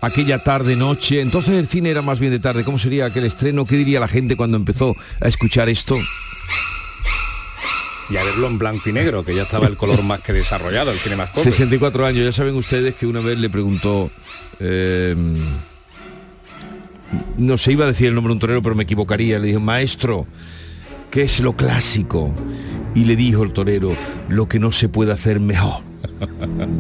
aquella 0.01 0.43
tarde, 0.43 0.75
noche? 0.75 1.19
Entonces 1.21 1.55
el 1.55 1.67
cine 1.67 1.89
era 1.89 2.01
más 2.01 2.19
bien 2.19 2.31
de 2.31 2.39
tarde. 2.39 2.63
¿Cómo 2.63 2.77
sería 2.77 3.05
aquel 3.05 3.25
estreno? 3.25 3.65
¿Qué 3.65 3.75
diría 3.75 3.99
la 3.99 4.07
gente 4.07 4.35
cuando 4.35 4.57
empezó 4.57 4.95
a 5.19 5.27
escuchar 5.27 5.67
esto? 5.67 5.97
Y 8.11 8.17
a 8.17 8.23
verlo 8.23 8.47
en 8.47 8.57
blanco 8.57 8.89
y 8.89 8.93
negro, 8.93 9.23
que 9.23 9.33
ya 9.33 9.43
estaba 9.43 9.67
el 9.67 9.77
color 9.77 10.03
más 10.03 10.19
que 10.19 10.33
desarrollado, 10.33 10.91
el 10.91 10.97
cine 10.99 11.15
más 11.15 11.29
64 11.33 12.05
años, 12.05 12.25
ya 12.25 12.31
saben 12.31 12.55
ustedes 12.55 12.95
que 12.95 13.07
una 13.07 13.21
vez 13.21 13.39
le 13.39 13.49
preguntó... 13.49 14.11
eh, 14.59 15.15
no 17.37 17.57
se 17.57 17.71
iba 17.71 17.85
a 17.85 17.87
decir 17.87 18.07
el 18.07 18.15
nombre 18.15 18.31
de 18.31 18.33
un 18.33 18.39
torero, 18.39 18.61
pero 18.61 18.75
me 18.75 18.83
equivocaría. 18.83 19.39
Le 19.39 19.47
dijo, 19.47 19.59
maestro, 19.59 20.27
¿qué 21.09 21.23
es 21.23 21.39
lo 21.39 21.55
clásico? 21.55 22.33
Y 22.95 23.05
le 23.05 23.15
dijo 23.15 23.43
el 23.43 23.53
torero, 23.53 23.95
lo 24.29 24.47
que 24.47 24.59
no 24.59 24.71
se 24.71 24.89
puede 24.89 25.11
hacer 25.11 25.39
mejor. 25.39 25.81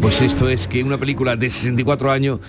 Pues 0.01 0.21
esto 0.21 0.49
es 0.49 0.67
que 0.67 0.83
una 0.83 0.97
película 0.97 1.35
de 1.35 1.49
64 1.49 2.11
años 2.11 2.39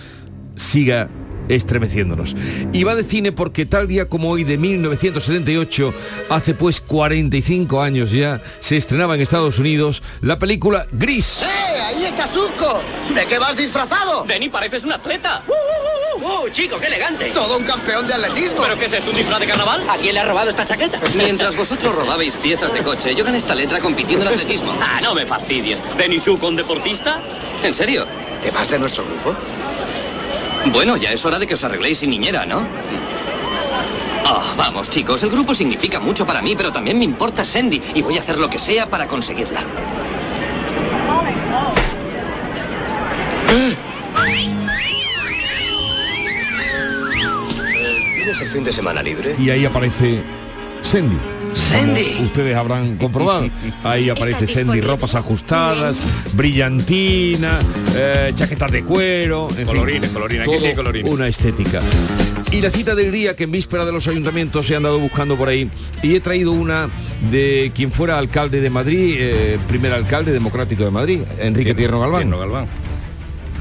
siga 0.55 1.09
estremeciéndonos. 1.49 2.35
Y 2.71 2.83
va 2.83 2.95
de 2.95 3.03
cine 3.03 3.31
porque 3.31 3.65
tal 3.65 3.87
día 3.87 4.09
como 4.09 4.29
hoy 4.29 4.43
de 4.43 4.57
1978, 4.57 5.93
hace 6.29 6.53
pues 6.53 6.81
45 6.81 7.81
años 7.81 8.11
ya, 8.11 8.41
se 8.59 8.77
estrenaba 8.77 9.15
en 9.15 9.21
Estados 9.21 9.59
Unidos 9.59 10.03
la 10.21 10.39
película 10.39 10.87
Gris. 10.91 11.43
¡Eh! 11.43 11.81
¡Ahí 11.81 12.05
está 12.05 12.27
Zuko! 12.27 12.81
¿De 13.13 13.25
qué 13.25 13.37
vas 13.39 13.57
disfrazado? 13.57 14.23
Denny, 14.25 14.49
pareces 14.49 14.83
un 14.83 14.93
atleta. 14.93 15.41
¡Uh, 15.47 16.23
uh, 16.23 16.25
uh, 16.25 16.45
uh! 16.45 16.49
chico, 16.49 16.77
qué 16.79 16.87
elegante! 16.87 17.29
Todo 17.31 17.57
un 17.57 17.63
campeón 17.63 18.07
de 18.07 18.13
atletismo. 18.13 18.61
¿Pero 18.63 18.79
qué 18.79 18.85
es 18.85 18.93
esto, 18.93 19.11
un 19.11 19.17
disfraz 19.17 19.39
de 19.39 19.47
carnaval? 19.47 19.83
¿A 19.89 19.97
quién 19.97 20.13
le 20.13 20.21
ha 20.21 20.25
robado 20.25 20.49
esta 20.49 20.65
chaqueta? 20.65 20.99
Mientras 21.15 21.55
vosotros 21.55 21.93
robabais 21.93 22.35
piezas 22.37 22.73
de 22.73 22.81
coche, 22.81 23.13
yo 23.13 23.23
gané 23.23 23.37
esta 23.37 23.53
letra 23.53 23.79
compitiendo 23.79 24.25
en 24.25 24.33
atletismo. 24.33 24.73
Ah, 24.83 24.99
no 25.01 25.15
me 25.15 25.25
fastidies. 25.25 25.79
¿Denny 25.97 26.19
Zuko, 26.19 26.47
un 26.47 26.55
deportista? 26.55 27.19
¿En 27.63 27.73
serio? 27.73 28.05
¿Te 28.43 28.51
vas 28.51 28.69
de 28.69 28.77
nuestro 28.77 29.03
grupo? 29.05 29.35
Bueno, 30.71 30.97
ya 30.97 31.11
es 31.11 31.23
hora 31.25 31.39
de 31.39 31.47
que 31.47 31.53
os 31.53 31.63
arregléis 31.63 31.99
sin 31.99 32.09
niñera, 32.09 32.45
¿no? 32.45 32.65
Ah, 34.25 34.53
vamos, 34.57 34.89
chicos, 34.89 35.21
el 35.23 35.29
grupo 35.29 35.53
significa 35.53 35.99
mucho 35.99 36.25
para 36.25 36.41
mí, 36.41 36.55
pero 36.55 36.71
también 36.71 36.97
me 36.97 37.05
importa 37.05 37.43
Sandy 37.43 37.81
y 37.93 38.01
voy 38.01 38.17
a 38.17 38.21
hacer 38.21 38.37
lo 38.37 38.49
que 38.49 38.57
sea 38.57 38.89
para 38.89 39.07
conseguirla. 39.07 39.61
¿Tienes 48.15 48.41
el 48.41 48.49
fin 48.49 48.63
de 48.63 48.71
semana 48.71 49.03
libre? 49.03 49.35
Y 49.37 49.49
ahí 49.49 49.65
aparece 49.65 50.23
Sandy. 50.81 51.17
Sandy. 51.55 52.13
Como 52.13 52.25
ustedes 52.27 52.55
habrán 52.55 52.97
comprobado. 52.97 53.49
Ahí 53.83 54.09
aparece 54.09 54.47
Sandy, 54.47 54.81
ropas 54.81 55.15
ajustadas, 55.15 55.99
brillantina, 56.33 57.59
eh, 57.95 58.31
chaquetas 58.33 58.71
de 58.71 58.83
cuero, 58.83 59.49
en 59.49 59.55
fin, 59.55 59.65
Colorines, 59.65 60.09
colorines, 60.09 60.47
aquí 60.47 60.57
todo 60.57 60.69
sí, 60.69 60.75
colorines. 60.75 61.11
Una 61.11 61.27
estética. 61.27 61.79
Y 62.51 62.61
la 62.61 62.69
cita 62.69 62.93
del 62.93 63.11
día 63.11 63.35
que 63.35 63.45
en 63.45 63.51
víspera 63.51 63.83
de 63.85 63.91
los 63.91 64.07
ayuntamientos 64.07 64.67
se 64.67 64.75
han 64.75 64.83
dado 64.83 64.99
buscando 64.99 65.35
por 65.35 65.49
ahí. 65.49 65.69
Y 66.03 66.15
he 66.15 66.19
traído 66.19 66.51
una 66.51 66.89
de 67.31 67.71
quien 67.73 67.91
fuera 67.91 68.19
alcalde 68.19 68.61
de 68.61 68.69
Madrid, 68.69 69.15
eh, 69.17 69.57
primer 69.67 69.91
alcalde 69.91 70.31
democrático 70.31 70.83
de 70.83 70.91
Madrid, 70.91 71.21
Enrique 71.39 71.73
Tierno 71.73 71.99
Galván. 71.99 72.21
Tierno 72.21 72.39
Galván. 72.39 72.67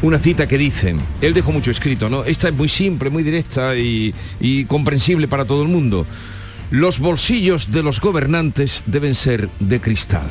Una 0.02 0.18
cita 0.18 0.46
que 0.48 0.58
dice, 0.58 0.96
él 1.20 1.32
dejó 1.32 1.52
mucho 1.52 1.70
escrito, 1.70 2.10
¿no? 2.10 2.24
Esta 2.24 2.48
es 2.48 2.54
muy 2.54 2.68
simple, 2.68 3.08
muy 3.08 3.22
directa 3.22 3.76
y, 3.76 4.12
y 4.40 4.64
comprensible 4.64 5.28
para 5.28 5.44
todo 5.44 5.62
el 5.62 5.68
mundo. 5.68 6.06
Los 6.72 7.00
bolsillos 7.00 7.70
de 7.70 7.82
los 7.82 8.00
gobernantes 8.00 8.82
deben 8.86 9.14
ser 9.14 9.50
de 9.60 9.78
cristal. 9.78 10.30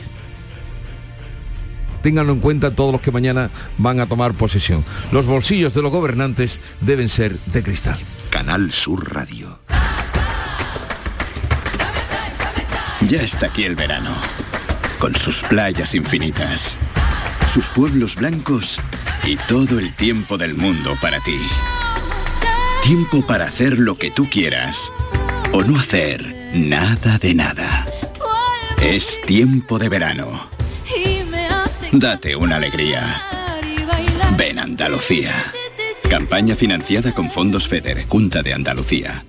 Ténganlo 2.02 2.34
en 2.34 2.40
cuenta 2.40 2.74
todos 2.74 2.92
los 2.92 3.00
que 3.00 3.12
mañana 3.12 3.52
van 3.78 4.00
a 4.00 4.08
tomar 4.08 4.34
posesión. 4.34 4.84
Los 5.12 5.28
bolsillos 5.28 5.76
de 5.76 5.84
los 5.84 5.92
gobernantes 5.92 6.60
deben 6.82 7.10
ser 7.10 7.38
de 7.54 7.62
cristal. 7.62 8.00
Canal 8.32 8.72
Sur 8.72 9.14
Radio. 9.14 9.60
Ya 13.08 13.22
está 13.22 13.46
aquí 13.46 13.66
el 13.66 13.76
verano, 13.76 14.10
con 14.98 15.14
sus 15.14 15.44
playas 15.44 15.94
infinitas, 15.94 16.76
sus 17.54 17.70
pueblos 17.70 18.16
blancos 18.16 18.82
y 19.26 19.36
todo 19.48 19.78
el 19.78 19.94
tiempo 19.94 20.40
del 20.40 20.56
mundo 20.56 20.98
para 21.04 21.20
ti. 21.20 21.38
Tiempo 22.84 23.24
para 23.28 23.46
hacer 23.46 23.78
lo 23.78 23.96
que 23.96 24.10
tú 24.10 24.28
quieras 24.28 24.92
o 25.54 25.64
no 25.64 25.80
hacer 25.80 26.36
nada 26.54 27.18
de 27.18 27.34
nada. 27.34 27.86
Es 28.82 29.22
tiempo 29.26 29.80
de 29.80 29.90
verano. 29.90 30.50
Date 31.92 32.36
una 32.36 32.56
alegría. 32.56 33.22
Ven 34.38 34.60
Andalucía. 34.60 35.54
Campaña 36.10 36.56
financiada 36.56 37.14
con 37.14 37.30
fondos 37.30 37.68
FEDER, 37.68 38.06
Junta 38.08 38.42
de 38.42 38.54
Andalucía. 38.54 39.26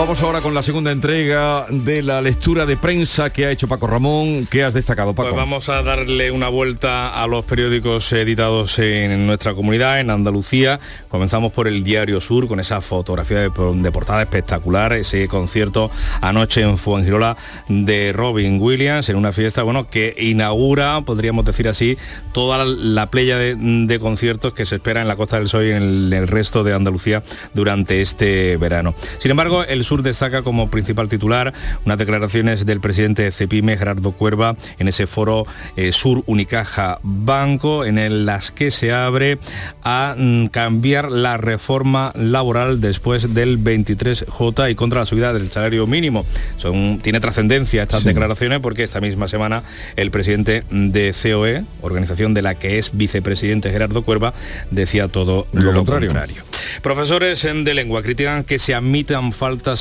Vamos 0.00 0.22
ahora 0.22 0.40
con 0.40 0.54
la 0.54 0.62
segunda 0.62 0.92
entrega 0.92 1.66
de 1.68 2.02
la 2.02 2.22
lectura 2.22 2.64
de 2.64 2.78
prensa 2.78 3.28
que 3.28 3.44
ha 3.44 3.50
hecho 3.50 3.68
Paco 3.68 3.86
Ramón. 3.86 4.48
¿Qué 4.50 4.64
has 4.64 4.72
destacado, 4.72 5.12
Paco? 5.12 5.28
Pues 5.28 5.36
vamos 5.36 5.68
a 5.68 5.82
darle 5.82 6.30
una 6.30 6.48
vuelta 6.48 7.22
a 7.22 7.26
los 7.26 7.44
periódicos 7.44 8.10
editados 8.14 8.78
en 8.78 9.26
nuestra 9.26 9.52
comunidad, 9.52 10.00
en 10.00 10.08
Andalucía. 10.08 10.80
Comenzamos 11.10 11.52
por 11.52 11.68
el 11.68 11.84
Diario 11.84 12.18
Sur 12.22 12.48
con 12.48 12.60
esa 12.60 12.80
fotografía 12.80 13.40
de, 13.40 13.50
portada 13.50 14.22
espectacular, 14.22 14.94
ese 14.94 15.28
concierto 15.28 15.90
anoche 16.22 16.62
en 16.62 16.78
Fuengirola 16.78 17.36
de 17.68 18.14
Robin 18.14 18.58
Williams 18.58 19.10
en 19.10 19.16
una 19.16 19.34
fiesta, 19.34 19.64
bueno, 19.64 19.90
que 19.90 20.16
inaugura, 20.18 21.02
podríamos 21.02 21.44
decir 21.44 21.68
así, 21.68 21.98
toda 22.32 22.64
la 22.64 23.10
playa 23.10 23.36
de, 23.36 23.98
conciertos 24.00 24.54
que 24.54 24.64
se 24.64 24.76
espera 24.76 25.02
en 25.02 25.08
la 25.08 25.16
Costa 25.16 25.38
del 25.38 25.50
Sol 25.50 25.66
y 25.66 25.72
en 25.72 26.10
el 26.10 26.26
resto 26.26 26.64
de 26.64 26.72
Andalucía 26.72 27.22
durante 27.52 28.00
este 28.00 28.56
verano. 28.56 28.94
Sin 29.18 29.30
embargo, 29.30 29.62
el 29.62 29.84
Sur 29.90 30.02
destaca 30.04 30.42
como 30.42 30.70
principal 30.70 31.08
titular 31.08 31.52
unas 31.84 31.98
declaraciones 31.98 32.64
del 32.64 32.78
presidente 32.80 33.22
de 33.24 33.32
Cepime, 33.32 33.76
Gerardo 33.76 34.12
Cuerva, 34.12 34.54
en 34.78 34.86
ese 34.86 35.08
foro 35.08 35.42
eh, 35.74 35.90
Sur 35.90 36.22
Unicaja 36.26 37.00
Banco, 37.02 37.84
en 37.84 37.98
el, 37.98 38.24
las 38.24 38.52
que 38.52 38.70
se 38.70 38.92
abre 38.92 39.38
a 39.82 40.14
mm, 40.16 40.46
cambiar 40.46 41.10
la 41.10 41.38
reforma 41.38 42.12
laboral 42.14 42.80
después 42.80 43.34
del 43.34 43.58
23J 43.58 44.70
y 44.70 44.76
contra 44.76 45.00
la 45.00 45.06
subida 45.06 45.32
del 45.32 45.50
salario 45.50 45.88
mínimo. 45.88 46.24
Son, 46.56 47.00
tiene 47.02 47.18
trascendencia 47.18 47.82
estas 47.82 48.02
Sí. 48.02 48.06
declaraciones 48.06 48.60
porque 48.60 48.84
esta 48.84 49.00
misma 49.00 49.26
semana 49.26 49.64
el 49.96 50.12
presidente 50.12 50.62
de 50.70 51.12
COE, 51.20 51.64
organización 51.82 52.32
de 52.32 52.42
la 52.42 52.54
que 52.54 52.78
es 52.78 52.96
vicepresidente 52.96 53.72
Gerardo 53.72 54.02
Cuerva, 54.04 54.34
decía 54.70 55.08
todo 55.08 55.48
lo, 55.52 55.72
contrario. 55.72 56.10
contrario. 56.10 56.42
Profesores 56.80 57.42
de 57.42 57.74
lengua 57.74 58.02
critican 58.02 58.44
que 58.44 58.60
se 58.60 58.72
admitan 58.72 59.32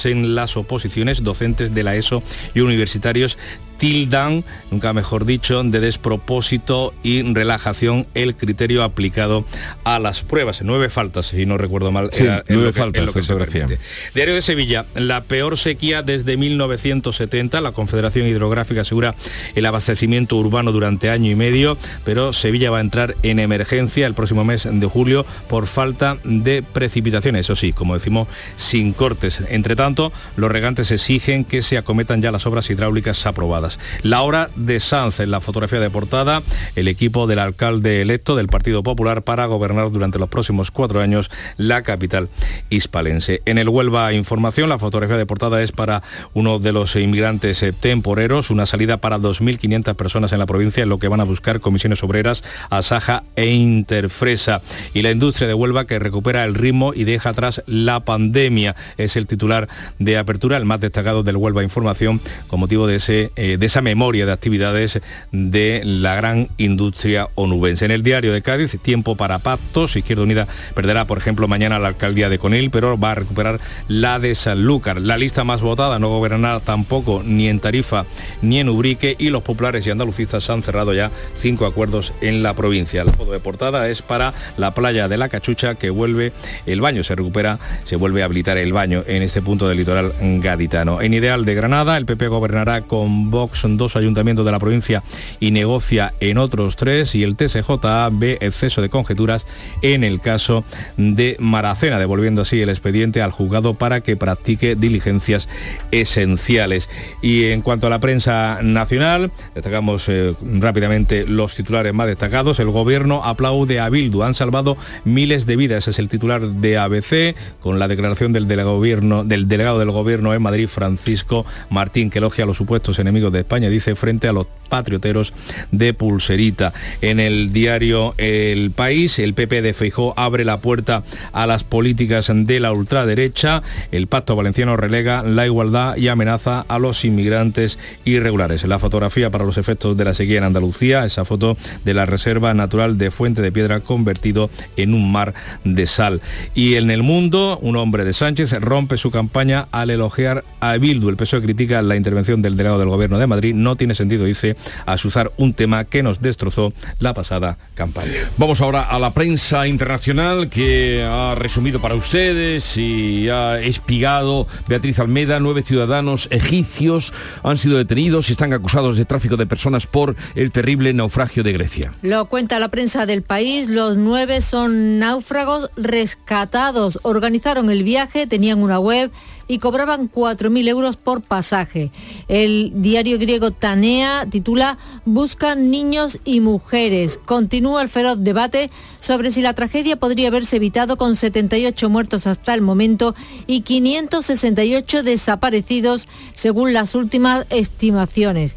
en 0.06 0.36
las 0.36 0.58
oposiciones, 0.58 1.24
docentes 1.24 1.74
de 1.74 1.84
la 1.84 1.96
ESO 1.96 2.24
y 2.54 2.62
universitarios 2.62 3.38
tildan, 3.80 4.44
nunca 4.70 4.94
mejor 4.94 5.26
dicho, 5.26 5.64
de 5.64 5.80
despropósito 5.80 6.94
y 7.02 7.24
relajación 7.34 8.06
el 8.14 8.36
criterio 8.36 8.84
aplicado 8.84 9.46
a 9.84 9.98
las 10.00 10.22
pruebas. 10.22 10.62
Nueve 10.64 10.90
faltas, 10.90 11.28
si 11.28 11.46
no 11.46 11.58
recuerdo 11.58 11.92
mal, 11.92 12.10
Sí, 12.12 12.24
era 12.24 12.44
en 12.48 12.56
nueve 12.56 12.74
que- 12.74 12.80
faltas, 12.80 13.00
en 13.00 13.06
lo 13.08 13.14
que 13.14 13.24
se. 13.24 13.78
Diario 14.14 14.36
de 14.36 14.42
Sevilla, 14.42 14.86
la 14.96 15.24
peor 15.24 15.58
sequía 15.58 16.02
desde 16.04 16.38
1970. 16.38 17.62
La 17.62 17.72
Confederación 17.72 18.28
Hidrográfica 18.28 18.82
asegura 18.82 19.16
el 19.56 19.66
abastecimiento 19.66 20.36
urbano 20.36 20.72
durante 20.72 21.10
año 21.10 21.32
y 21.32 21.36
medio, 21.36 21.78
pero 22.04 22.34
Sevilla 22.34 22.72
va 22.72 22.80
a 22.80 22.82
entrar 22.82 23.16
en 23.24 23.40
emergencia 23.40 24.06
el 24.08 24.14
próximo 24.14 24.44
mes 24.44 24.68
de 24.70 24.86
julio 24.88 25.26
por 25.48 25.68
falta 25.68 26.18
de 26.24 26.64
precipitaciones. 26.64 27.42
Eso 27.42 27.56
sí, 27.56 27.72
como 27.74 27.94
decimos, 27.94 28.28
sin 28.58 28.92
cortes. 28.94 29.42
Entre 29.50 29.76
tanto, 29.76 30.12
los 30.36 30.52
regantes 30.52 30.92
exigen 30.92 31.46
que 31.46 31.62
se 31.62 31.78
acometan 31.78 32.22
ya 32.22 32.32
las 32.32 32.46
obras 32.46 32.70
hidráulicas 32.70 33.26
aprobadas. 33.26 33.69
La 34.02 34.22
hora 34.22 34.50
de 34.56 34.80
Sanz 34.80 35.20
en 35.20 35.32
la 35.32 35.42
fotografía 35.42 35.80
de 35.80 35.90
portada, 35.90 36.42
el 36.76 36.88
equipo 36.88 37.28
del 37.28 37.40
alcalde 37.40 38.02
electo 38.02 38.36
del 38.36 38.48
Partido 38.48 38.82
Popular 38.82 39.24
para 39.24 39.46
gobernar 39.46 39.92
durante 39.92 40.18
los 40.18 40.30
próximos 40.30 40.72
cuatro 40.72 41.02
años 41.02 41.30
la 41.58 41.84
capital 41.84 42.30
hispalense. 42.70 43.42
En 43.46 43.58
el 43.58 43.70
Huelva 43.70 44.14
Información, 44.14 44.70
la 44.70 44.80
fotografía 44.80 45.18
de 45.18 45.26
portada 45.26 45.62
es 45.62 45.72
para 45.72 46.02
uno 46.34 46.60
de 46.60 46.72
los 46.72 46.96
inmigrantes 46.96 47.62
eh, 47.64 47.74
temporeros, 47.74 48.50
una 48.50 48.66
salida 48.66 48.98
para 48.98 49.20
2.500 49.20 49.96
personas 49.96 50.32
en 50.32 50.40
la 50.40 50.46
provincia 50.46 50.84
en 50.84 50.90
lo 50.90 51.00
que 51.00 51.08
van 51.08 51.20
a 51.20 51.26
buscar 51.26 51.60
comisiones 51.60 52.04
obreras, 52.04 52.44
Asaja 52.70 53.24
e 53.36 53.48
Interfresa. 53.48 54.62
Y 54.94 55.02
la 55.02 55.12
industria 55.12 55.48
de 55.48 55.54
Huelva 55.54 55.86
que 55.86 56.00
recupera 56.00 56.44
el 56.44 56.56
ritmo 56.56 56.94
y 56.94 57.04
deja 57.04 57.30
atrás 57.30 57.64
la 57.66 58.00
pandemia. 58.02 58.76
Es 58.98 59.16
el 59.16 59.28
titular 59.28 59.68
de 60.00 60.18
apertura, 60.18 60.58
el 60.58 60.66
más 60.66 60.80
destacado 60.80 61.24
del 61.24 61.38
Huelva 61.38 61.64
Información, 61.64 62.22
con 62.48 62.60
motivo 62.60 62.88
de 62.88 62.96
ese 62.96 63.32
eh, 63.36 63.58
de 63.60 63.66
esa 63.66 63.82
memoria 63.82 64.26
de 64.26 64.32
actividades 64.32 65.01
de 65.32 65.82
la 65.84 66.16
gran 66.16 66.49
industria 66.57 67.28
onubense. 67.36 67.86
En 67.86 67.91
el 67.91 68.03
diario 68.03 68.32
de 68.32 68.41
Cádiz, 68.41 68.78
tiempo 68.82 69.16
para 69.16 69.39
pactos. 69.39 69.95
Izquierda 69.95 70.24
Unida 70.24 70.47
perderá, 70.74 71.05
por 71.05 71.18
ejemplo, 71.18 71.47
mañana 71.47 71.78
la 71.78 71.89
alcaldía 71.89 72.30
de 72.30 72.39
Conil, 72.39 72.72
pero 72.72 72.97
va 72.97 73.12
a 73.12 73.16
recuperar 73.16 73.60
la 73.88 74.20
de 74.20 74.34
Sanlúcar. 74.36 75.01
La 75.01 75.18
lista 75.18 75.43
más 75.43 75.62
votada 75.62 75.99
no 75.99 76.10
gobernará 76.10 76.62
tampoco 76.62 77.22
ni 77.26 77.49
en 77.49 77.60
Tarifa 77.60 78.05
ni 78.41 78.60
en 78.60 78.70
Ubrique 78.70 79.16
y 79.20 79.30
los 79.30 79.43
populares 79.43 79.86
y 79.86 79.89
andalucistas 79.89 80.49
han 80.49 80.64
cerrado 80.64 80.93
ya 80.93 81.12
cinco 81.36 81.66
acuerdos 81.66 82.14
en 82.22 82.41
la 82.41 82.53
provincia. 82.53 83.03
La 83.03 83.12
foto 83.12 83.32
de 83.32 83.39
portada 83.39 83.89
es 83.89 84.01
para 84.01 84.34
la 84.57 84.74
playa 84.74 85.07
de 85.10 85.18
la 85.18 85.28
Cachucha 85.28 85.76
que 85.76 85.89
vuelve 85.89 86.32
el 86.66 86.80
baño, 86.80 87.03
se 87.03 87.16
recupera, 87.16 87.60
se 87.84 87.97
vuelve 87.97 88.22
a 88.22 88.26
habilitar 88.26 88.57
el 88.57 88.72
baño 88.72 89.03
en 89.05 89.22
este 89.22 89.41
punto 89.41 89.68
del 89.68 89.78
litoral 89.78 90.14
gaditano. 90.22 91.01
En 91.01 91.14
Ideal 91.14 91.43
de 91.43 91.55
Granada, 91.55 91.97
el 91.97 92.05
PP 92.05 92.28
gobernará 92.30 92.84
con 92.84 93.30
Vox 93.32 93.49
dos 93.78 93.95
ayuntamientos 93.95 94.45
de 94.45 94.52
la 94.52 94.60
provincia 94.60 95.04
y 95.39 95.52
negocia 95.52 96.14
en 96.20 96.38
otros 96.38 96.76
tres 96.76 97.16
y 97.16 97.24
el 97.24 97.36
TSJA 97.36 98.10
ve 98.12 98.38
exceso 98.41 98.82
de 98.82 98.89
conjeturas 98.89 99.45
en 99.82 100.04
el 100.04 100.20
caso 100.20 100.64
de 100.97 101.38
Maracena, 101.39 102.00
devolviendo 102.00 102.41
así 102.41 102.62
el 102.62 102.70
expediente 102.70 103.22
al 103.22 103.32
juzgado 103.32 103.74
para 103.74 104.02
que 104.02 104.18
practique 104.18 104.76
diligencias 104.76 105.47
esenciales. 105.91 106.89
Y 107.22 107.45
en 107.45 107.62
cuanto 107.62 107.88
a 107.88 107.89
la 107.89 108.00
prensa 108.00 108.60
nacional, 108.62 109.32
destacamos 109.56 110.08
eh, 110.10 110.36
rápidamente 110.41 111.26
los 111.26 111.56
titulares 111.56 111.93
más 111.93 112.08
destacados. 112.08 112.60
El 112.60 112.70
gobierno 112.70 113.24
aplaude 113.24 113.80
a 113.80 113.89
Bildu, 113.89 114.24
han 114.24 114.36
salvado 114.36 114.78
miles 115.06 115.45
de 115.45 115.56
vidas, 115.56 115.88
es 115.88 116.00
el 116.00 116.10
titular 116.10 116.41
de 116.47 116.78
ABC, 116.78 117.36
con 117.60 117.80
la 117.80 117.88
declaración 117.88 118.34
del 118.34 118.47
delegado, 118.47 118.82
del 118.82 119.47
delegado 119.47 119.80
del 119.80 119.91
gobierno 119.91 120.34
en 120.34 120.41
Madrid, 120.41 120.68
Francisco 120.68 121.45
Martín, 121.70 122.10
que 122.10 122.20
elogia 122.20 122.43
a 122.43 122.47
los 122.47 122.58
supuestos 122.58 123.00
enemigos 123.00 123.32
de 123.32 123.39
España, 123.40 123.70
dice, 123.70 123.96
frente 123.96 124.28
a 124.28 124.34
los 124.34 124.48
patrioteros 124.70 125.34
de 125.72 125.94
Pulserita. 125.94 126.74
En 127.02 127.20
el 127.20 127.52
diario 127.52 128.14
El 128.18 128.72
País, 128.72 129.20
el 129.20 129.34
PP 129.34 129.62
de 129.62 129.74
Feijó 129.74 130.14
abre 130.18 130.46
la 130.46 130.60
puerta 130.60 131.04
a 131.34 131.48
las 131.48 131.64
políticas 131.64 132.32
de 132.34 132.60
la 132.60 132.72
ultraderecha. 132.72 133.64
El 133.92 134.08
pacto 134.08 134.36
valenciano 134.36 134.78
relega 134.78 135.24
la 135.24 135.46
igualdad 135.46 135.98
y 135.98 136.08
amenaza 136.08 136.66
a 136.68 136.80
los 136.80 137.04
inmigrantes 137.04 137.80
irregulares. 138.06 138.64
La 138.66 138.80
fotografía 138.80 139.30
para 139.30 139.46
los 139.46 139.58
efectos 139.58 139.98
de 139.98 140.06
la 140.06 140.14
sequía 140.14 140.38
en 140.38 140.44
Andalucía, 140.46 141.06
esa 141.06 141.26
foto 141.26 141.58
de 141.84 141.94
la 141.94 142.06
Reserva 142.06 142.54
Natural 142.54 142.98
de 142.98 143.12
Fuente 143.12 143.42
de 143.42 143.52
Piedra 143.52 143.80
convertido 143.80 144.50
en 144.78 144.94
un 144.94 145.12
mar 145.12 145.34
de 145.64 145.86
sal. 145.86 146.22
Y 146.54 146.76
en 146.76 146.92
el 146.92 147.04
mundo, 147.04 147.60
un 147.62 147.76
hombre 147.76 148.06
de 148.06 148.14
Sánchez 148.14 148.54
rompe 148.60 148.98
su 148.98 149.12
campaña 149.12 149.68
al 149.72 149.90
elogiar 149.90 150.44
a 150.60 150.78
Bildu. 150.78 151.10
El 151.10 151.18
PSOE 151.18 151.42
critica 151.42 151.82
la 151.82 151.96
intervención 151.96 152.42
del 152.42 152.56
delegado 152.56 152.80
del 152.80 152.90
Gobierno 152.90 153.20
de 153.20 153.28
Madrid. 153.28 153.54
No 153.56 153.76
tiene 153.76 153.96
sentido, 153.96 154.26
dice, 154.26 154.56
azuzar 154.86 155.32
un 155.38 155.53
tema 155.53 155.86
que 155.86 156.03
nos 156.03 156.22
destrozó 156.22 156.74
la 156.99 157.14
pasada 157.14 157.57
campaña. 157.74 158.30
Vamos 158.38 158.62
ahora 158.62 158.84
a 158.84 158.99
la 158.99 159.12
prensa 159.12 159.68
internacional 159.68 160.49
que 160.49 161.05
ha 161.07 161.36
resumido 161.36 161.82
para 161.82 161.95
ustedes 161.95 162.78
y 162.78 163.30
ha 163.30 163.60
espigado 163.60 164.47
Beatriz 164.68 164.99
Almeda. 164.99 165.39
Nueve 165.39 165.64
ciudadanos 165.64 166.28
egipcios 166.32 167.14
han 167.43 167.57
sido 167.57 167.78
detenidos 167.78 168.30
y 168.30 168.34
están 168.34 168.53
acusados 168.53 168.97
de 168.97 169.05
tráfico 169.05 169.38
de 169.38 169.45
personas 169.45 169.86
por 169.88 170.16
el 170.36 170.51
terrible 170.51 170.93
naufragio 170.93 171.43
de 171.43 171.53
Grecia. 171.53 171.93
Lo 172.01 172.26
cuenta 172.26 172.60
la 172.60 172.70
prensa 172.70 173.05
del 173.05 173.24
país. 173.24 173.68
Los 173.68 173.97
nueve 173.97 174.41
son 174.41 174.99
náufragos 174.99 175.70
rescatados. 175.76 176.99
Organizaron 177.03 177.70
el 177.70 177.84
viaje, 177.84 178.28
tenían 178.28 178.60
una 178.60 178.80
web 178.80 179.12
y 179.50 179.58
cobraban 179.58 180.10
4.000 180.12 180.68
euros 180.70 180.95
por 180.95 181.22
pasaje. 181.22 181.91
El 182.28 182.72
diario 182.76 183.18
griego 183.18 183.50
Tanea 183.50 184.28
titula 184.30 184.78
Buscan 185.06 185.72
niños 185.72 186.20
y 186.24 186.39
mujeres. 186.39 187.20
Continúa 187.26 187.82
el 187.82 187.89
feroz 187.89 188.24
debate 188.24 188.70
sobre 189.00 189.32
si 189.32 189.41
la 189.41 189.56
tragedia 189.56 189.97
podría 189.97 190.28
haberse 190.28 190.58
evitado 190.58 190.97
con 190.97 191.16
78 191.16 191.89
muertos 191.89 192.28
hasta 192.28 192.54
el 192.54 192.62
momento 192.62 193.16
y 193.47 193.62
568 193.62 195.02
desaparecidos 195.02 196.08
según 196.36 196.72
las 196.72 196.93
últimas 196.93 197.47
estimaciones. 197.50 198.56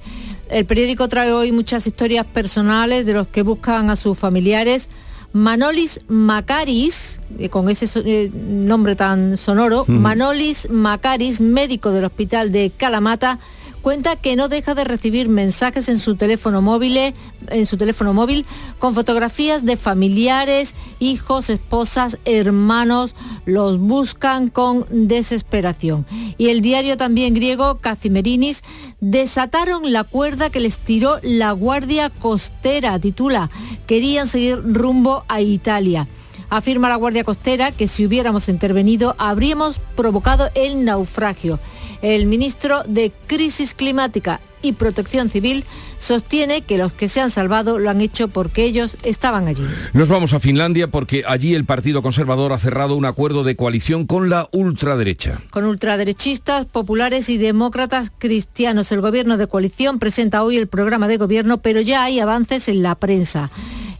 El 0.50 0.66
periódico 0.66 1.08
trae 1.08 1.32
hoy 1.32 1.52
muchas 1.52 1.86
historias 1.86 2.26
personales 2.26 3.06
de 3.06 3.14
los 3.14 3.28
que 3.28 3.40
buscan 3.40 3.88
a 3.88 3.96
sus 3.96 4.18
familiares. 4.18 4.90
Manolis 5.32 6.00
Macaris, 6.08 7.20
eh, 7.38 7.48
con 7.48 7.68
ese 7.68 7.86
eh, 8.04 8.30
nombre 8.34 8.96
tan 8.96 9.36
sonoro. 9.36 9.84
Manolis 9.86 10.68
Macaris, 10.70 11.40
médico 11.40 11.90
del 11.90 12.04
hospital 12.04 12.52
de 12.52 12.70
Calamata, 12.76 13.38
cuenta 13.82 14.16
que 14.16 14.36
no 14.36 14.48
deja 14.48 14.74
de 14.74 14.84
recibir 14.84 15.28
mensajes 15.28 15.88
en 15.88 15.98
su 15.98 16.16
teléfono 16.16 16.62
móvil, 16.62 17.14
en 17.48 17.66
su 17.66 17.76
teléfono 17.76 18.14
móvil 18.14 18.46
con 18.78 18.94
fotografías 18.94 19.64
de 19.64 19.76
familiares, 19.76 20.74
hijos, 21.00 21.50
esposas, 21.50 22.16
hermanos, 22.24 23.14
los 23.44 23.78
buscan 23.78 24.48
con 24.48 24.86
desesperación. 24.90 26.06
Y 26.38 26.48
el 26.48 26.60
diario 26.62 26.96
también 26.96 27.34
griego 27.34 27.78
Kazimerinis 27.78 28.62
desataron 29.00 29.92
la 29.92 30.04
cuerda 30.04 30.48
que 30.48 30.60
les 30.60 30.78
tiró 30.78 31.18
la 31.22 31.52
Guardia 31.52 32.08
Costera, 32.08 32.98
titula, 32.98 33.50
querían 33.86 34.26
seguir 34.26 34.62
rumbo 34.64 35.24
a 35.28 35.40
Italia. 35.40 36.08
Afirma 36.48 36.88
la 36.88 36.96
Guardia 36.96 37.24
Costera 37.24 37.72
que 37.72 37.88
si 37.88 38.04
hubiéramos 38.04 38.48
intervenido 38.48 39.16
habríamos 39.18 39.80
provocado 39.96 40.50
el 40.54 40.84
naufragio. 40.84 41.58
El 42.02 42.26
ministro 42.26 42.82
de 42.82 43.12
Crisis 43.26 43.74
Climática 43.74 44.40
y 44.60 44.72
Protección 44.72 45.28
Civil 45.28 45.64
sostiene 45.98 46.62
que 46.62 46.78
los 46.78 46.92
que 46.92 47.08
se 47.08 47.20
han 47.20 47.30
salvado 47.30 47.78
lo 47.78 47.90
han 47.90 48.00
hecho 48.00 48.28
porque 48.28 48.64
ellos 48.64 48.96
estaban 49.04 49.46
allí. 49.46 49.64
Nos 49.92 50.08
vamos 50.08 50.32
a 50.32 50.40
Finlandia 50.40 50.88
porque 50.88 51.24
allí 51.26 51.54
el 51.54 51.64
Partido 51.64 52.02
Conservador 52.02 52.52
ha 52.52 52.58
cerrado 52.58 52.96
un 52.96 53.04
acuerdo 53.04 53.44
de 53.44 53.54
coalición 53.54 54.06
con 54.06 54.28
la 54.28 54.48
ultraderecha. 54.52 55.42
Con 55.50 55.64
ultraderechistas, 55.64 56.66
populares 56.66 57.28
y 57.28 57.38
demócratas 57.38 58.10
cristianos, 58.16 58.90
el 58.90 59.00
gobierno 59.00 59.36
de 59.36 59.46
coalición 59.46 59.98
presenta 59.98 60.42
hoy 60.42 60.56
el 60.56 60.66
programa 60.66 61.06
de 61.06 61.18
gobierno, 61.18 61.58
pero 61.58 61.80
ya 61.80 62.04
hay 62.04 62.18
avances 62.18 62.68
en 62.68 62.82
la 62.82 62.96
prensa. 62.96 63.50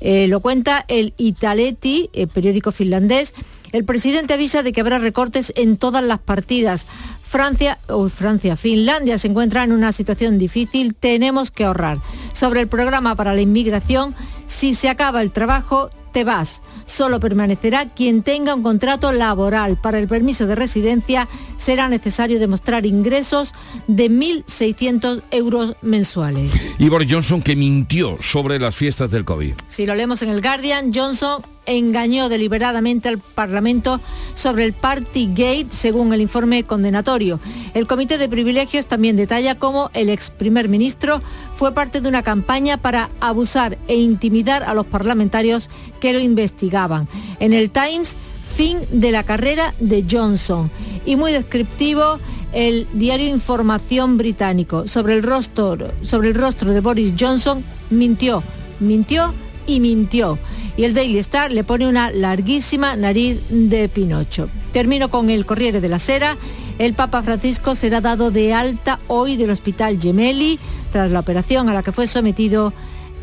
Eh, 0.00 0.26
lo 0.26 0.40
cuenta 0.40 0.84
el 0.88 1.14
Italeti, 1.16 2.11
el 2.12 2.26
periódico 2.26 2.72
finlandés. 2.72 3.34
El 3.70 3.84
presidente 3.84 4.34
avisa 4.34 4.62
de 4.62 4.72
que 4.72 4.80
habrá 4.80 4.98
recortes 4.98 5.53
en 5.57 5.76
todas 5.76 6.05
las 6.05 6.18
partidas. 6.18 6.86
Francia, 7.33 7.78
o 7.89 8.11
Francia, 8.11 8.57
Finlandia 8.57 9.16
se 9.16 9.28
encuentra 9.28 9.64
en 9.64 9.72
una 9.72 9.93
situación 9.93 10.37
difícil, 10.37 10.95
tenemos 10.95 11.51
que 11.51 11.64
ahorrar. 11.64 11.97
Sobre 12.33 12.61
el 12.61 12.68
programa 12.68 13.16
para 13.16 13.33
la 13.33 13.41
inmigración, 13.41 14.14
si 14.45 14.74
se 14.74 14.91
acaba 14.91 15.22
el 15.22 15.30
trabajo, 15.30 15.89
te 16.12 16.24
vas. 16.24 16.61
Solo 16.85 17.20
permanecerá 17.20 17.89
quien 17.89 18.22
tenga 18.22 18.55
un 18.55 18.62
contrato 18.62 19.12
laboral. 19.12 19.80
Para 19.80 19.99
el 19.99 20.09
permiso 20.09 20.47
de 20.47 20.57
residencia 20.57 21.26
será 21.57 21.89
necesario 21.89 22.39
demostrar 22.39 22.85
ingresos 22.85 23.55
de 23.87 24.11
1.600 24.11 25.22
euros 25.30 25.74
mensuales. 25.80 26.53
Boris 26.78 27.11
Johnson 27.11 27.41
que 27.41 27.57
mintió 27.57 28.18
sobre 28.20 28.59
las 28.59 28.76
fiestas 28.76 29.11
del 29.11 29.24
COVID. 29.24 29.55
Si 29.68 29.87
lo 29.87 29.95
leemos 29.95 30.20
en 30.20 30.28
el 30.28 30.43
Guardian, 30.43 30.93
Johnson 30.93 31.41
engañó 31.67 32.29
deliberadamente 32.29 33.09
al 33.09 33.19
Parlamento 33.19 34.01
sobre 34.35 34.65
el 34.65 34.73
Partygate, 34.73 35.69
según 35.71 36.13
el 36.13 36.21
informe 36.21 36.65
condenatorio. 36.65 37.41
El 37.75 37.87
Comité 37.87 38.19
de 38.19 38.29
Privilegios 38.29 38.87
también 38.87 39.17
detalla 39.17 39.59
cómo 39.59 39.91
el 39.95 40.11
ex 40.11 40.31
primer 40.31 40.69
ministro 40.69 41.23
fue 41.55 41.73
parte 41.73 42.01
de 42.01 42.09
una 42.09 42.23
campaña 42.23 42.77
para 42.77 43.11
abusar 43.21 43.79
e 43.89 43.97
intimidar 43.97 44.63
a 44.63 44.75
los 44.75 44.87
parlamentarios 44.87 45.71
que 46.01 46.13
lo 46.13 46.19
investigaban. 46.19 47.09
En 47.41 47.53
el 47.53 47.71
Times, 47.71 48.17
fin 48.55 48.79
de 48.91 49.11
la 49.11 49.25
carrera 49.25 49.75
de 49.79 50.05
Johnson. 50.09 50.71
Y 51.05 51.17
muy 51.17 51.33
descriptivo 51.33 52.19
el 52.53 52.87
diario 52.93 53.29
Información 53.29 54.19
británico 54.19 54.87
sobre 54.87 55.15
el 55.15 55.23
rostro, 55.23 55.79
sobre 56.03 56.29
el 56.29 56.35
rostro 56.35 56.73
de 56.73 56.81
Boris 56.81 57.15
Johnson, 57.19 57.65
mintió, 57.91 58.43
mintió 58.79 59.33
y 59.67 59.81
mintió. 59.81 60.39
Y 60.77 60.85
el 60.85 60.95
Daily 60.95 61.19
Star 61.19 61.53
le 61.53 61.65
pone 61.65 61.87
una 61.87 62.11
larguísima 62.11 62.97
nariz 62.97 63.41
de 63.51 63.89
Pinocho. 63.89 64.49
Termino 64.73 65.11
con 65.11 65.31
el 65.31 65.45
Corriere 65.45 65.81
de 65.81 65.89
la 65.89 65.99
Sera. 65.99 66.37
El 66.79 66.95
Papa 66.95 67.23
Francisco 67.23 67.75
será 67.75 68.01
dado 68.01 68.31
de 68.31 68.55
alta 68.55 69.01
hoy 69.07 69.37
del 69.37 69.51
Hospital 69.51 69.99
Gemelli 70.01 70.59
tras 70.91 71.11
la 71.11 71.21
operación 71.21 71.69
a 71.69 71.75
la 71.75 71.83
que 71.83 71.93
fue 71.93 72.07
sometido 72.07 72.73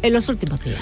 en 0.02 0.14
los 0.14 0.30
últimos 0.30 0.64
días. 0.64 0.80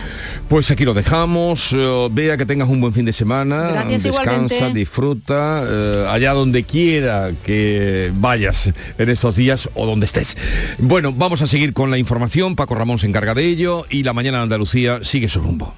Pues 0.47 0.69
aquí 0.71 0.85
lo 0.85 0.93
dejamos. 0.93 1.73
Eh, 1.73 2.07
vea 2.11 2.37
que 2.37 2.45
tengas 2.45 2.69
un 2.69 2.81
buen 2.81 2.93
fin 2.93 3.05
de 3.05 3.13
semana. 3.13 3.69
Gracias, 3.69 4.03
Descansa, 4.03 4.31
igualmente. 4.31 4.79
disfruta, 4.79 5.63
eh, 5.67 6.05
allá 6.09 6.33
donde 6.33 6.63
quiera 6.63 7.31
que 7.43 8.11
vayas 8.15 8.71
en 8.97 9.09
estos 9.09 9.35
días 9.35 9.69
o 9.73 9.85
donde 9.85 10.05
estés. 10.05 10.37
Bueno, 10.77 11.13
vamos 11.13 11.41
a 11.41 11.47
seguir 11.47 11.73
con 11.73 11.91
la 11.91 11.97
información. 11.97 12.55
Paco 12.55 12.75
Ramón 12.75 12.99
se 12.99 13.07
encarga 13.07 13.33
de 13.33 13.45
ello 13.45 13.85
y 13.89 14.03
la 14.03 14.13
mañana 14.13 14.37
de 14.37 14.43
Andalucía 14.43 14.99
sigue 15.03 15.29
su 15.29 15.39
rumbo. 15.39 15.73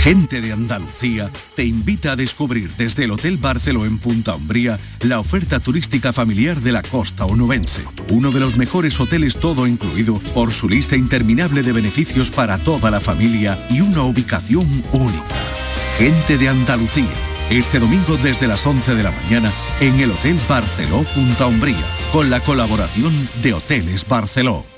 Gente 0.00 0.40
de 0.40 0.52
Andalucía 0.52 1.30
te 1.56 1.64
invita 1.64 2.12
a 2.12 2.16
descubrir 2.16 2.70
desde 2.78 3.04
el 3.04 3.10
Hotel 3.10 3.36
Barceló 3.36 3.84
en 3.84 3.98
Punta 3.98 4.36
Umbría 4.36 4.78
la 5.02 5.18
oferta 5.18 5.58
turística 5.60 6.12
familiar 6.12 6.60
de 6.60 6.72
la 6.72 6.82
costa 6.82 7.24
onubense. 7.24 7.82
Uno 8.10 8.30
de 8.30 8.40
los 8.40 8.56
mejores 8.56 8.98
hoteles 9.00 9.36
todo 9.36 9.66
incluido 9.66 10.14
por 10.34 10.52
su 10.52 10.68
lista 10.68 10.96
interminable 10.96 11.62
de 11.62 11.72
beneficios 11.72 12.30
para 12.30 12.58
toda 12.58 12.90
la 12.90 13.00
familia 13.00 13.66
y 13.70 13.80
una 13.80 14.04
ubicación 14.04 14.66
única. 14.92 15.36
Gente 15.98 16.38
de 16.38 16.48
Andalucía. 16.48 17.12
Este 17.50 17.80
domingo 17.80 18.16
desde 18.18 18.46
las 18.46 18.64
11 18.64 18.94
de 18.94 19.02
la 19.02 19.10
mañana 19.10 19.50
en 19.80 19.98
el 19.98 20.12
Hotel 20.12 20.38
Barceló 20.48 21.02
Punta 21.14 21.46
Umbría, 21.46 21.84
con 22.12 22.30
la 22.30 22.40
colaboración 22.40 23.28
de 23.42 23.54
Hoteles 23.54 24.06
Barceló. 24.06 24.77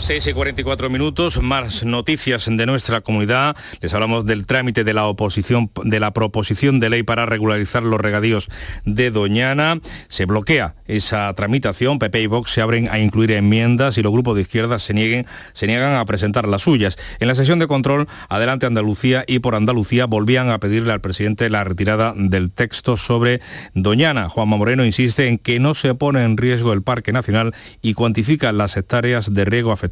6 0.00 0.28
y 0.28 0.32
44 0.32 0.90
minutos, 0.90 1.42
más 1.42 1.84
noticias 1.84 2.46
de 2.48 2.66
nuestra 2.66 3.00
comunidad. 3.00 3.56
Les 3.80 3.92
hablamos 3.92 4.24
del 4.24 4.46
trámite 4.46 4.84
de 4.84 4.94
la 4.94 5.06
oposición, 5.06 5.70
de 5.84 5.98
la 6.00 6.12
proposición 6.12 6.78
de 6.78 6.88
ley 6.88 7.02
para 7.02 7.26
regularizar 7.26 7.82
los 7.82 8.00
regadíos 8.00 8.48
de 8.84 9.10
Doñana. 9.10 9.80
Se 10.06 10.24
bloquea 10.24 10.76
esa 10.86 11.32
tramitación. 11.34 11.98
PP 11.98 12.22
y 12.22 12.26
Vox 12.26 12.52
se 12.52 12.62
abren 12.62 12.88
a 12.90 13.00
incluir 13.00 13.32
enmiendas 13.32 13.98
y 13.98 14.02
los 14.02 14.12
grupos 14.12 14.36
de 14.36 14.42
izquierda 14.42 14.78
se, 14.78 14.94
nieguen, 14.94 15.26
se 15.52 15.66
niegan 15.66 15.94
a 15.94 16.04
presentar 16.04 16.46
las 16.46 16.62
suyas. 16.62 16.96
En 17.18 17.28
la 17.28 17.34
sesión 17.34 17.58
de 17.58 17.66
control, 17.66 18.06
Adelante 18.28 18.66
Andalucía 18.66 19.24
y 19.26 19.40
por 19.40 19.56
Andalucía 19.56 20.06
volvían 20.06 20.48
a 20.48 20.60
pedirle 20.60 20.92
al 20.92 21.00
presidente 21.00 21.50
la 21.50 21.64
retirada 21.64 22.14
del 22.16 22.52
texto 22.52 22.96
sobre 22.96 23.40
Doñana. 23.74 24.28
Juanma 24.28 24.56
Moreno 24.56 24.84
insiste 24.84 25.26
en 25.26 25.38
que 25.38 25.58
no 25.58 25.74
se 25.74 25.94
pone 25.94 26.22
en 26.22 26.36
riesgo 26.36 26.72
el 26.72 26.82
Parque 26.82 27.12
Nacional 27.12 27.52
y 27.82 27.94
cuantifica 27.94 28.52
las 28.52 28.76
hectáreas 28.76 29.34
de 29.34 29.44
riego 29.44 29.72
afectadas 29.72 29.87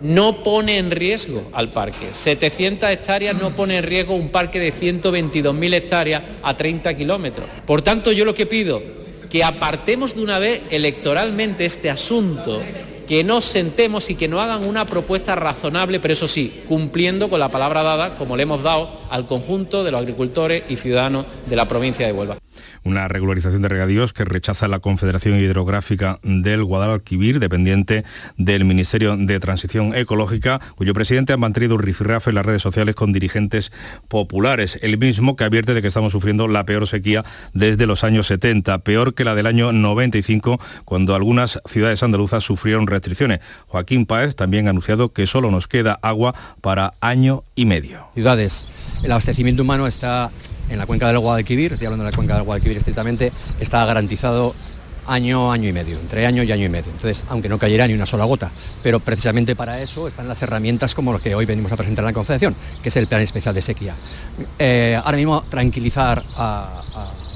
No 0.00 0.42
pone 0.42 0.78
en 0.78 0.90
riesgo 0.90 1.48
al 1.52 1.70
parque. 1.70 2.08
700 2.12 2.90
hectáreas 2.90 3.36
no 3.40 3.50
pone 3.54 3.78
en 3.78 3.84
riesgo 3.84 4.14
un 4.14 4.28
parque 4.28 4.60
de 4.60 4.72
122.000 4.72 5.74
hectáreas 5.74 6.22
a 6.42 6.56
30 6.56 6.94
kilómetros. 6.94 7.48
Por 7.66 7.82
tanto, 7.82 8.12
yo 8.12 8.24
lo 8.24 8.34
que 8.34 8.46
pido, 8.46 8.82
que 9.30 9.44
apartemos 9.44 10.14
de 10.14 10.22
una 10.22 10.38
vez 10.38 10.62
electoralmente 10.70 11.64
este 11.64 11.90
asunto 11.90 12.62
que 13.06 13.22
nos 13.22 13.44
sentemos 13.44 14.10
y 14.10 14.16
que 14.16 14.28
nos 14.28 14.40
hagan 14.40 14.64
una 14.64 14.84
propuesta 14.84 15.36
razonable, 15.36 16.00
pero 16.00 16.12
eso 16.12 16.26
sí, 16.26 16.62
cumpliendo 16.68 17.30
con 17.30 17.38
la 17.38 17.50
palabra 17.50 17.82
dada, 17.82 18.16
como 18.16 18.36
le 18.36 18.42
hemos 18.42 18.62
dado 18.62 18.90
al 19.10 19.26
conjunto 19.26 19.84
de 19.84 19.92
los 19.92 20.00
agricultores 20.00 20.64
y 20.68 20.76
ciudadanos 20.76 21.24
de 21.48 21.56
la 21.56 21.68
provincia 21.68 22.06
de 22.06 22.12
Huelva 22.12 22.36
una 22.84 23.08
regularización 23.08 23.62
de 23.62 23.68
regadíos 23.68 24.12
que 24.12 24.24
rechaza 24.24 24.68
la 24.68 24.80
Confederación 24.80 25.38
Hidrográfica 25.38 26.18
del 26.22 26.64
Guadalquivir, 26.64 27.38
dependiente 27.38 28.04
del 28.36 28.64
Ministerio 28.64 29.16
de 29.16 29.40
Transición 29.40 29.94
Ecológica, 29.94 30.60
cuyo 30.76 30.94
presidente 30.94 31.32
ha 31.32 31.36
mantenido 31.36 31.74
un 31.74 31.82
rifirrafe 31.82 32.30
en 32.30 32.36
las 32.36 32.46
redes 32.46 32.62
sociales 32.62 32.94
con 32.94 33.12
dirigentes 33.12 33.72
populares, 34.08 34.78
el 34.82 34.98
mismo 34.98 35.36
que 35.36 35.44
advierte 35.44 35.74
de 35.74 35.82
que 35.82 35.88
estamos 35.88 36.12
sufriendo 36.12 36.48
la 36.48 36.64
peor 36.64 36.86
sequía 36.86 37.24
desde 37.54 37.86
los 37.86 38.04
años 38.04 38.26
70, 38.26 38.78
peor 38.78 39.14
que 39.14 39.24
la 39.24 39.34
del 39.34 39.46
año 39.46 39.72
95, 39.72 40.60
cuando 40.84 41.14
algunas 41.14 41.60
ciudades 41.66 42.02
andaluzas 42.02 42.44
sufrieron 42.44 42.86
restricciones. 42.86 43.40
Joaquín 43.66 44.06
Páez 44.06 44.36
también 44.36 44.66
ha 44.66 44.70
anunciado 44.70 45.12
que 45.12 45.26
solo 45.26 45.50
nos 45.50 45.68
queda 45.68 45.98
agua 46.02 46.34
para 46.60 46.94
año 47.00 47.44
y 47.54 47.66
medio. 47.66 48.06
Ciudades, 48.14 48.66
el 49.02 49.12
abastecimiento 49.12 49.62
humano 49.62 49.86
está 49.86 50.30
en 50.68 50.78
la 50.78 50.86
cuenca 50.86 51.08
del 51.08 51.18
Guadalquivir, 51.18 51.72
estoy 51.72 51.86
hablando 51.86 52.04
de 52.04 52.10
la 52.10 52.16
cuenca 52.16 52.34
del 52.34 52.44
Guadalquivir 52.44 52.78
estrictamente, 52.78 53.32
está 53.60 53.84
garantizado 53.84 54.54
año, 55.06 55.52
año 55.52 55.68
y 55.68 55.72
medio, 55.72 55.98
entre 55.98 56.26
año 56.26 56.42
y 56.42 56.52
año 56.52 56.64
y 56.64 56.68
medio. 56.68 56.90
Entonces, 56.90 57.22
aunque 57.28 57.48
no 57.48 57.58
cayera 57.58 57.86
ni 57.86 57.94
una 57.94 58.06
sola 58.06 58.24
gota, 58.24 58.50
pero 58.82 59.00
precisamente 59.00 59.54
para 59.54 59.80
eso 59.80 60.08
están 60.08 60.28
las 60.28 60.42
herramientas 60.42 60.94
como 60.94 61.12
lo 61.12 61.20
que 61.20 61.34
hoy 61.34 61.46
venimos 61.46 61.72
a 61.72 61.76
presentar 61.76 62.02
en 62.02 62.06
la 62.06 62.12
Confederación, 62.12 62.56
que 62.82 62.88
es 62.88 62.96
el 62.96 63.06
Plan 63.06 63.20
Especial 63.20 63.54
de 63.54 63.62
Sequía. 63.62 63.94
Eh, 64.58 65.00
ahora 65.02 65.16
mismo, 65.16 65.42
tranquilizar 65.48 66.22
a 66.36 66.82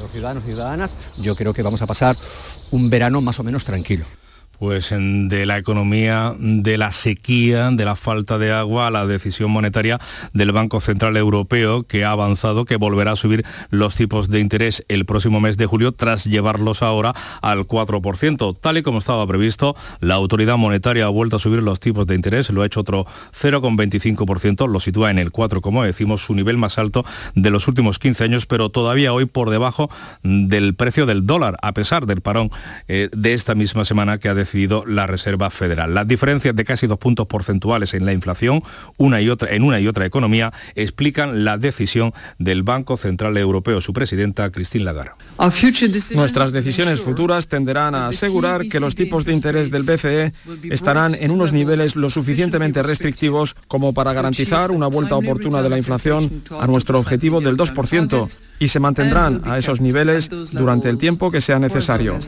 los 0.00 0.10
ciudadanos 0.10 0.42
y 0.44 0.48
ciudadanas, 0.48 0.96
yo 1.18 1.36
creo 1.36 1.54
que 1.54 1.62
vamos 1.62 1.82
a 1.82 1.86
pasar 1.86 2.16
un 2.70 2.90
verano 2.90 3.20
más 3.20 3.38
o 3.38 3.44
menos 3.44 3.64
tranquilo 3.64 4.04
pues 4.60 4.90
de 4.90 5.46
la 5.46 5.56
economía, 5.56 6.34
de 6.38 6.76
la 6.76 6.92
sequía, 6.92 7.70
de 7.70 7.86
la 7.86 7.96
falta 7.96 8.36
de 8.36 8.52
agua, 8.52 8.90
la 8.90 9.06
decisión 9.06 9.50
monetaria 9.50 9.98
del 10.34 10.52
Banco 10.52 10.80
Central 10.80 11.16
Europeo 11.16 11.84
que 11.84 12.04
ha 12.04 12.10
avanzado 12.10 12.66
que 12.66 12.76
volverá 12.76 13.12
a 13.12 13.16
subir 13.16 13.42
los 13.70 13.96
tipos 13.96 14.28
de 14.28 14.38
interés 14.38 14.84
el 14.88 15.06
próximo 15.06 15.40
mes 15.40 15.56
de 15.56 15.64
julio 15.64 15.92
tras 15.92 16.26
llevarlos 16.26 16.82
ahora 16.82 17.14
al 17.40 17.60
4%. 17.60 18.58
Tal 18.60 18.76
y 18.76 18.82
como 18.82 18.98
estaba 18.98 19.26
previsto, 19.26 19.76
la 20.00 20.16
autoridad 20.16 20.58
monetaria 20.58 21.06
ha 21.06 21.08
vuelto 21.08 21.36
a 21.36 21.38
subir 21.38 21.62
los 21.62 21.80
tipos 21.80 22.06
de 22.06 22.16
interés, 22.16 22.50
lo 22.50 22.60
ha 22.60 22.66
hecho 22.66 22.80
otro 22.80 23.06
0,25%, 23.32 24.68
lo 24.68 24.78
sitúa 24.78 25.10
en 25.10 25.18
el 25.18 25.30
4, 25.30 25.62
como 25.62 25.84
decimos, 25.84 26.22
su 26.22 26.34
nivel 26.34 26.58
más 26.58 26.76
alto 26.76 27.06
de 27.34 27.48
los 27.48 27.66
últimos 27.66 27.98
15 27.98 28.24
años, 28.24 28.44
pero 28.44 28.68
todavía 28.68 29.14
hoy 29.14 29.24
por 29.24 29.48
debajo 29.48 29.88
del 30.22 30.74
precio 30.74 31.06
del 31.06 31.24
dólar, 31.24 31.56
a 31.62 31.72
pesar 31.72 32.04
del 32.04 32.20
parón 32.20 32.50
eh, 32.88 33.08
de 33.16 33.32
esta 33.32 33.54
misma 33.54 33.86
semana 33.86 34.18
que 34.18 34.28
ha 34.28 34.34
decidido 34.50 34.84
la 34.84 35.06
Reserva 35.06 35.48
Federal. 35.50 35.94
Las 35.94 36.08
diferencias 36.08 36.56
de 36.56 36.64
casi 36.64 36.88
dos 36.88 36.98
puntos 36.98 37.28
porcentuales 37.28 37.94
en 37.94 38.04
la 38.04 38.12
inflación 38.12 38.62
una 38.96 39.20
y 39.20 39.28
otra, 39.28 39.54
en 39.54 39.62
una 39.62 39.78
y 39.78 39.86
otra 39.86 40.06
economía 40.06 40.52
explican 40.74 41.44
la 41.44 41.56
decisión 41.56 42.12
del 42.38 42.64
Banco 42.64 42.96
Central 42.96 43.36
Europeo, 43.36 43.80
su 43.80 43.92
presidenta 43.92 44.50
Christine 44.50 44.84
Lagarde. 44.84 45.12
Nuestras 46.14 46.50
decisiones 46.50 47.00
futuras 47.00 47.46
tenderán 47.46 47.94
a 47.94 48.08
asegurar 48.08 48.66
que 48.66 48.80
los 48.80 48.96
tipos 48.96 49.24
de 49.24 49.34
interés 49.34 49.70
del 49.70 49.84
BCE 49.84 50.32
estarán 50.64 51.14
en 51.14 51.30
unos 51.30 51.52
niveles 51.52 51.94
lo 51.94 52.10
suficientemente 52.10 52.82
restrictivos 52.82 53.54
como 53.68 53.94
para 53.94 54.12
garantizar 54.12 54.72
una 54.72 54.88
vuelta 54.88 55.14
oportuna 55.14 55.62
de 55.62 55.68
la 55.68 55.78
inflación 55.78 56.42
a 56.58 56.66
nuestro 56.66 56.98
objetivo 56.98 57.40
del 57.40 57.56
2% 57.56 58.36
y 58.58 58.66
se 58.66 58.80
mantendrán 58.80 59.42
a 59.44 59.58
esos 59.58 59.80
niveles 59.80 60.28
durante 60.28 60.88
el 60.88 60.98
tiempo 60.98 61.30
que 61.30 61.40
sea 61.40 61.60
necesario. 61.60 62.18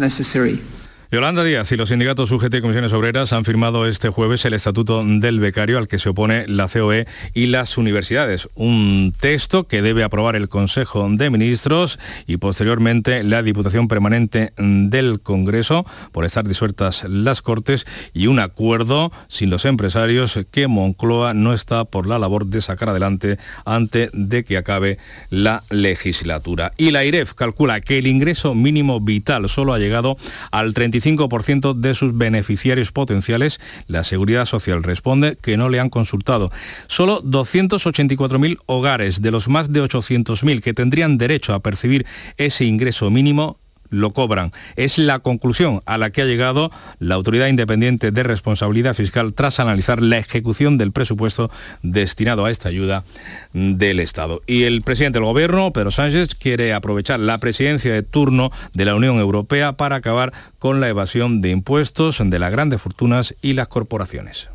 Yolanda 1.12 1.44
Díaz 1.44 1.70
y 1.70 1.76
los 1.76 1.90
sindicatos 1.90 2.32
UGT 2.32 2.54
y 2.54 2.60
comisiones 2.62 2.94
obreras 2.94 3.34
han 3.34 3.44
firmado 3.44 3.86
este 3.86 4.08
jueves 4.08 4.46
el 4.46 4.54
estatuto 4.54 5.04
del 5.04 5.40
becario 5.40 5.76
al 5.76 5.86
que 5.86 5.98
se 5.98 6.08
opone 6.08 6.46
la 6.48 6.68
COE 6.68 7.06
y 7.34 7.48
las 7.48 7.76
universidades. 7.76 8.48
Un 8.54 9.12
texto 9.20 9.64
que 9.68 9.82
debe 9.82 10.04
aprobar 10.04 10.36
el 10.36 10.48
Consejo 10.48 11.06
de 11.10 11.28
Ministros 11.28 11.98
y 12.26 12.38
posteriormente 12.38 13.24
la 13.24 13.42
Diputación 13.42 13.88
Permanente 13.88 14.54
del 14.56 15.20
Congreso 15.20 15.84
por 16.12 16.24
estar 16.24 16.48
disueltas 16.48 17.04
las 17.06 17.42
Cortes 17.42 17.84
y 18.14 18.28
un 18.28 18.38
acuerdo 18.38 19.12
sin 19.28 19.50
los 19.50 19.66
empresarios 19.66 20.40
que 20.50 20.66
Moncloa 20.66 21.34
no 21.34 21.52
está 21.52 21.84
por 21.84 22.06
la 22.06 22.18
labor 22.18 22.46
de 22.46 22.62
sacar 22.62 22.88
adelante 22.88 23.36
antes 23.66 24.08
de 24.14 24.44
que 24.44 24.56
acabe 24.56 24.96
la 25.28 25.62
legislatura. 25.68 26.72
Y 26.78 26.90
la 26.90 27.04
IREF 27.04 27.34
calcula 27.34 27.82
que 27.82 27.98
el 27.98 28.06
ingreso 28.06 28.54
mínimo 28.54 28.98
vital 28.98 29.50
solo 29.50 29.74
ha 29.74 29.78
llegado 29.78 30.16
al 30.50 30.72
35 30.72 31.01
25% 31.02 31.74
de 31.74 31.94
sus 31.94 32.16
beneficiarios 32.16 32.92
potenciales, 32.92 33.60
la 33.86 34.04
Seguridad 34.04 34.46
Social 34.46 34.82
responde 34.82 35.36
que 35.40 35.56
no 35.56 35.68
le 35.68 35.80
han 35.80 35.90
consultado. 35.90 36.50
Solo 36.86 37.22
284.000 37.22 38.58
hogares 38.66 39.22
de 39.22 39.30
los 39.30 39.48
más 39.48 39.72
de 39.72 39.82
800.000 39.82 40.60
que 40.60 40.74
tendrían 40.74 41.18
derecho 41.18 41.54
a 41.54 41.60
percibir 41.60 42.06
ese 42.36 42.64
ingreso 42.64 43.10
mínimo 43.10 43.58
lo 43.92 44.12
cobran. 44.12 44.50
Es 44.74 44.98
la 44.98 45.20
conclusión 45.20 45.80
a 45.86 45.98
la 45.98 46.10
que 46.10 46.22
ha 46.22 46.24
llegado 46.24 46.72
la 46.98 47.14
Autoridad 47.14 47.46
Independiente 47.46 48.10
de 48.10 48.22
Responsabilidad 48.24 48.94
Fiscal 48.94 49.34
tras 49.34 49.60
analizar 49.60 50.02
la 50.02 50.18
ejecución 50.18 50.78
del 50.78 50.90
presupuesto 50.90 51.50
destinado 51.82 52.44
a 52.44 52.50
esta 52.50 52.68
ayuda 52.68 53.04
del 53.52 54.00
Estado. 54.00 54.42
Y 54.46 54.64
el 54.64 54.82
presidente 54.82 55.18
del 55.18 55.26
Gobierno, 55.26 55.72
Pedro 55.72 55.90
Sánchez, 55.90 56.34
quiere 56.34 56.72
aprovechar 56.72 57.20
la 57.20 57.38
presidencia 57.38 57.92
de 57.92 58.02
turno 58.02 58.50
de 58.72 58.84
la 58.86 58.96
Unión 58.96 59.18
Europea 59.18 59.74
para 59.74 59.96
acabar 59.96 60.32
con 60.58 60.80
la 60.80 60.88
evasión 60.88 61.40
de 61.40 61.50
impuestos 61.50 62.22
de 62.24 62.38
las 62.38 62.50
grandes 62.50 62.80
fortunas 62.80 63.34
y 63.42 63.52
las 63.52 63.68
corporaciones. 63.68 64.48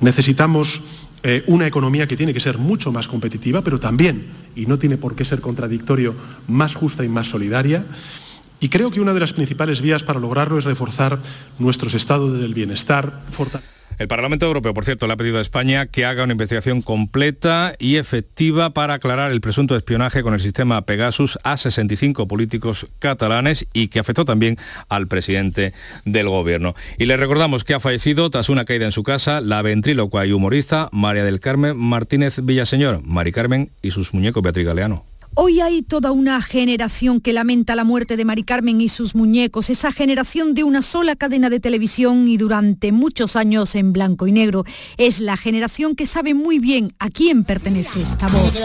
Necesitamos 0.00 0.82
eh, 1.28 1.42
una 1.48 1.66
economía 1.66 2.06
que 2.06 2.16
tiene 2.16 2.32
que 2.32 2.38
ser 2.38 2.56
mucho 2.56 2.92
más 2.92 3.08
competitiva, 3.08 3.60
pero 3.62 3.80
también, 3.80 4.28
y 4.54 4.66
no 4.66 4.78
tiene 4.78 4.96
por 4.96 5.16
qué 5.16 5.24
ser 5.24 5.40
contradictorio, 5.40 6.14
más 6.46 6.76
justa 6.76 7.04
y 7.04 7.08
más 7.08 7.26
solidaria. 7.26 7.84
Y 8.60 8.68
creo 8.68 8.92
que 8.92 9.00
una 9.00 9.12
de 9.12 9.18
las 9.18 9.32
principales 9.32 9.80
vías 9.80 10.04
para 10.04 10.20
lograrlo 10.20 10.56
es 10.56 10.64
reforzar 10.64 11.18
nuestros 11.58 11.94
estados 11.94 12.38
del 12.38 12.54
bienestar, 12.54 13.24
El 13.98 14.08
Parlamento 14.08 14.44
Europeo, 14.44 14.74
por 14.74 14.84
cierto, 14.84 15.06
le 15.06 15.14
ha 15.14 15.16
pedido 15.16 15.38
a 15.38 15.40
España 15.40 15.86
que 15.86 16.04
haga 16.04 16.24
una 16.24 16.32
investigación 16.32 16.82
completa 16.82 17.74
y 17.78 17.96
efectiva 17.96 18.70
para 18.70 18.94
aclarar 18.94 19.32
el 19.32 19.40
presunto 19.40 19.74
espionaje 19.74 20.22
con 20.22 20.34
el 20.34 20.40
sistema 20.40 20.82
Pegasus 20.82 21.38
a 21.44 21.56
65 21.56 22.28
políticos 22.28 22.88
catalanes 22.98 23.66
y 23.72 23.88
que 23.88 23.98
afectó 23.98 24.26
también 24.26 24.58
al 24.90 25.06
presidente 25.06 25.72
del 26.04 26.28
gobierno. 26.28 26.74
Y 26.98 27.06
le 27.06 27.16
recordamos 27.16 27.64
que 27.64 27.72
ha 27.72 27.80
fallecido 27.80 28.28
tras 28.28 28.50
una 28.50 28.66
caída 28.66 28.84
en 28.84 28.92
su 28.92 29.02
casa 29.02 29.40
la 29.40 29.62
ventrílocua 29.62 30.26
y 30.26 30.32
humorista 30.32 30.90
María 30.92 31.24
del 31.24 31.40
Carmen 31.40 31.74
Martínez 31.78 32.40
Villaseñor, 32.42 33.00
Mari 33.02 33.32
Carmen 33.32 33.70
y 33.80 33.92
sus 33.92 34.12
muñecos 34.12 34.42
Beatriz 34.42 34.66
Galeano. 34.66 35.06
Hoy 35.38 35.60
hay 35.60 35.82
toda 35.82 36.12
una 36.12 36.40
generación 36.40 37.20
que 37.20 37.34
lamenta 37.34 37.74
la 37.74 37.84
muerte 37.84 38.16
de 38.16 38.24
Mari 38.24 38.42
Carmen 38.42 38.80
y 38.80 38.88
sus 38.88 39.14
muñecos, 39.14 39.68
esa 39.68 39.92
generación 39.92 40.54
de 40.54 40.64
una 40.64 40.80
sola 40.80 41.14
cadena 41.14 41.50
de 41.50 41.60
televisión 41.60 42.26
y 42.26 42.38
durante 42.38 42.90
muchos 42.90 43.36
años 43.36 43.74
en 43.74 43.92
blanco 43.92 44.26
y 44.26 44.32
negro. 44.32 44.64
Es 44.96 45.20
la 45.20 45.36
generación 45.36 45.94
que 45.94 46.06
sabe 46.06 46.32
muy 46.32 46.58
bien 46.58 46.94
a 46.98 47.10
quién 47.10 47.44
pertenece 47.44 48.00
esta 48.00 48.28
voz. 48.28 48.58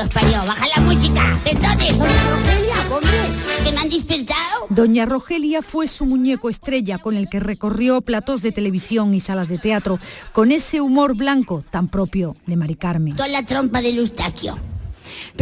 baja 0.48 0.66
la 0.74 0.82
música, 0.84 1.38
Doña 1.44 2.30
Rogelia, 2.30 3.66
que 3.66 3.72
me 3.74 3.78
han 3.78 3.90
dispersado. 3.90 4.68
Doña 4.70 5.06
Rogelia 5.06 5.62
fue 5.62 5.88
su 5.88 6.06
muñeco 6.06 6.50
estrella 6.50 7.00
con 7.00 7.18
el 7.18 7.28
que 7.28 7.42
recorrió 7.42 8.00
platos 8.00 8.42
de 8.42 8.54
televisión 8.54 9.14
y 9.14 9.20
salas 9.20 9.50
de 9.50 9.58
teatro, 9.58 10.00
con 10.32 10.54
ese 10.54 10.80
humor 10.80 11.18
blanco 11.18 11.66
tan 11.70 11.90
propio 11.90 12.38
de 12.48 12.56
Mari 12.56 12.76
Carmen. 12.76 13.18
Con 13.18 13.30
la 13.30 13.44
trompa 13.46 13.82
de 13.82 13.90
Eustaquio. 13.90 14.71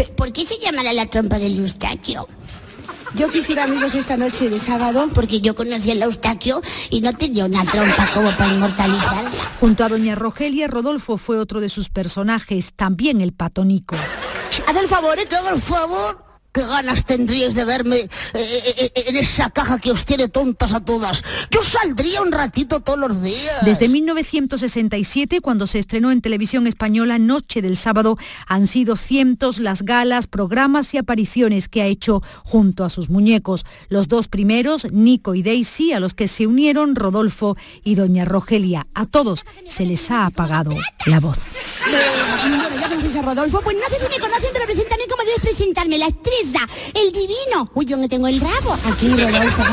¿Por 0.07 0.31
qué 0.31 0.45
se 0.45 0.57
llamará 0.59 0.93
la 0.93 1.05
trompa 1.07 1.39
del 1.39 1.57
Eustaquio? 1.59 2.27
Yo 3.15 3.29
quisiera 3.31 3.63
amigos 3.63 3.95
esta 3.95 4.17
noche 4.17 4.49
de 4.49 4.59
sábado 4.59 5.09
porque 5.13 5.41
yo 5.41 5.55
conocí 5.55 5.91
al 5.91 6.01
Eustaquio 6.01 6.61
y 6.89 7.01
no 7.01 7.11
tenía 7.13 7.45
una 7.45 7.65
trompa 7.65 8.07
como 8.13 8.31
para 8.31 8.53
inmortalizarla. 8.53 9.31
Junto 9.59 9.83
a 9.83 9.89
doña 9.89 10.15
Rogelia, 10.15 10.67
Rodolfo 10.67 11.17
fue 11.17 11.37
otro 11.37 11.59
de 11.59 11.69
sus 11.69 11.89
personajes, 11.89 12.73
también 12.75 13.21
el 13.21 13.33
patónico. 13.33 13.95
Haz 14.67 14.75
el 14.77 14.87
favor. 14.87 15.17
Todo 15.29 15.55
el 15.55 15.61
favor. 15.61 16.28
¿Qué 16.51 16.61
ganas 16.61 17.05
tendríais 17.05 17.53
de 17.53 17.63
verme 17.63 17.97
eh, 17.97 18.09
eh, 18.33 18.91
eh, 18.95 19.03
en 19.07 19.15
esa 19.15 19.51
caja 19.51 19.77
que 19.77 19.91
os 19.91 20.03
tiene 20.03 20.29
tontas 20.29 20.73
a 20.73 20.83
todas? 20.83 21.23
Yo 21.51 21.61
saldría 21.61 22.23
un 22.23 22.31
ratito 22.31 22.79
todos 22.79 22.97
los 22.97 23.21
días. 23.21 23.63
Desde 23.65 23.87
1967, 23.87 25.41
cuando 25.41 25.67
se 25.67 25.77
estrenó 25.77 26.11
en 26.11 26.21
televisión 26.21 26.65
española 26.65 27.19
Noche 27.19 27.61
del 27.61 27.77
Sábado, 27.77 28.17
han 28.47 28.65
sido 28.65 28.95
cientos 28.95 29.59
las 29.59 29.83
galas, 29.83 30.25
programas 30.25 30.91
y 30.95 30.97
apariciones 30.97 31.69
que 31.69 31.83
ha 31.83 31.85
hecho 31.85 32.23
junto 32.43 32.83
a 32.83 32.89
sus 32.89 33.09
muñecos. 33.09 33.65
Los 33.87 34.07
dos 34.07 34.27
primeros, 34.27 34.87
Nico 34.91 35.35
y 35.35 35.43
Daisy, 35.43 35.93
a 35.93 35.99
los 35.99 36.15
que 36.15 36.27
se 36.27 36.47
unieron 36.47 36.95
Rodolfo 36.95 37.57
y 37.83 37.93
Doña 37.93 38.25
Rogelia. 38.25 38.87
A 38.95 39.05
todos 39.05 39.45
se 39.67 39.85
les 39.85 40.09
ha 40.09 40.25
apagado 40.25 40.71
la 41.05 41.19
voz. 41.19 41.37
¿ya 43.09 43.19
a 43.19 43.23
Rodolfo? 43.23 43.61
Pues 43.61 43.75
no 43.75 43.83
sé 43.89 43.95
si 44.03 44.09
me 44.09 44.19
conocen, 44.19 44.49
pero 44.53 44.65
preséntame 44.65 45.03
como 45.09 45.18
presentarme, 45.39 45.97
la 45.97 46.07
estrella 46.07 46.67
el 46.95 47.11
divino. 47.11 47.69
Uy, 47.73 47.85
yo 47.85 47.97
no 47.97 48.07
tengo 48.07 48.27
el 48.27 48.39
rabo. 48.39 48.77
Aquí, 48.85 49.09
Rodolfo, 49.09 49.63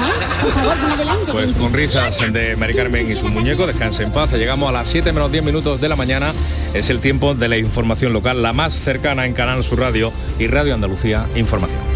Por 0.42 0.52
favor, 0.52 0.76
adelante. 0.92 1.32
Pues 1.32 1.52
con 1.52 1.72
risas 1.72 2.18
de 2.32 2.56
Mari 2.56 2.74
Carmen 2.74 3.10
y 3.10 3.14
su 3.14 3.26
muñeco, 3.26 3.66
descanse 3.66 4.02
en 4.02 4.12
paz. 4.12 4.32
Llegamos 4.32 4.68
a 4.68 4.72
las 4.72 4.88
7 4.88 5.12
menos 5.12 5.30
10 5.32 5.44
minutos 5.44 5.80
de 5.80 5.88
la 5.88 5.96
mañana. 5.96 6.32
Es 6.74 6.90
el 6.90 7.00
tiempo 7.00 7.34
de 7.34 7.48
la 7.48 7.58
información 7.58 8.12
local, 8.12 8.42
la 8.42 8.52
más 8.52 8.74
cercana 8.74 9.26
en 9.26 9.32
Canal 9.32 9.64
Sur 9.64 9.80
Radio 9.80 10.12
y 10.38 10.46
Radio 10.46 10.74
Andalucía 10.74 11.26
Información. 11.34 11.95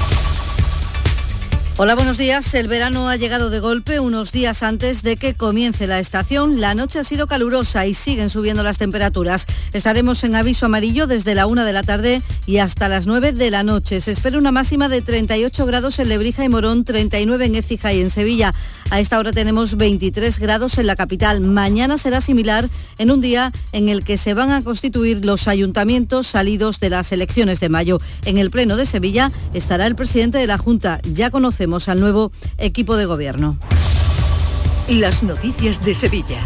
Hola, 1.83 1.95
buenos 1.95 2.19
días. 2.19 2.53
El 2.53 2.67
verano 2.67 3.09
ha 3.09 3.15
llegado 3.15 3.49
de 3.49 3.59
golpe 3.59 3.99
unos 3.99 4.31
días 4.31 4.61
antes 4.61 5.01
de 5.01 5.15
que 5.15 5.33
comience 5.33 5.87
la 5.87 5.97
estación. 5.97 6.61
La 6.61 6.75
noche 6.75 6.99
ha 6.99 7.03
sido 7.03 7.25
calurosa 7.25 7.87
y 7.87 7.95
siguen 7.95 8.29
subiendo 8.29 8.61
las 8.61 8.77
temperaturas. 8.77 9.47
Estaremos 9.73 10.23
en 10.23 10.35
aviso 10.35 10.67
amarillo 10.67 11.07
desde 11.07 11.33
la 11.33 11.47
1 11.47 11.65
de 11.65 11.73
la 11.73 11.81
tarde 11.81 12.21
y 12.45 12.57
hasta 12.57 12.87
las 12.87 13.07
9 13.07 13.31
de 13.31 13.49
la 13.49 13.63
noche. 13.63 13.99
Se 13.99 14.11
espera 14.11 14.37
una 14.37 14.51
máxima 14.51 14.89
de 14.89 15.01
38 15.01 15.65
grados 15.65 15.97
en 15.97 16.09
Lebrija 16.09 16.43
y 16.43 16.49
Morón, 16.49 16.83
39 16.83 17.45
en 17.45 17.55
Écija 17.55 17.91
y 17.93 18.01
en 18.01 18.11
Sevilla. 18.11 18.53
A 18.91 18.99
esta 18.99 19.17
hora 19.17 19.31
tenemos 19.31 19.75
23 19.75 20.37
grados 20.37 20.77
en 20.77 20.85
la 20.85 20.95
capital. 20.95 21.41
Mañana 21.41 21.97
será 21.97 22.21
similar 22.21 22.69
en 22.99 23.09
un 23.09 23.21
día 23.21 23.51
en 23.71 23.89
el 23.89 24.03
que 24.03 24.17
se 24.17 24.35
van 24.35 24.51
a 24.51 24.61
constituir 24.61 25.25
los 25.25 25.47
ayuntamientos 25.47 26.27
salidos 26.27 26.79
de 26.79 26.91
las 26.91 27.11
elecciones 27.11 27.59
de 27.59 27.69
mayo. 27.69 27.99
En 28.25 28.37
el 28.37 28.51
Pleno 28.51 28.75
de 28.75 28.85
Sevilla 28.85 29.31
estará 29.55 29.87
el 29.87 29.95
presidente 29.95 30.37
de 30.37 30.45
la 30.45 30.59
Junta. 30.59 31.01
Ya 31.11 31.31
conocemos 31.31 31.70
al 31.71 31.99
nuevo 31.99 32.31
equipo 32.57 32.97
de 32.97 33.05
gobierno. 33.05 33.57
Las 34.89 35.23
noticias 35.23 35.83
de 35.85 35.95
Sevilla. 35.95 36.39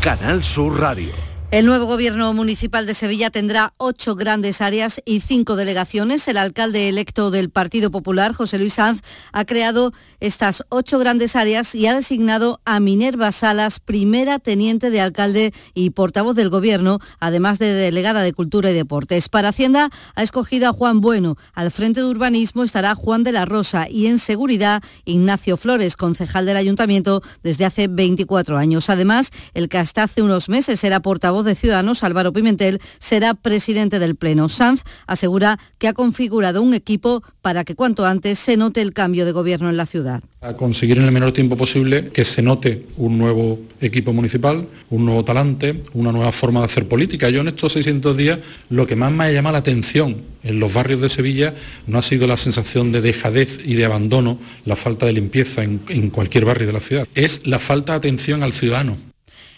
Canal 0.00 0.44
Sur 0.44 0.78
Radio. 0.78 1.29
El 1.52 1.66
nuevo 1.66 1.86
gobierno 1.86 2.32
municipal 2.32 2.86
de 2.86 2.94
Sevilla 2.94 3.30
tendrá 3.30 3.74
ocho 3.76 4.14
grandes 4.14 4.60
áreas 4.60 5.02
y 5.04 5.18
cinco 5.18 5.56
delegaciones. 5.56 6.28
El 6.28 6.36
alcalde 6.36 6.88
electo 6.88 7.32
del 7.32 7.50
Partido 7.50 7.90
Popular, 7.90 8.32
José 8.32 8.56
Luis 8.56 8.74
Sanz, 8.74 9.00
ha 9.32 9.44
creado 9.44 9.92
estas 10.20 10.62
ocho 10.68 11.00
grandes 11.00 11.34
áreas 11.34 11.74
y 11.74 11.88
ha 11.88 11.94
designado 11.94 12.60
a 12.64 12.78
Minerva 12.78 13.32
Salas, 13.32 13.80
primera 13.80 14.38
teniente 14.38 14.90
de 14.90 15.00
alcalde 15.00 15.52
y 15.74 15.90
portavoz 15.90 16.36
del 16.36 16.50
gobierno, 16.50 17.00
además 17.18 17.58
de 17.58 17.72
delegada 17.74 18.22
de 18.22 18.32
Cultura 18.32 18.70
y 18.70 18.74
Deportes. 18.74 19.28
Para 19.28 19.48
Hacienda 19.48 19.90
ha 20.14 20.22
escogido 20.22 20.68
a 20.68 20.72
Juan 20.72 21.00
Bueno. 21.00 21.36
Al 21.52 21.72
frente 21.72 21.98
de 21.98 22.06
urbanismo 22.06 22.62
estará 22.62 22.94
Juan 22.94 23.24
de 23.24 23.32
la 23.32 23.44
Rosa 23.44 23.88
y 23.90 24.06
en 24.06 24.20
seguridad 24.20 24.84
Ignacio 25.04 25.56
Flores, 25.56 25.96
concejal 25.96 26.46
del 26.46 26.58
ayuntamiento 26.58 27.22
desde 27.42 27.64
hace 27.64 27.88
24 27.88 28.56
años. 28.56 28.88
Además, 28.88 29.32
el 29.52 29.68
que 29.68 29.78
hasta 29.78 30.04
hace 30.04 30.22
unos 30.22 30.48
meses 30.48 30.84
era 30.84 31.02
portavoz 31.02 31.39
de 31.42 31.54
Ciudadanos, 31.54 32.02
Álvaro 32.02 32.32
Pimentel, 32.32 32.80
será 32.98 33.34
presidente 33.34 33.98
del 33.98 34.16
Pleno. 34.16 34.48
Sanz 34.48 34.82
asegura 35.06 35.58
que 35.78 35.88
ha 35.88 35.92
configurado 35.92 36.62
un 36.62 36.74
equipo 36.74 37.22
para 37.42 37.64
que 37.64 37.74
cuanto 37.74 38.06
antes 38.06 38.38
se 38.38 38.56
note 38.56 38.82
el 38.82 38.92
cambio 38.92 39.24
de 39.24 39.32
gobierno 39.32 39.70
en 39.70 39.76
la 39.76 39.86
ciudad. 39.86 40.22
A 40.40 40.54
conseguir 40.54 40.98
en 40.98 41.04
el 41.04 41.12
menor 41.12 41.32
tiempo 41.32 41.56
posible 41.56 42.08
que 42.08 42.24
se 42.24 42.42
note 42.42 42.86
un 42.96 43.18
nuevo 43.18 43.58
equipo 43.80 44.12
municipal, 44.12 44.66
un 44.88 45.04
nuevo 45.04 45.24
talante, 45.24 45.82
una 45.92 46.12
nueva 46.12 46.32
forma 46.32 46.60
de 46.60 46.66
hacer 46.66 46.88
política. 46.88 47.28
Yo 47.30 47.40
en 47.42 47.48
estos 47.48 47.72
600 47.72 48.16
días 48.16 48.38
lo 48.68 48.86
que 48.86 48.96
más 48.96 49.12
me 49.12 49.24
ha 49.24 49.32
llamado 49.32 49.52
la 49.54 49.58
atención 49.58 50.22
en 50.42 50.58
los 50.58 50.72
barrios 50.72 51.00
de 51.00 51.08
Sevilla 51.08 51.54
no 51.86 51.98
ha 51.98 52.02
sido 52.02 52.26
la 52.26 52.36
sensación 52.36 52.92
de 52.92 53.00
dejadez 53.00 53.60
y 53.64 53.74
de 53.74 53.84
abandono, 53.84 54.38
la 54.64 54.76
falta 54.76 55.06
de 55.06 55.12
limpieza 55.12 55.62
en, 55.62 55.80
en 55.88 56.10
cualquier 56.10 56.44
barrio 56.44 56.66
de 56.66 56.72
la 56.72 56.80
ciudad, 56.80 57.06
es 57.14 57.46
la 57.46 57.58
falta 57.58 57.92
de 57.92 57.98
atención 57.98 58.42
al 58.42 58.52
ciudadano. 58.52 59.09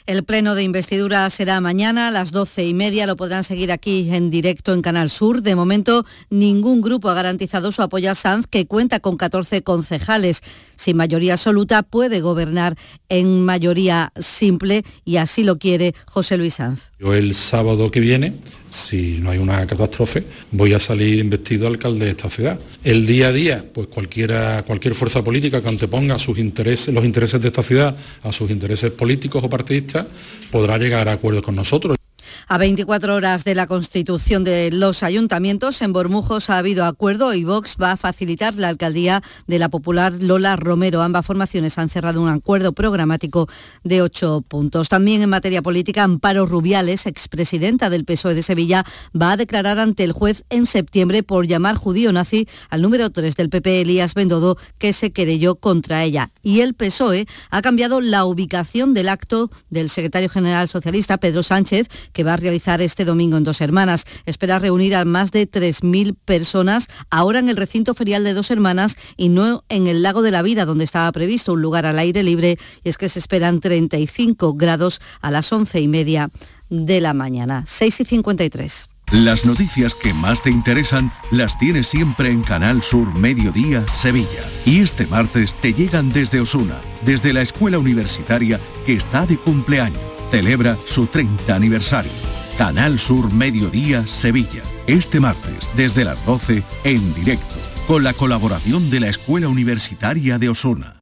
El 0.06 0.24
pleno 0.24 0.56
de 0.56 0.64
investidura 0.64 1.28
será 1.30 1.60
mañana 1.60 2.08
a 2.08 2.10
las 2.10 2.32
doce 2.32 2.66
y 2.66 2.74
media. 2.74 3.06
Lo 3.06 3.16
podrán 3.16 3.44
seguir 3.44 3.70
aquí 3.70 4.08
en 4.12 4.30
directo 4.30 4.74
en 4.74 4.82
Canal 4.82 5.10
Sur. 5.10 5.42
De 5.42 5.54
momento, 5.54 6.04
ningún 6.28 6.80
grupo 6.80 7.08
ha 7.08 7.14
garantizado 7.14 7.70
su 7.70 7.82
apoyo 7.82 8.10
a 8.10 8.16
Sanz, 8.16 8.46
que 8.48 8.66
cuenta 8.66 8.98
con 8.98 9.16
14 9.16 9.62
concejales. 9.62 10.42
Sin 10.74 10.96
mayoría 10.96 11.34
absoluta, 11.34 11.84
puede 11.84 12.20
gobernar 12.20 12.76
en 13.08 13.44
mayoría 13.44 14.12
simple 14.18 14.84
y 15.04 15.18
así 15.18 15.44
lo 15.44 15.58
quiere 15.58 15.94
José 16.06 16.36
Luis 16.36 16.54
Sanz. 16.54 16.90
Yo 16.98 17.14
el 17.14 17.34
sábado 17.34 17.88
que 17.90 18.00
viene 18.00 18.40
si 18.72 19.18
no 19.18 19.30
hay 19.30 19.38
una 19.38 19.66
catástrofe, 19.66 20.24
voy 20.50 20.72
a 20.72 20.80
salir 20.80 21.18
investido 21.18 21.66
alcalde 21.66 22.06
de 22.06 22.10
esta 22.12 22.30
ciudad. 22.30 22.58
El 22.82 23.06
día 23.06 23.28
a 23.28 23.32
día, 23.32 23.64
pues 23.72 23.86
cualquiera, 23.88 24.64
cualquier 24.66 24.94
fuerza 24.94 25.22
política 25.22 25.60
que 25.60 25.68
anteponga 25.68 26.18
sus 26.18 26.38
intereses, 26.38 26.92
los 26.92 27.04
intereses 27.04 27.40
de 27.40 27.48
esta 27.48 27.62
ciudad 27.62 27.94
a 28.22 28.32
sus 28.32 28.50
intereses 28.50 28.90
políticos 28.90 29.44
o 29.44 29.50
partidistas, 29.50 30.06
podrá 30.50 30.78
llegar 30.78 31.08
a 31.08 31.12
acuerdos 31.12 31.42
con 31.42 31.54
nosotros. 31.54 32.01
A 32.48 32.58
24 32.58 33.14
horas 33.14 33.44
de 33.44 33.54
la 33.54 33.66
constitución 33.66 34.44
de 34.44 34.70
los 34.72 35.02
ayuntamientos, 35.02 35.80
en 35.80 35.92
Bormujos 35.92 36.50
ha 36.50 36.58
habido 36.58 36.84
acuerdo 36.84 37.34
y 37.34 37.44
Vox 37.44 37.76
va 37.80 37.92
a 37.92 37.96
facilitar 37.96 38.54
la 38.56 38.68
alcaldía 38.68 39.22
de 39.46 39.58
la 39.58 39.68
popular 39.68 40.12
Lola 40.20 40.56
Romero. 40.56 41.02
Ambas 41.02 41.24
formaciones 41.24 41.78
han 41.78 41.88
cerrado 41.88 42.20
un 42.20 42.28
acuerdo 42.28 42.72
programático 42.72 43.48
de 43.84 44.02
ocho 44.02 44.44
puntos. 44.46 44.88
También 44.88 45.22
en 45.22 45.30
materia 45.30 45.62
política, 45.62 46.02
Amparo 46.02 46.46
Rubiales, 46.46 47.06
expresidenta 47.06 47.90
del 47.90 48.04
PSOE 48.04 48.34
de 48.34 48.42
Sevilla, 48.42 48.84
va 49.18 49.32
a 49.32 49.36
declarar 49.36 49.78
ante 49.78 50.04
el 50.04 50.12
juez 50.12 50.44
en 50.50 50.66
septiembre 50.66 51.22
por 51.22 51.46
llamar 51.46 51.76
judío 51.76 52.12
nazi 52.12 52.48
al 52.70 52.82
número 52.82 53.10
3 53.10 53.36
del 53.36 53.50
PP, 53.50 53.82
Elías 53.82 54.14
Bendodo, 54.14 54.56
que 54.78 54.92
se 54.92 55.12
querelló 55.12 55.54
contra 55.54 56.02
ella. 56.02 56.30
Y 56.42 56.60
el 56.60 56.74
PSOE 56.74 57.26
ha 57.50 57.62
cambiado 57.62 58.00
la 58.00 58.24
ubicación 58.24 58.94
del 58.94 59.08
acto 59.08 59.50
del 59.70 59.90
secretario 59.90 60.28
general 60.28 60.68
socialista, 60.68 61.18
Pedro 61.18 61.42
Sánchez, 61.42 61.88
que 62.12 62.24
va 62.24 62.31
a 62.32 62.36
realizar 62.36 62.80
este 62.80 63.04
domingo 63.04 63.36
en 63.36 63.44
Dos 63.44 63.60
Hermanas. 63.60 64.04
Espera 64.26 64.58
reunir 64.58 64.94
a 64.94 65.04
más 65.04 65.30
de 65.30 65.50
3.000 65.50 66.16
personas 66.24 66.88
ahora 67.10 67.38
en 67.38 67.48
el 67.48 67.56
recinto 67.56 67.94
ferial 67.94 68.24
de 68.24 68.34
Dos 68.34 68.50
Hermanas 68.50 68.96
y 69.16 69.28
no 69.28 69.64
en 69.68 69.86
el 69.86 70.02
Lago 70.02 70.22
de 70.22 70.30
la 70.30 70.42
Vida, 70.42 70.64
donde 70.64 70.84
estaba 70.84 71.10
previsto 71.12 71.52
un 71.52 71.62
lugar 71.62 71.86
al 71.86 71.98
aire 71.98 72.22
libre, 72.22 72.58
y 72.82 72.88
es 72.88 72.98
que 72.98 73.08
se 73.08 73.18
esperan 73.18 73.60
35 73.60 74.54
grados 74.54 75.00
a 75.20 75.30
las 75.30 75.52
once 75.52 75.80
y 75.80 75.88
media 75.88 76.30
de 76.70 77.00
la 77.00 77.14
mañana. 77.14 77.64
6 77.66 78.00
y 78.00 78.04
53. 78.04 78.88
Las 79.12 79.44
noticias 79.44 79.94
que 79.94 80.14
más 80.14 80.42
te 80.42 80.48
interesan 80.48 81.12
las 81.30 81.58
tienes 81.58 81.86
siempre 81.86 82.30
en 82.30 82.42
Canal 82.42 82.82
Sur 82.82 83.12
Mediodía 83.12 83.84
Sevilla. 83.94 84.42
Y 84.64 84.80
este 84.80 85.06
martes 85.06 85.54
te 85.60 85.74
llegan 85.74 86.10
desde 86.10 86.40
Osuna, 86.40 86.80
desde 87.04 87.34
la 87.34 87.42
escuela 87.42 87.78
universitaria 87.78 88.58
que 88.86 88.94
está 88.94 89.26
de 89.26 89.36
cumpleaños. 89.36 90.11
Celebra 90.32 90.78
su 90.86 91.08
30 91.08 91.54
aniversario. 91.54 92.10
Canal 92.56 92.98
Sur 92.98 93.30
Mediodía 93.34 94.06
Sevilla. 94.06 94.62
Este 94.86 95.20
martes, 95.20 95.68
desde 95.76 96.04
las 96.04 96.24
12, 96.24 96.62
en 96.84 97.14
directo, 97.14 97.54
con 97.86 98.02
la 98.02 98.14
colaboración 98.14 98.88
de 98.88 99.00
la 99.00 99.08
Escuela 99.08 99.48
Universitaria 99.48 100.38
de 100.38 100.48
Osuna. 100.48 101.01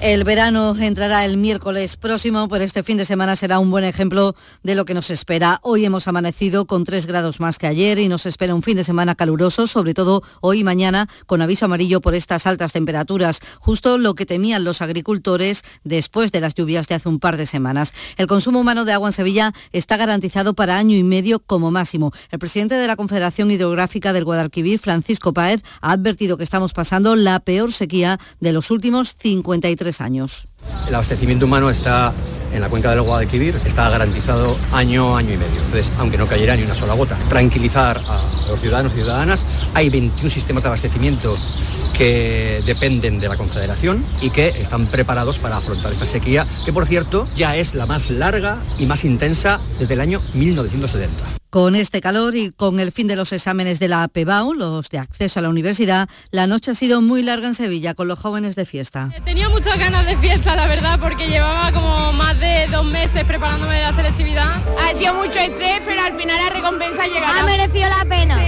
El 0.00 0.24
verano 0.24 0.74
entrará 0.80 1.26
el 1.26 1.36
miércoles 1.36 1.98
próximo, 1.98 2.48
pero 2.48 2.64
este 2.64 2.82
fin 2.82 2.96
de 2.96 3.04
semana 3.04 3.36
será 3.36 3.58
un 3.58 3.70
buen 3.70 3.84
ejemplo 3.84 4.34
de 4.62 4.74
lo 4.74 4.86
que 4.86 4.94
nos 4.94 5.10
espera. 5.10 5.60
Hoy 5.62 5.84
hemos 5.84 6.08
amanecido 6.08 6.64
con 6.64 6.84
3 6.84 7.04
grados 7.04 7.38
más 7.38 7.58
que 7.58 7.66
ayer 7.66 7.98
y 7.98 8.08
nos 8.08 8.24
espera 8.24 8.54
un 8.54 8.62
fin 8.62 8.78
de 8.78 8.84
semana 8.84 9.14
caluroso, 9.14 9.66
sobre 9.66 9.92
todo 9.92 10.22
hoy 10.40 10.60
y 10.60 10.64
mañana, 10.64 11.06
con 11.26 11.42
aviso 11.42 11.66
amarillo 11.66 12.00
por 12.00 12.14
estas 12.14 12.46
altas 12.46 12.72
temperaturas, 12.72 13.40
justo 13.58 13.98
lo 13.98 14.14
que 14.14 14.24
temían 14.24 14.64
los 14.64 14.80
agricultores 14.80 15.64
después 15.84 16.32
de 16.32 16.40
las 16.40 16.54
lluvias 16.54 16.88
de 16.88 16.94
hace 16.94 17.10
un 17.10 17.20
par 17.20 17.36
de 17.36 17.44
semanas. 17.44 17.92
El 18.16 18.26
consumo 18.26 18.60
humano 18.60 18.86
de 18.86 18.94
agua 18.94 19.10
en 19.10 19.12
Sevilla 19.12 19.52
está 19.70 19.98
garantizado 19.98 20.54
para 20.54 20.78
año 20.78 20.96
y 20.96 21.02
medio 21.02 21.40
como 21.40 21.70
máximo. 21.70 22.10
El 22.30 22.38
presidente 22.38 22.76
de 22.76 22.86
la 22.86 22.96
Confederación 22.96 23.50
Hidrográfica 23.50 24.14
del 24.14 24.24
Guadalquivir, 24.24 24.78
Francisco 24.78 25.34
Páez, 25.34 25.60
ha 25.82 25.92
advertido 25.92 26.38
que 26.38 26.44
estamos 26.44 26.72
pasando 26.72 27.16
la 27.16 27.38
peor 27.40 27.70
sequía 27.74 28.18
de 28.40 28.54
los 28.54 28.70
últimos 28.70 29.14
53 29.18 29.89
años. 30.00 30.46
El 30.86 30.94
abastecimiento 30.94 31.46
humano 31.46 31.70
está 31.70 32.12
en 32.52 32.60
la 32.60 32.68
cuenca 32.68 32.90
del 32.90 33.02
Guadalquivir, 33.02 33.54
está 33.64 33.88
garantizado 33.88 34.56
año, 34.72 35.16
año 35.16 35.34
y 35.34 35.36
medio. 35.36 35.60
Entonces, 35.60 35.90
aunque 35.98 36.18
no 36.18 36.26
cayera 36.26 36.56
ni 36.56 36.62
una 36.62 36.74
sola 36.74 36.94
gota, 36.94 37.16
tranquilizar 37.28 37.98
a 37.98 38.50
los 38.50 38.60
ciudadanos 38.60 38.92
y 38.92 38.96
ciudadanas. 38.96 39.46
Hay 39.74 39.88
21 39.88 40.30
sistemas 40.30 40.62
de 40.62 40.68
abastecimiento 40.68 41.36
que 41.96 42.62
dependen 42.64 43.18
de 43.18 43.28
la 43.28 43.36
Confederación 43.36 44.04
y 44.20 44.30
que 44.30 44.48
están 44.48 44.86
preparados 44.86 45.38
para 45.38 45.56
afrontar 45.56 45.92
esta 45.92 46.06
sequía, 46.06 46.46
que 46.64 46.72
por 46.72 46.86
cierto 46.86 47.26
ya 47.34 47.56
es 47.56 47.74
la 47.74 47.86
más 47.86 48.10
larga 48.10 48.58
y 48.78 48.86
más 48.86 49.04
intensa 49.04 49.60
desde 49.78 49.94
el 49.94 50.00
año 50.00 50.20
1970. 50.34 51.39
Con 51.50 51.74
este 51.74 52.00
calor 52.00 52.36
y 52.36 52.52
con 52.52 52.78
el 52.78 52.92
fin 52.92 53.08
de 53.08 53.16
los 53.16 53.32
exámenes 53.32 53.80
de 53.80 53.88
la 53.88 54.04
APEBAU, 54.04 54.54
los 54.54 54.88
de 54.88 54.98
acceso 54.98 55.40
a 55.40 55.42
la 55.42 55.48
universidad, 55.48 56.08
la 56.30 56.46
noche 56.46 56.70
ha 56.70 56.74
sido 56.76 57.02
muy 57.02 57.24
larga 57.24 57.48
en 57.48 57.54
Sevilla 57.54 57.94
con 57.94 58.06
los 58.06 58.20
jóvenes 58.20 58.54
de 58.54 58.64
fiesta. 58.64 59.10
Tenía 59.24 59.48
muchas 59.48 59.76
ganas 59.76 60.06
de 60.06 60.16
fiesta, 60.16 60.54
la 60.54 60.68
verdad, 60.68 61.00
porque 61.00 61.26
llevaba 61.26 61.72
como 61.72 62.12
más 62.12 62.38
de 62.38 62.68
dos 62.70 62.84
meses 62.84 63.24
preparándome 63.24 63.74
de 63.74 63.82
la 63.82 63.92
selectividad. 63.92 64.46
Ha 64.78 64.96
sido 64.96 65.12
mucho 65.14 65.40
estrés, 65.40 65.82
pero 65.84 66.00
al 66.00 66.16
final 66.16 66.36
la 66.36 66.50
recompensa 66.50 67.06
llegará. 67.08 67.40
Ha 67.40 67.44
merecido 67.44 67.88
la 67.98 68.04
pena. 68.08 68.38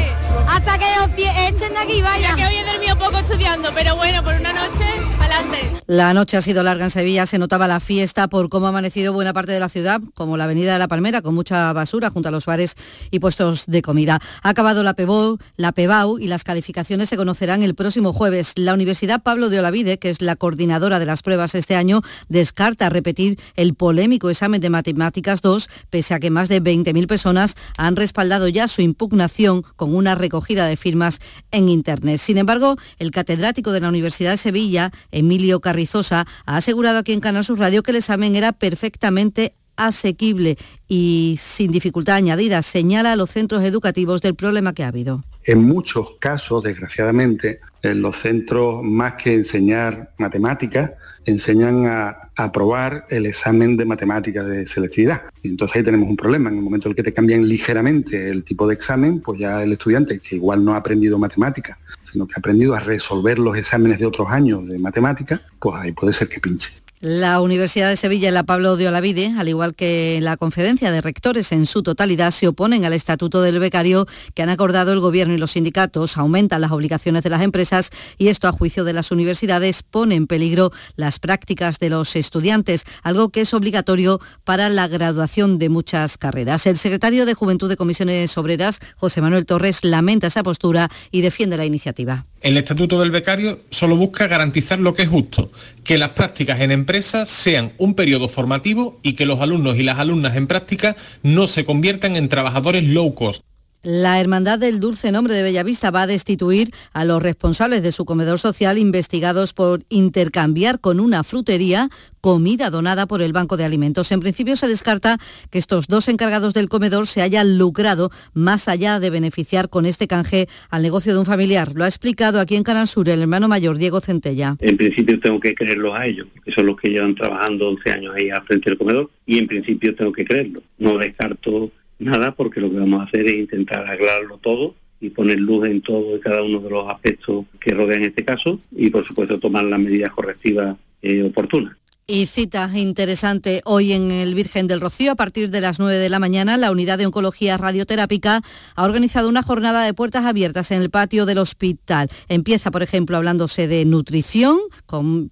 Hasta 0.48 0.78
que 0.78 0.84
os 1.00 1.10
echen 1.18 1.72
de 1.72 1.78
aquí, 1.78 2.02
vaya. 2.02 2.28
Ya 2.28 2.34
que 2.36 2.46
hoy 2.46 2.56
he 2.56 2.64
dormido 2.64 2.98
poco 2.98 3.18
estudiando, 3.18 3.70
pero 3.74 3.96
bueno, 3.96 4.22
por 4.22 4.34
una 4.34 4.52
noche, 4.52 4.84
adelante. 5.18 5.72
La 5.86 6.14
noche 6.14 6.36
ha 6.36 6.42
sido 6.42 6.62
larga 6.62 6.84
en 6.84 6.90
Sevilla, 6.90 7.26
se 7.26 7.38
notaba 7.38 7.66
la 7.68 7.80
fiesta 7.80 8.28
por 8.28 8.48
cómo 8.48 8.66
ha 8.66 8.68
amanecido 8.70 9.12
buena 9.12 9.32
parte 9.32 9.52
de 9.52 9.60
la 9.60 9.68
ciudad, 9.68 10.00
como 10.14 10.36
la 10.36 10.44
avenida 10.44 10.72
de 10.72 10.78
la 10.78 10.88
Palmera, 10.88 11.22
con 11.22 11.34
mucha 11.34 11.72
basura 11.72 12.10
junto 12.10 12.28
a 12.28 12.32
los 12.32 12.46
bares 12.46 12.76
y 13.10 13.18
puestos 13.18 13.64
de 13.66 13.82
comida. 13.82 14.20
Ha 14.42 14.48
acabado 14.48 14.82
la 14.82 14.94
PEBAU, 14.94 15.38
la 15.56 15.72
PEBAU 15.72 16.18
y 16.18 16.28
las 16.28 16.44
calificaciones 16.44 17.08
se 17.08 17.16
conocerán 17.16 17.62
el 17.62 17.74
próximo 17.74 18.12
jueves. 18.12 18.52
La 18.56 18.74
Universidad 18.74 19.22
Pablo 19.22 19.48
de 19.48 19.58
Olavide, 19.58 19.98
que 19.98 20.10
es 20.10 20.22
la 20.22 20.36
coordinadora 20.36 20.98
de 20.98 21.06
las 21.06 21.22
pruebas 21.22 21.54
este 21.54 21.74
año, 21.74 22.02
descarta 22.28 22.88
repetir 22.88 23.38
el 23.56 23.74
polémico 23.74 24.30
examen 24.30 24.60
de 24.60 24.70
Matemáticas 24.70 25.42
2, 25.42 25.68
pese 25.90 26.14
a 26.14 26.20
que 26.20 26.30
más 26.30 26.48
de 26.48 26.62
20.000 26.62 27.06
personas 27.06 27.56
han 27.76 27.96
respaldado 27.96 28.48
ya 28.48 28.68
su 28.68 28.82
impugnación 28.82 29.62
con 29.76 29.94
una 29.94 30.14
recogida 30.22 30.66
de 30.66 30.76
firmas 30.76 31.20
en 31.50 31.68
Internet. 31.68 32.18
Sin 32.18 32.38
embargo, 32.38 32.76
el 32.98 33.10
catedrático 33.10 33.72
de 33.72 33.80
la 33.80 33.90
Universidad 33.90 34.30
de 34.30 34.36
Sevilla, 34.38 34.90
Emilio 35.10 35.60
Carrizosa, 35.60 36.26
ha 36.46 36.56
asegurado 36.56 36.98
aquí 36.98 37.12
en 37.12 37.20
Canal 37.20 37.44
Sur 37.44 37.58
Radio 37.58 37.82
que 37.82 37.90
el 37.90 37.98
examen 37.98 38.34
era 38.36 38.52
perfectamente 38.52 39.52
asequible 39.76 40.56
y 40.88 41.36
sin 41.38 41.72
dificultad 41.72 42.16
añadida, 42.16 42.62
señala 42.62 43.12
a 43.12 43.16
los 43.16 43.30
centros 43.30 43.62
educativos 43.64 44.20
del 44.22 44.34
problema 44.34 44.72
que 44.72 44.84
ha 44.84 44.88
habido. 44.88 45.22
En 45.44 45.64
muchos 45.64 46.16
casos, 46.20 46.62
desgraciadamente, 46.62 47.60
en 47.82 48.02
los 48.02 48.16
centros, 48.16 48.82
más 48.82 49.14
que 49.14 49.34
enseñar 49.34 50.12
matemáticas, 50.18 50.92
enseñan 51.24 51.86
a 51.86 52.30
aprobar 52.36 53.06
el 53.10 53.26
examen 53.26 53.76
de 53.76 53.84
matemáticas 53.84 54.46
de 54.46 54.66
selectividad. 54.66 55.22
Y 55.42 55.48
entonces 55.50 55.76
ahí 55.76 55.82
tenemos 55.82 56.08
un 56.08 56.16
problema. 56.16 56.50
En 56.50 56.56
el 56.56 56.62
momento 56.62 56.88
en 56.88 56.92
el 56.92 56.96
que 56.96 57.02
te 57.02 57.12
cambian 57.12 57.46
ligeramente 57.46 58.30
el 58.30 58.44
tipo 58.44 58.66
de 58.66 58.74
examen, 58.74 59.20
pues 59.20 59.40
ya 59.40 59.62
el 59.62 59.72
estudiante, 59.72 60.18
que 60.18 60.36
igual 60.36 60.64
no 60.64 60.74
ha 60.74 60.78
aprendido 60.78 61.18
matemáticas, 61.18 61.78
sino 62.10 62.26
que 62.26 62.34
ha 62.36 62.38
aprendido 62.38 62.74
a 62.74 62.80
resolver 62.80 63.38
los 63.38 63.56
exámenes 63.56 63.98
de 63.98 64.06
otros 64.06 64.28
años 64.30 64.66
de 64.66 64.78
matemáticas, 64.78 65.40
pues 65.58 65.76
ahí 65.76 65.92
puede 65.92 66.12
ser 66.12 66.28
que 66.28 66.40
pinche. 66.40 66.81
La 67.03 67.40
Universidad 67.40 67.88
de 67.88 67.96
Sevilla 67.96 68.28
y 68.28 68.30
la 68.30 68.44
Pablo 68.44 68.76
de 68.76 68.86
Olavide, 68.86 69.34
al 69.36 69.48
igual 69.48 69.74
que 69.74 70.20
la 70.22 70.36
conferencia 70.36 70.92
de 70.92 71.00
rectores 71.00 71.50
en 71.50 71.66
su 71.66 71.82
totalidad, 71.82 72.30
se 72.30 72.46
oponen 72.46 72.84
al 72.84 72.92
estatuto 72.92 73.42
del 73.42 73.59
becario 73.59 74.07
que 74.34 74.42
han 74.44 74.50
acordado 74.50 74.92
el 74.92 75.00
gobierno 75.00 75.34
y 75.34 75.38
los 75.38 75.50
sindicatos, 75.50 76.16
aumentan 76.16 76.61
las 76.61 76.70
obligaciones 76.70 77.24
de 77.24 77.30
las 77.30 77.42
empresas 77.42 77.90
y 78.18 78.28
esto, 78.28 78.46
a 78.46 78.53
juicio 78.53 78.84
de 78.84 78.92
las 78.92 79.11
universidades, 79.11 79.82
pone 79.82 80.14
en 80.14 80.28
peligro 80.28 80.70
las 80.94 81.18
prácticas 81.18 81.80
de 81.80 81.90
los 81.90 82.14
estudiantes, 82.14 82.84
algo 83.03 83.30
que 83.30 83.40
es 83.40 83.53
obligatorio 83.53 84.20
para 84.44 84.68
la 84.68 84.86
graduación 84.86 85.59
de 85.59 85.70
muchas 85.70 86.18
carreras. 86.18 86.66
El 86.68 86.78
secretario 86.78 87.26
de 87.26 87.34
Juventud 87.34 87.68
de 87.68 87.76
Comisiones 87.76 88.38
Obreras, 88.38 88.78
José 88.94 89.20
Manuel 89.20 89.44
Torres, 89.44 89.82
lamenta 89.82 90.28
esa 90.28 90.44
postura 90.44 90.88
y 91.11 91.22
defiende 91.22 91.57
la 91.57 91.66
iniciativa. 91.66 92.26
El 92.42 92.59
estatuto 92.59 92.98
del 92.98 93.12
becario 93.12 93.61
solo 93.70 93.96
busca 93.96 94.26
garantizar 94.26 94.80
lo 94.80 94.94
que 94.94 95.03
es 95.03 95.09
justo, 95.09 95.53
que 95.84 95.98
las 95.98 96.10
prácticas 96.10 96.60
en 96.60 96.70
empresas 96.70 97.28
sean 97.28 97.72
un 97.78 97.94
periodo 97.94 98.28
formativo 98.28 99.00
y 99.02 99.14
que 99.14 99.26
los 99.26 99.40
alumnos 99.40 99.76
y 99.76 99.82
las 99.82 99.98
alumnas 99.98 100.36
en 100.36 100.46
práctica 100.46 100.96
no 101.22 101.46
se 101.46 101.64
conviertan 101.64 102.16
en 102.16 102.28
trabajadores 102.28 102.84
low 102.84 103.14
cost. 103.14 103.42
La 103.84 104.20
Hermandad 104.20 104.60
del 104.60 104.78
Dulce 104.78 105.10
Nombre 105.10 105.34
de 105.34 105.42
Bellavista 105.42 105.90
va 105.90 106.02
a 106.02 106.06
destituir 106.06 106.68
a 106.92 107.04
los 107.04 107.20
responsables 107.20 107.82
de 107.82 107.90
su 107.90 108.04
comedor 108.04 108.38
social 108.38 108.78
investigados 108.78 109.52
por 109.52 109.80
intercambiar 109.88 110.78
con 110.78 111.00
una 111.00 111.24
frutería 111.24 111.88
comida 112.20 112.70
donada 112.70 113.06
por 113.06 113.22
el 113.22 113.32
Banco 113.32 113.56
de 113.56 113.64
Alimentos. 113.64 114.12
En 114.12 114.20
principio 114.20 114.54
se 114.54 114.68
descarta 114.68 115.18
que 115.50 115.58
estos 115.58 115.88
dos 115.88 116.06
encargados 116.06 116.54
del 116.54 116.68
comedor 116.68 117.08
se 117.08 117.22
hayan 117.22 117.58
lucrado 117.58 118.12
más 118.34 118.68
allá 118.68 119.00
de 119.00 119.10
beneficiar 119.10 119.68
con 119.68 119.84
este 119.84 120.06
canje 120.06 120.48
al 120.70 120.82
negocio 120.82 121.12
de 121.12 121.18
un 121.18 121.26
familiar. 121.26 121.72
Lo 121.74 121.82
ha 121.82 121.88
explicado 121.88 122.38
aquí 122.38 122.54
en 122.54 122.62
Canal 122.62 122.86
Sur 122.86 123.08
el 123.08 123.20
hermano 123.20 123.48
mayor 123.48 123.78
Diego 123.78 124.00
Centella. 124.00 124.56
En 124.60 124.76
principio 124.76 125.18
tengo 125.18 125.40
que 125.40 125.56
creerlos 125.56 125.92
a 125.96 126.06
ellos, 126.06 126.28
que 126.44 126.52
son 126.52 126.66
los 126.66 126.76
que 126.76 126.88
llevan 126.88 127.16
trabajando 127.16 127.70
11 127.70 127.90
años 127.90 128.14
ahí 128.14 128.30
al 128.30 128.44
frente 128.44 128.70
del 128.70 128.78
comedor 128.78 129.10
y 129.26 129.38
en 129.38 129.48
principio 129.48 129.92
tengo 129.96 130.12
que 130.12 130.24
creerlo. 130.24 130.62
No 130.78 130.98
descarto 130.98 131.72
nada 132.03 132.34
porque 132.34 132.61
lo 132.61 132.70
que 132.70 132.78
vamos 132.78 133.00
a 133.00 133.05
hacer 133.05 133.26
es 133.26 133.34
intentar 133.34 133.88
aclararlo 133.88 134.38
todo 134.38 134.74
y 135.00 135.11
poner 135.11 135.40
luz 135.40 135.66
en 135.66 135.80
todo 135.80 136.16
y 136.16 136.20
cada 136.20 136.42
uno 136.42 136.61
de 136.61 136.70
los 136.70 136.88
aspectos 136.88 137.46
que 137.61 137.72
rodean 137.72 138.03
este 138.03 138.24
caso 138.24 138.61
y 138.70 138.90
por 138.90 139.05
supuesto 139.07 139.38
tomar 139.38 139.64
las 139.64 139.80
medidas 139.80 140.12
correctivas 140.12 140.76
eh, 141.03 141.22
oportunas. 141.24 141.76
Y 142.05 142.26
cita 142.26 142.68
interesante 142.74 143.62
hoy 143.64 143.92
en 143.92 144.11
el 144.11 144.34
Virgen 144.34 144.66
del 144.66 144.80
Rocío. 144.80 145.12
A 145.12 145.14
partir 145.14 145.50
de 145.50 145.61
las 145.61 145.78
9 145.78 145.98
de 145.98 146.09
la 146.09 146.18
mañana, 146.18 146.57
la 146.57 146.72
Unidad 146.72 146.98
de 146.98 147.07
Oncología 147.07 147.57
Radioterápica 147.57 148.42
ha 148.74 148.84
organizado 148.84 149.28
una 149.28 149.44
jornada 149.44 149.84
de 149.84 149.94
puertas 149.94 150.24
abiertas 150.24 150.72
en 150.72 150.82
el 150.82 150.90
patio 150.90 151.26
del 151.26 151.38
hospital. 151.38 152.11
Empieza, 152.26 152.72
por 152.72 152.82
ejemplo, 152.82 153.16
hablándose 153.16 153.68
de 153.68 153.84
nutrición, 153.84 154.59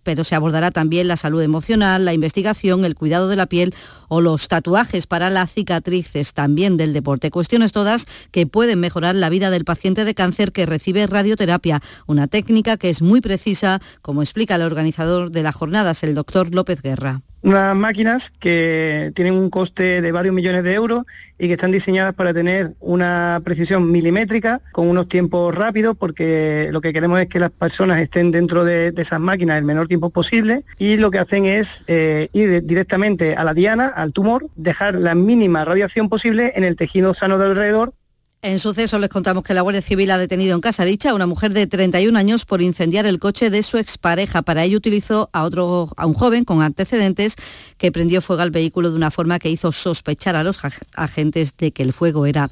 pero 0.04 0.22
se 0.22 0.36
abordará 0.36 0.70
también 0.70 1.08
la 1.08 1.16
salud 1.16 1.42
emocional, 1.42 2.04
la 2.04 2.14
investigación, 2.14 2.84
el 2.84 2.94
cuidado 2.94 3.28
de 3.28 3.34
la 3.34 3.46
piel 3.46 3.74
o 4.06 4.20
los 4.20 4.46
tatuajes 4.46 5.08
para 5.08 5.28
las 5.28 5.52
cicatrices 5.52 6.34
también 6.34 6.76
del 6.76 6.92
deporte. 6.92 7.32
Cuestiones 7.32 7.72
todas 7.72 8.06
que 8.30 8.46
pueden 8.46 8.78
mejorar 8.78 9.16
la 9.16 9.28
vida 9.28 9.50
del 9.50 9.64
paciente 9.64 10.04
de 10.04 10.14
cáncer 10.14 10.52
que 10.52 10.66
recibe 10.66 11.08
radioterapia, 11.08 11.82
una 12.06 12.28
técnica 12.28 12.76
que 12.76 12.90
es 12.90 13.02
muy 13.02 13.20
precisa, 13.20 13.82
como 14.02 14.22
explica 14.22 14.54
el 14.54 14.62
organizador 14.62 15.32
de 15.32 15.42
las 15.42 15.56
jornadas, 15.56 16.04
el 16.04 16.14
doctor 16.14 16.54
López 16.60 16.82
Guerra. 16.82 17.22
Unas 17.42 17.74
máquinas 17.74 18.30
que 18.30 19.12
tienen 19.14 19.32
un 19.32 19.48
coste 19.48 20.02
de 20.02 20.12
varios 20.12 20.34
millones 20.34 20.62
de 20.62 20.74
euros 20.74 21.06
y 21.38 21.46
que 21.46 21.54
están 21.54 21.70
diseñadas 21.70 22.14
para 22.14 22.34
tener 22.34 22.74
una 22.80 23.40
precisión 23.42 23.90
milimétrica 23.90 24.60
con 24.72 24.88
unos 24.88 25.08
tiempos 25.08 25.54
rápidos 25.54 25.96
porque 25.98 26.68
lo 26.70 26.82
que 26.82 26.92
queremos 26.92 27.18
es 27.18 27.28
que 27.28 27.40
las 27.40 27.50
personas 27.50 27.98
estén 27.98 28.30
dentro 28.30 28.62
de, 28.62 28.92
esas 28.94 29.20
máquinas 29.20 29.56
el 29.56 29.64
menor 29.64 29.88
tiempo 29.88 30.10
posible 30.10 30.64
y 30.78 30.98
lo 30.98 31.10
que 31.10 31.18
hacen 31.18 31.46
es 31.46 31.82
eh, 31.86 32.28
ir 32.34 32.62
directamente 32.66 33.34
a 33.34 33.42
la 33.44 33.54
diana, 33.54 33.86
al 33.86 34.12
tumor, 34.12 34.48
dejar 34.56 34.96
la 34.96 35.14
mínima 35.14 35.64
radiación 35.64 36.10
posible 36.10 36.52
en 36.56 36.64
el 36.64 36.76
tejido 36.76 37.14
sano 37.14 37.38
de 37.38 37.46
alrededor 37.46 37.94
en 38.42 38.58
suceso 38.58 38.98
les 38.98 39.10
contamos 39.10 39.44
que 39.44 39.52
la 39.52 39.60
Guardia 39.60 39.82
Civil 39.82 40.10
ha 40.10 40.18
detenido 40.18 40.54
en 40.54 40.62
casa 40.62 40.84
dicha 40.84 41.10
a 41.10 41.14
una 41.14 41.26
mujer 41.26 41.52
de 41.52 41.66
31 41.66 42.18
años 42.18 42.46
por 42.46 42.62
incendiar 42.62 43.04
el 43.04 43.18
coche 43.18 43.50
de 43.50 43.62
su 43.62 43.76
expareja. 43.76 44.40
Para 44.40 44.64
ello 44.64 44.78
utilizó 44.78 45.28
a 45.32 45.44
otro 45.44 45.90
a 45.96 46.06
un 46.06 46.14
joven 46.14 46.44
con 46.44 46.62
antecedentes 46.62 47.36
que 47.76 47.92
prendió 47.92 48.22
fuego 48.22 48.40
al 48.42 48.50
vehículo 48.50 48.90
de 48.90 48.96
una 48.96 49.10
forma 49.10 49.38
que 49.38 49.50
hizo 49.50 49.72
sospechar 49.72 50.36
a 50.36 50.44
los 50.44 50.58
agentes 50.94 51.54
de 51.58 51.72
que 51.72 51.82
el 51.82 51.92
fuego 51.92 52.24
era 52.24 52.48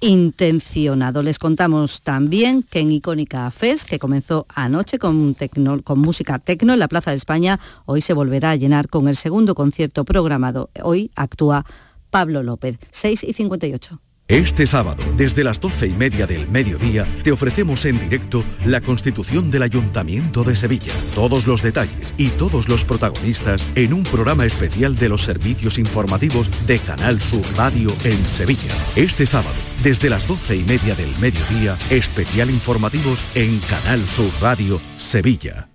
intencionado. 0.00 1.22
Les 1.22 1.38
contamos 1.38 2.00
también 2.00 2.62
que 2.62 2.80
en 2.80 2.92
Icónica 2.92 3.50
Fest, 3.50 3.86
que 3.86 3.98
comenzó 3.98 4.46
anoche 4.54 4.98
con, 4.98 5.36
con 5.84 5.98
música 5.98 6.38
tecno 6.38 6.72
en 6.72 6.78
la 6.78 6.88
Plaza 6.88 7.10
de 7.10 7.16
España, 7.18 7.60
hoy 7.84 8.00
se 8.00 8.14
volverá 8.14 8.52
a 8.52 8.56
llenar 8.56 8.88
con 8.88 9.06
el 9.06 9.16
segundo 9.16 9.54
concierto 9.54 10.06
programado. 10.06 10.70
Hoy 10.82 11.10
actúa 11.14 11.66
Pablo 12.10 12.42
López, 12.42 12.78
6 12.90 13.24
y 13.24 13.32
58. 13.34 14.00
Este 14.28 14.66
sábado, 14.66 15.04
desde 15.16 15.44
las 15.44 15.60
doce 15.60 15.86
y 15.86 15.92
media 15.92 16.26
del 16.26 16.48
mediodía, 16.48 17.06
te 17.22 17.30
ofrecemos 17.30 17.84
en 17.84 18.00
directo 18.00 18.42
la 18.64 18.80
constitución 18.80 19.52
del 19.52 19.62
Ayuntamiento 19.62 20.42
de 20.42 20.56
Sevilla. 20.56 20.92
Todos 21.14 21.46
los 21.46 21.62
detalles 21.62 22.12
y 22.18 22.30
todos 22.30 22.68
los 22.68 22.84
protagonistas 22.84 23.64
en 23.76 23.92
un 23.92 24.02
programa 24.02 24.44
especial 24.44 24.96
de 24.96 25.10
los 25.10 25.22
servicios 25.22 25.78
informativos 25.78 26.50
de 26.66 26.80
Canal 26.80 27.20
Sur 27.20 27.44
Radio 27.56 27.90
en 28.02 28.24
Sevilla. 28.24 28.74
Este 28.96 29.26
sábado, 29.26 29.54
desde 29.84 30.10
las 30.10 30.26
doce 30.26 30.56
y 30.56 30.64
media 30.64 30.96
del 30.96 31.16
mediodía, 31.20 31.78
especial 31.90 32.50
informativos 32.50 33.22
en 33.36 33.60
Canal 33.60 34.00
Sur 34.00 34.32
Radio 34.40 34.80
Sevilla. 34.98 35.68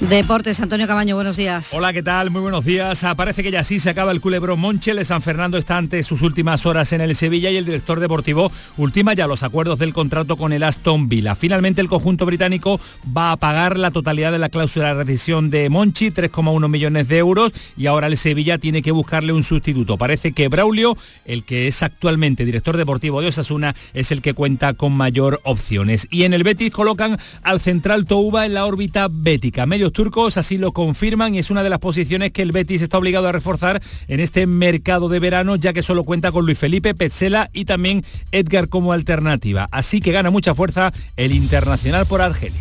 Deportes, 0.00 0.60
Antonio 0.60 0.86
Camaño, 0.86 1.16
buenos 1.16 1.36
días. 1.36 1.74
Hola, 1.74 1.92
¿qué 1.92 2.04
tal? 2.04 2.30
Muy 2.30 2.40
buenos 2.40 2.64
días. 2.64 3.02
Ah, 3.02 3.16
parece 3.16 3.42
que 3.42 3.50
ya 3.50 3.64
sí 3.64 3.80
se 3.80 3.90
acaba 3.90 4.12
el 4.12 4.20
culebrón 4.20 4.60
Monchel. 4.60 5.04
San 5.04 5.20
Fernando 5.20 5.58
está 5.58 5.76
ante 5.76 6.04
sus 6.04 6.22
últimas 6.22 6.66
horas 6.66 6.92
en 6.92 7.00
el 7.00 7.16
Sevilla 7.16 7.50
y 7.50 7.56
el 7.56 7.64
director 7.64 7.98
deportivo 7.98 8.52
ultima 8.76 9.14
ya 9.14 9.26
los 9.26 9.42
acuerdos 9.42 9.80
del 9.80 9.92
contrato 9.92 10.36
con 10.36 10.52
el 10.52 10.62
Aston 10.62 11.08
Villa. 11.08 11.34
Finalmente 11.34 11.80
el 11.80 11.88
conjunto 11.88 12.26
británico 12.26 12.80
va 13.14 13.32
a 13.32 13.36
pagar 13.38 13.76
la 13.76 13.90
totalidad 13.90 14.30
de 14.30 14.38
la 14.38 14.50
cláusula 14.50 14.94
de 14.94 15.02
rescisión 15.02 15.50
de 15.50 15.68
Monchi, 15.68 16.12
3,1 16.12 16.68
millones 16.68 17.08
de 17.08 17.18
euros, 17.18 17.52
y 17.76 17.86
ahora 17.86 18.06
el 18.06 18.16
Sevilla 18.16 18.58
tiene 18.58 18.82
que 18.82 18.92
buscarle 18.92 19.32
un 19.32 19.42
sustituto. 19.42 19.98
Parece 19.98 20.30
que 20.30 20.46
Braulio, 20.46 20.96
el 21.24 21.42
que 21.42 21.66
es 21.66 21.82
actualmente 21.82 22.44
director 22.44 22.76
deportivo 22.76 23.20
de 23.20 23.28
Osasuna, 23.28 23.74
es 23.94 24.12
el 24.12 24.22
que 24.22 24.34
cuenta 24.34 24.74
con 24.74 24.92
mayor 24.92 25.40
opciones. 25.42 26.06
Y 26.08 26.22
en 26.22 26.34
el 26.34 26.44
Betis 26.44 26.70
colocan 26.70 27.18
al 27.42 27.60
central 27.60 28.06
Touba 28.06 28.46
en 28.46 28.54
la 28.54 28.64
órbita 28.64 29.08
bética. 29.10 29.66
Medio 29.66 29.87
turcos 29.92 30.36
así 30.36 30.58
lo 30.58 30.72
confirman 30.72 31.34
y 31.34 31.38
es 31.38 31.50
una 31.50 31.62
de 31.62 31.70
las 31.70 31.78
posiciones 31.78 32.32
que 32.32 32.42
el 32.42 32.52
Betis 32.52 32.82
está 32.82 32.98
obligado 32.98 33.28
a 33.28 33.32
reforzar 33.32 33.82
en 34.08 34.20
este 34.20 34.46
mercado 34.46 35.08
de 35.08 35.20
verano, 35.20 35.56
ya 35.56 35.72
que 35.72 35.82
solo 35.82 36.04
cuenta 36.04 36.32
con 36.32 36.44
Luis 36.44 36.58
Felipe, 36.58 36.94
Petzela 36.94 37.50
y 37.52 37.64
también 37.64 38.04
Edgar 38.32 38.68
como 38.68 38.92
alternativa. 38.92 39.68
Así 39.70 40.00
que 40.00 40.12
gana 40.12 40.30
mucha 40.30 40.54
fuerza 40.54 40.92
el 41.16 41.32
internacional 41.32 42.06
por 42.06 42.20
Argelia. 42.22 42.60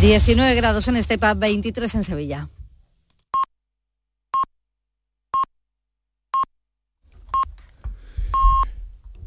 19 0.00 0.54
grados 0.54 0.88
en 0.88 0.96
Estepa, 0.96 1.34
23 1.34 1.94
en 1.94 2.04
Sevilla. 2.04 2.48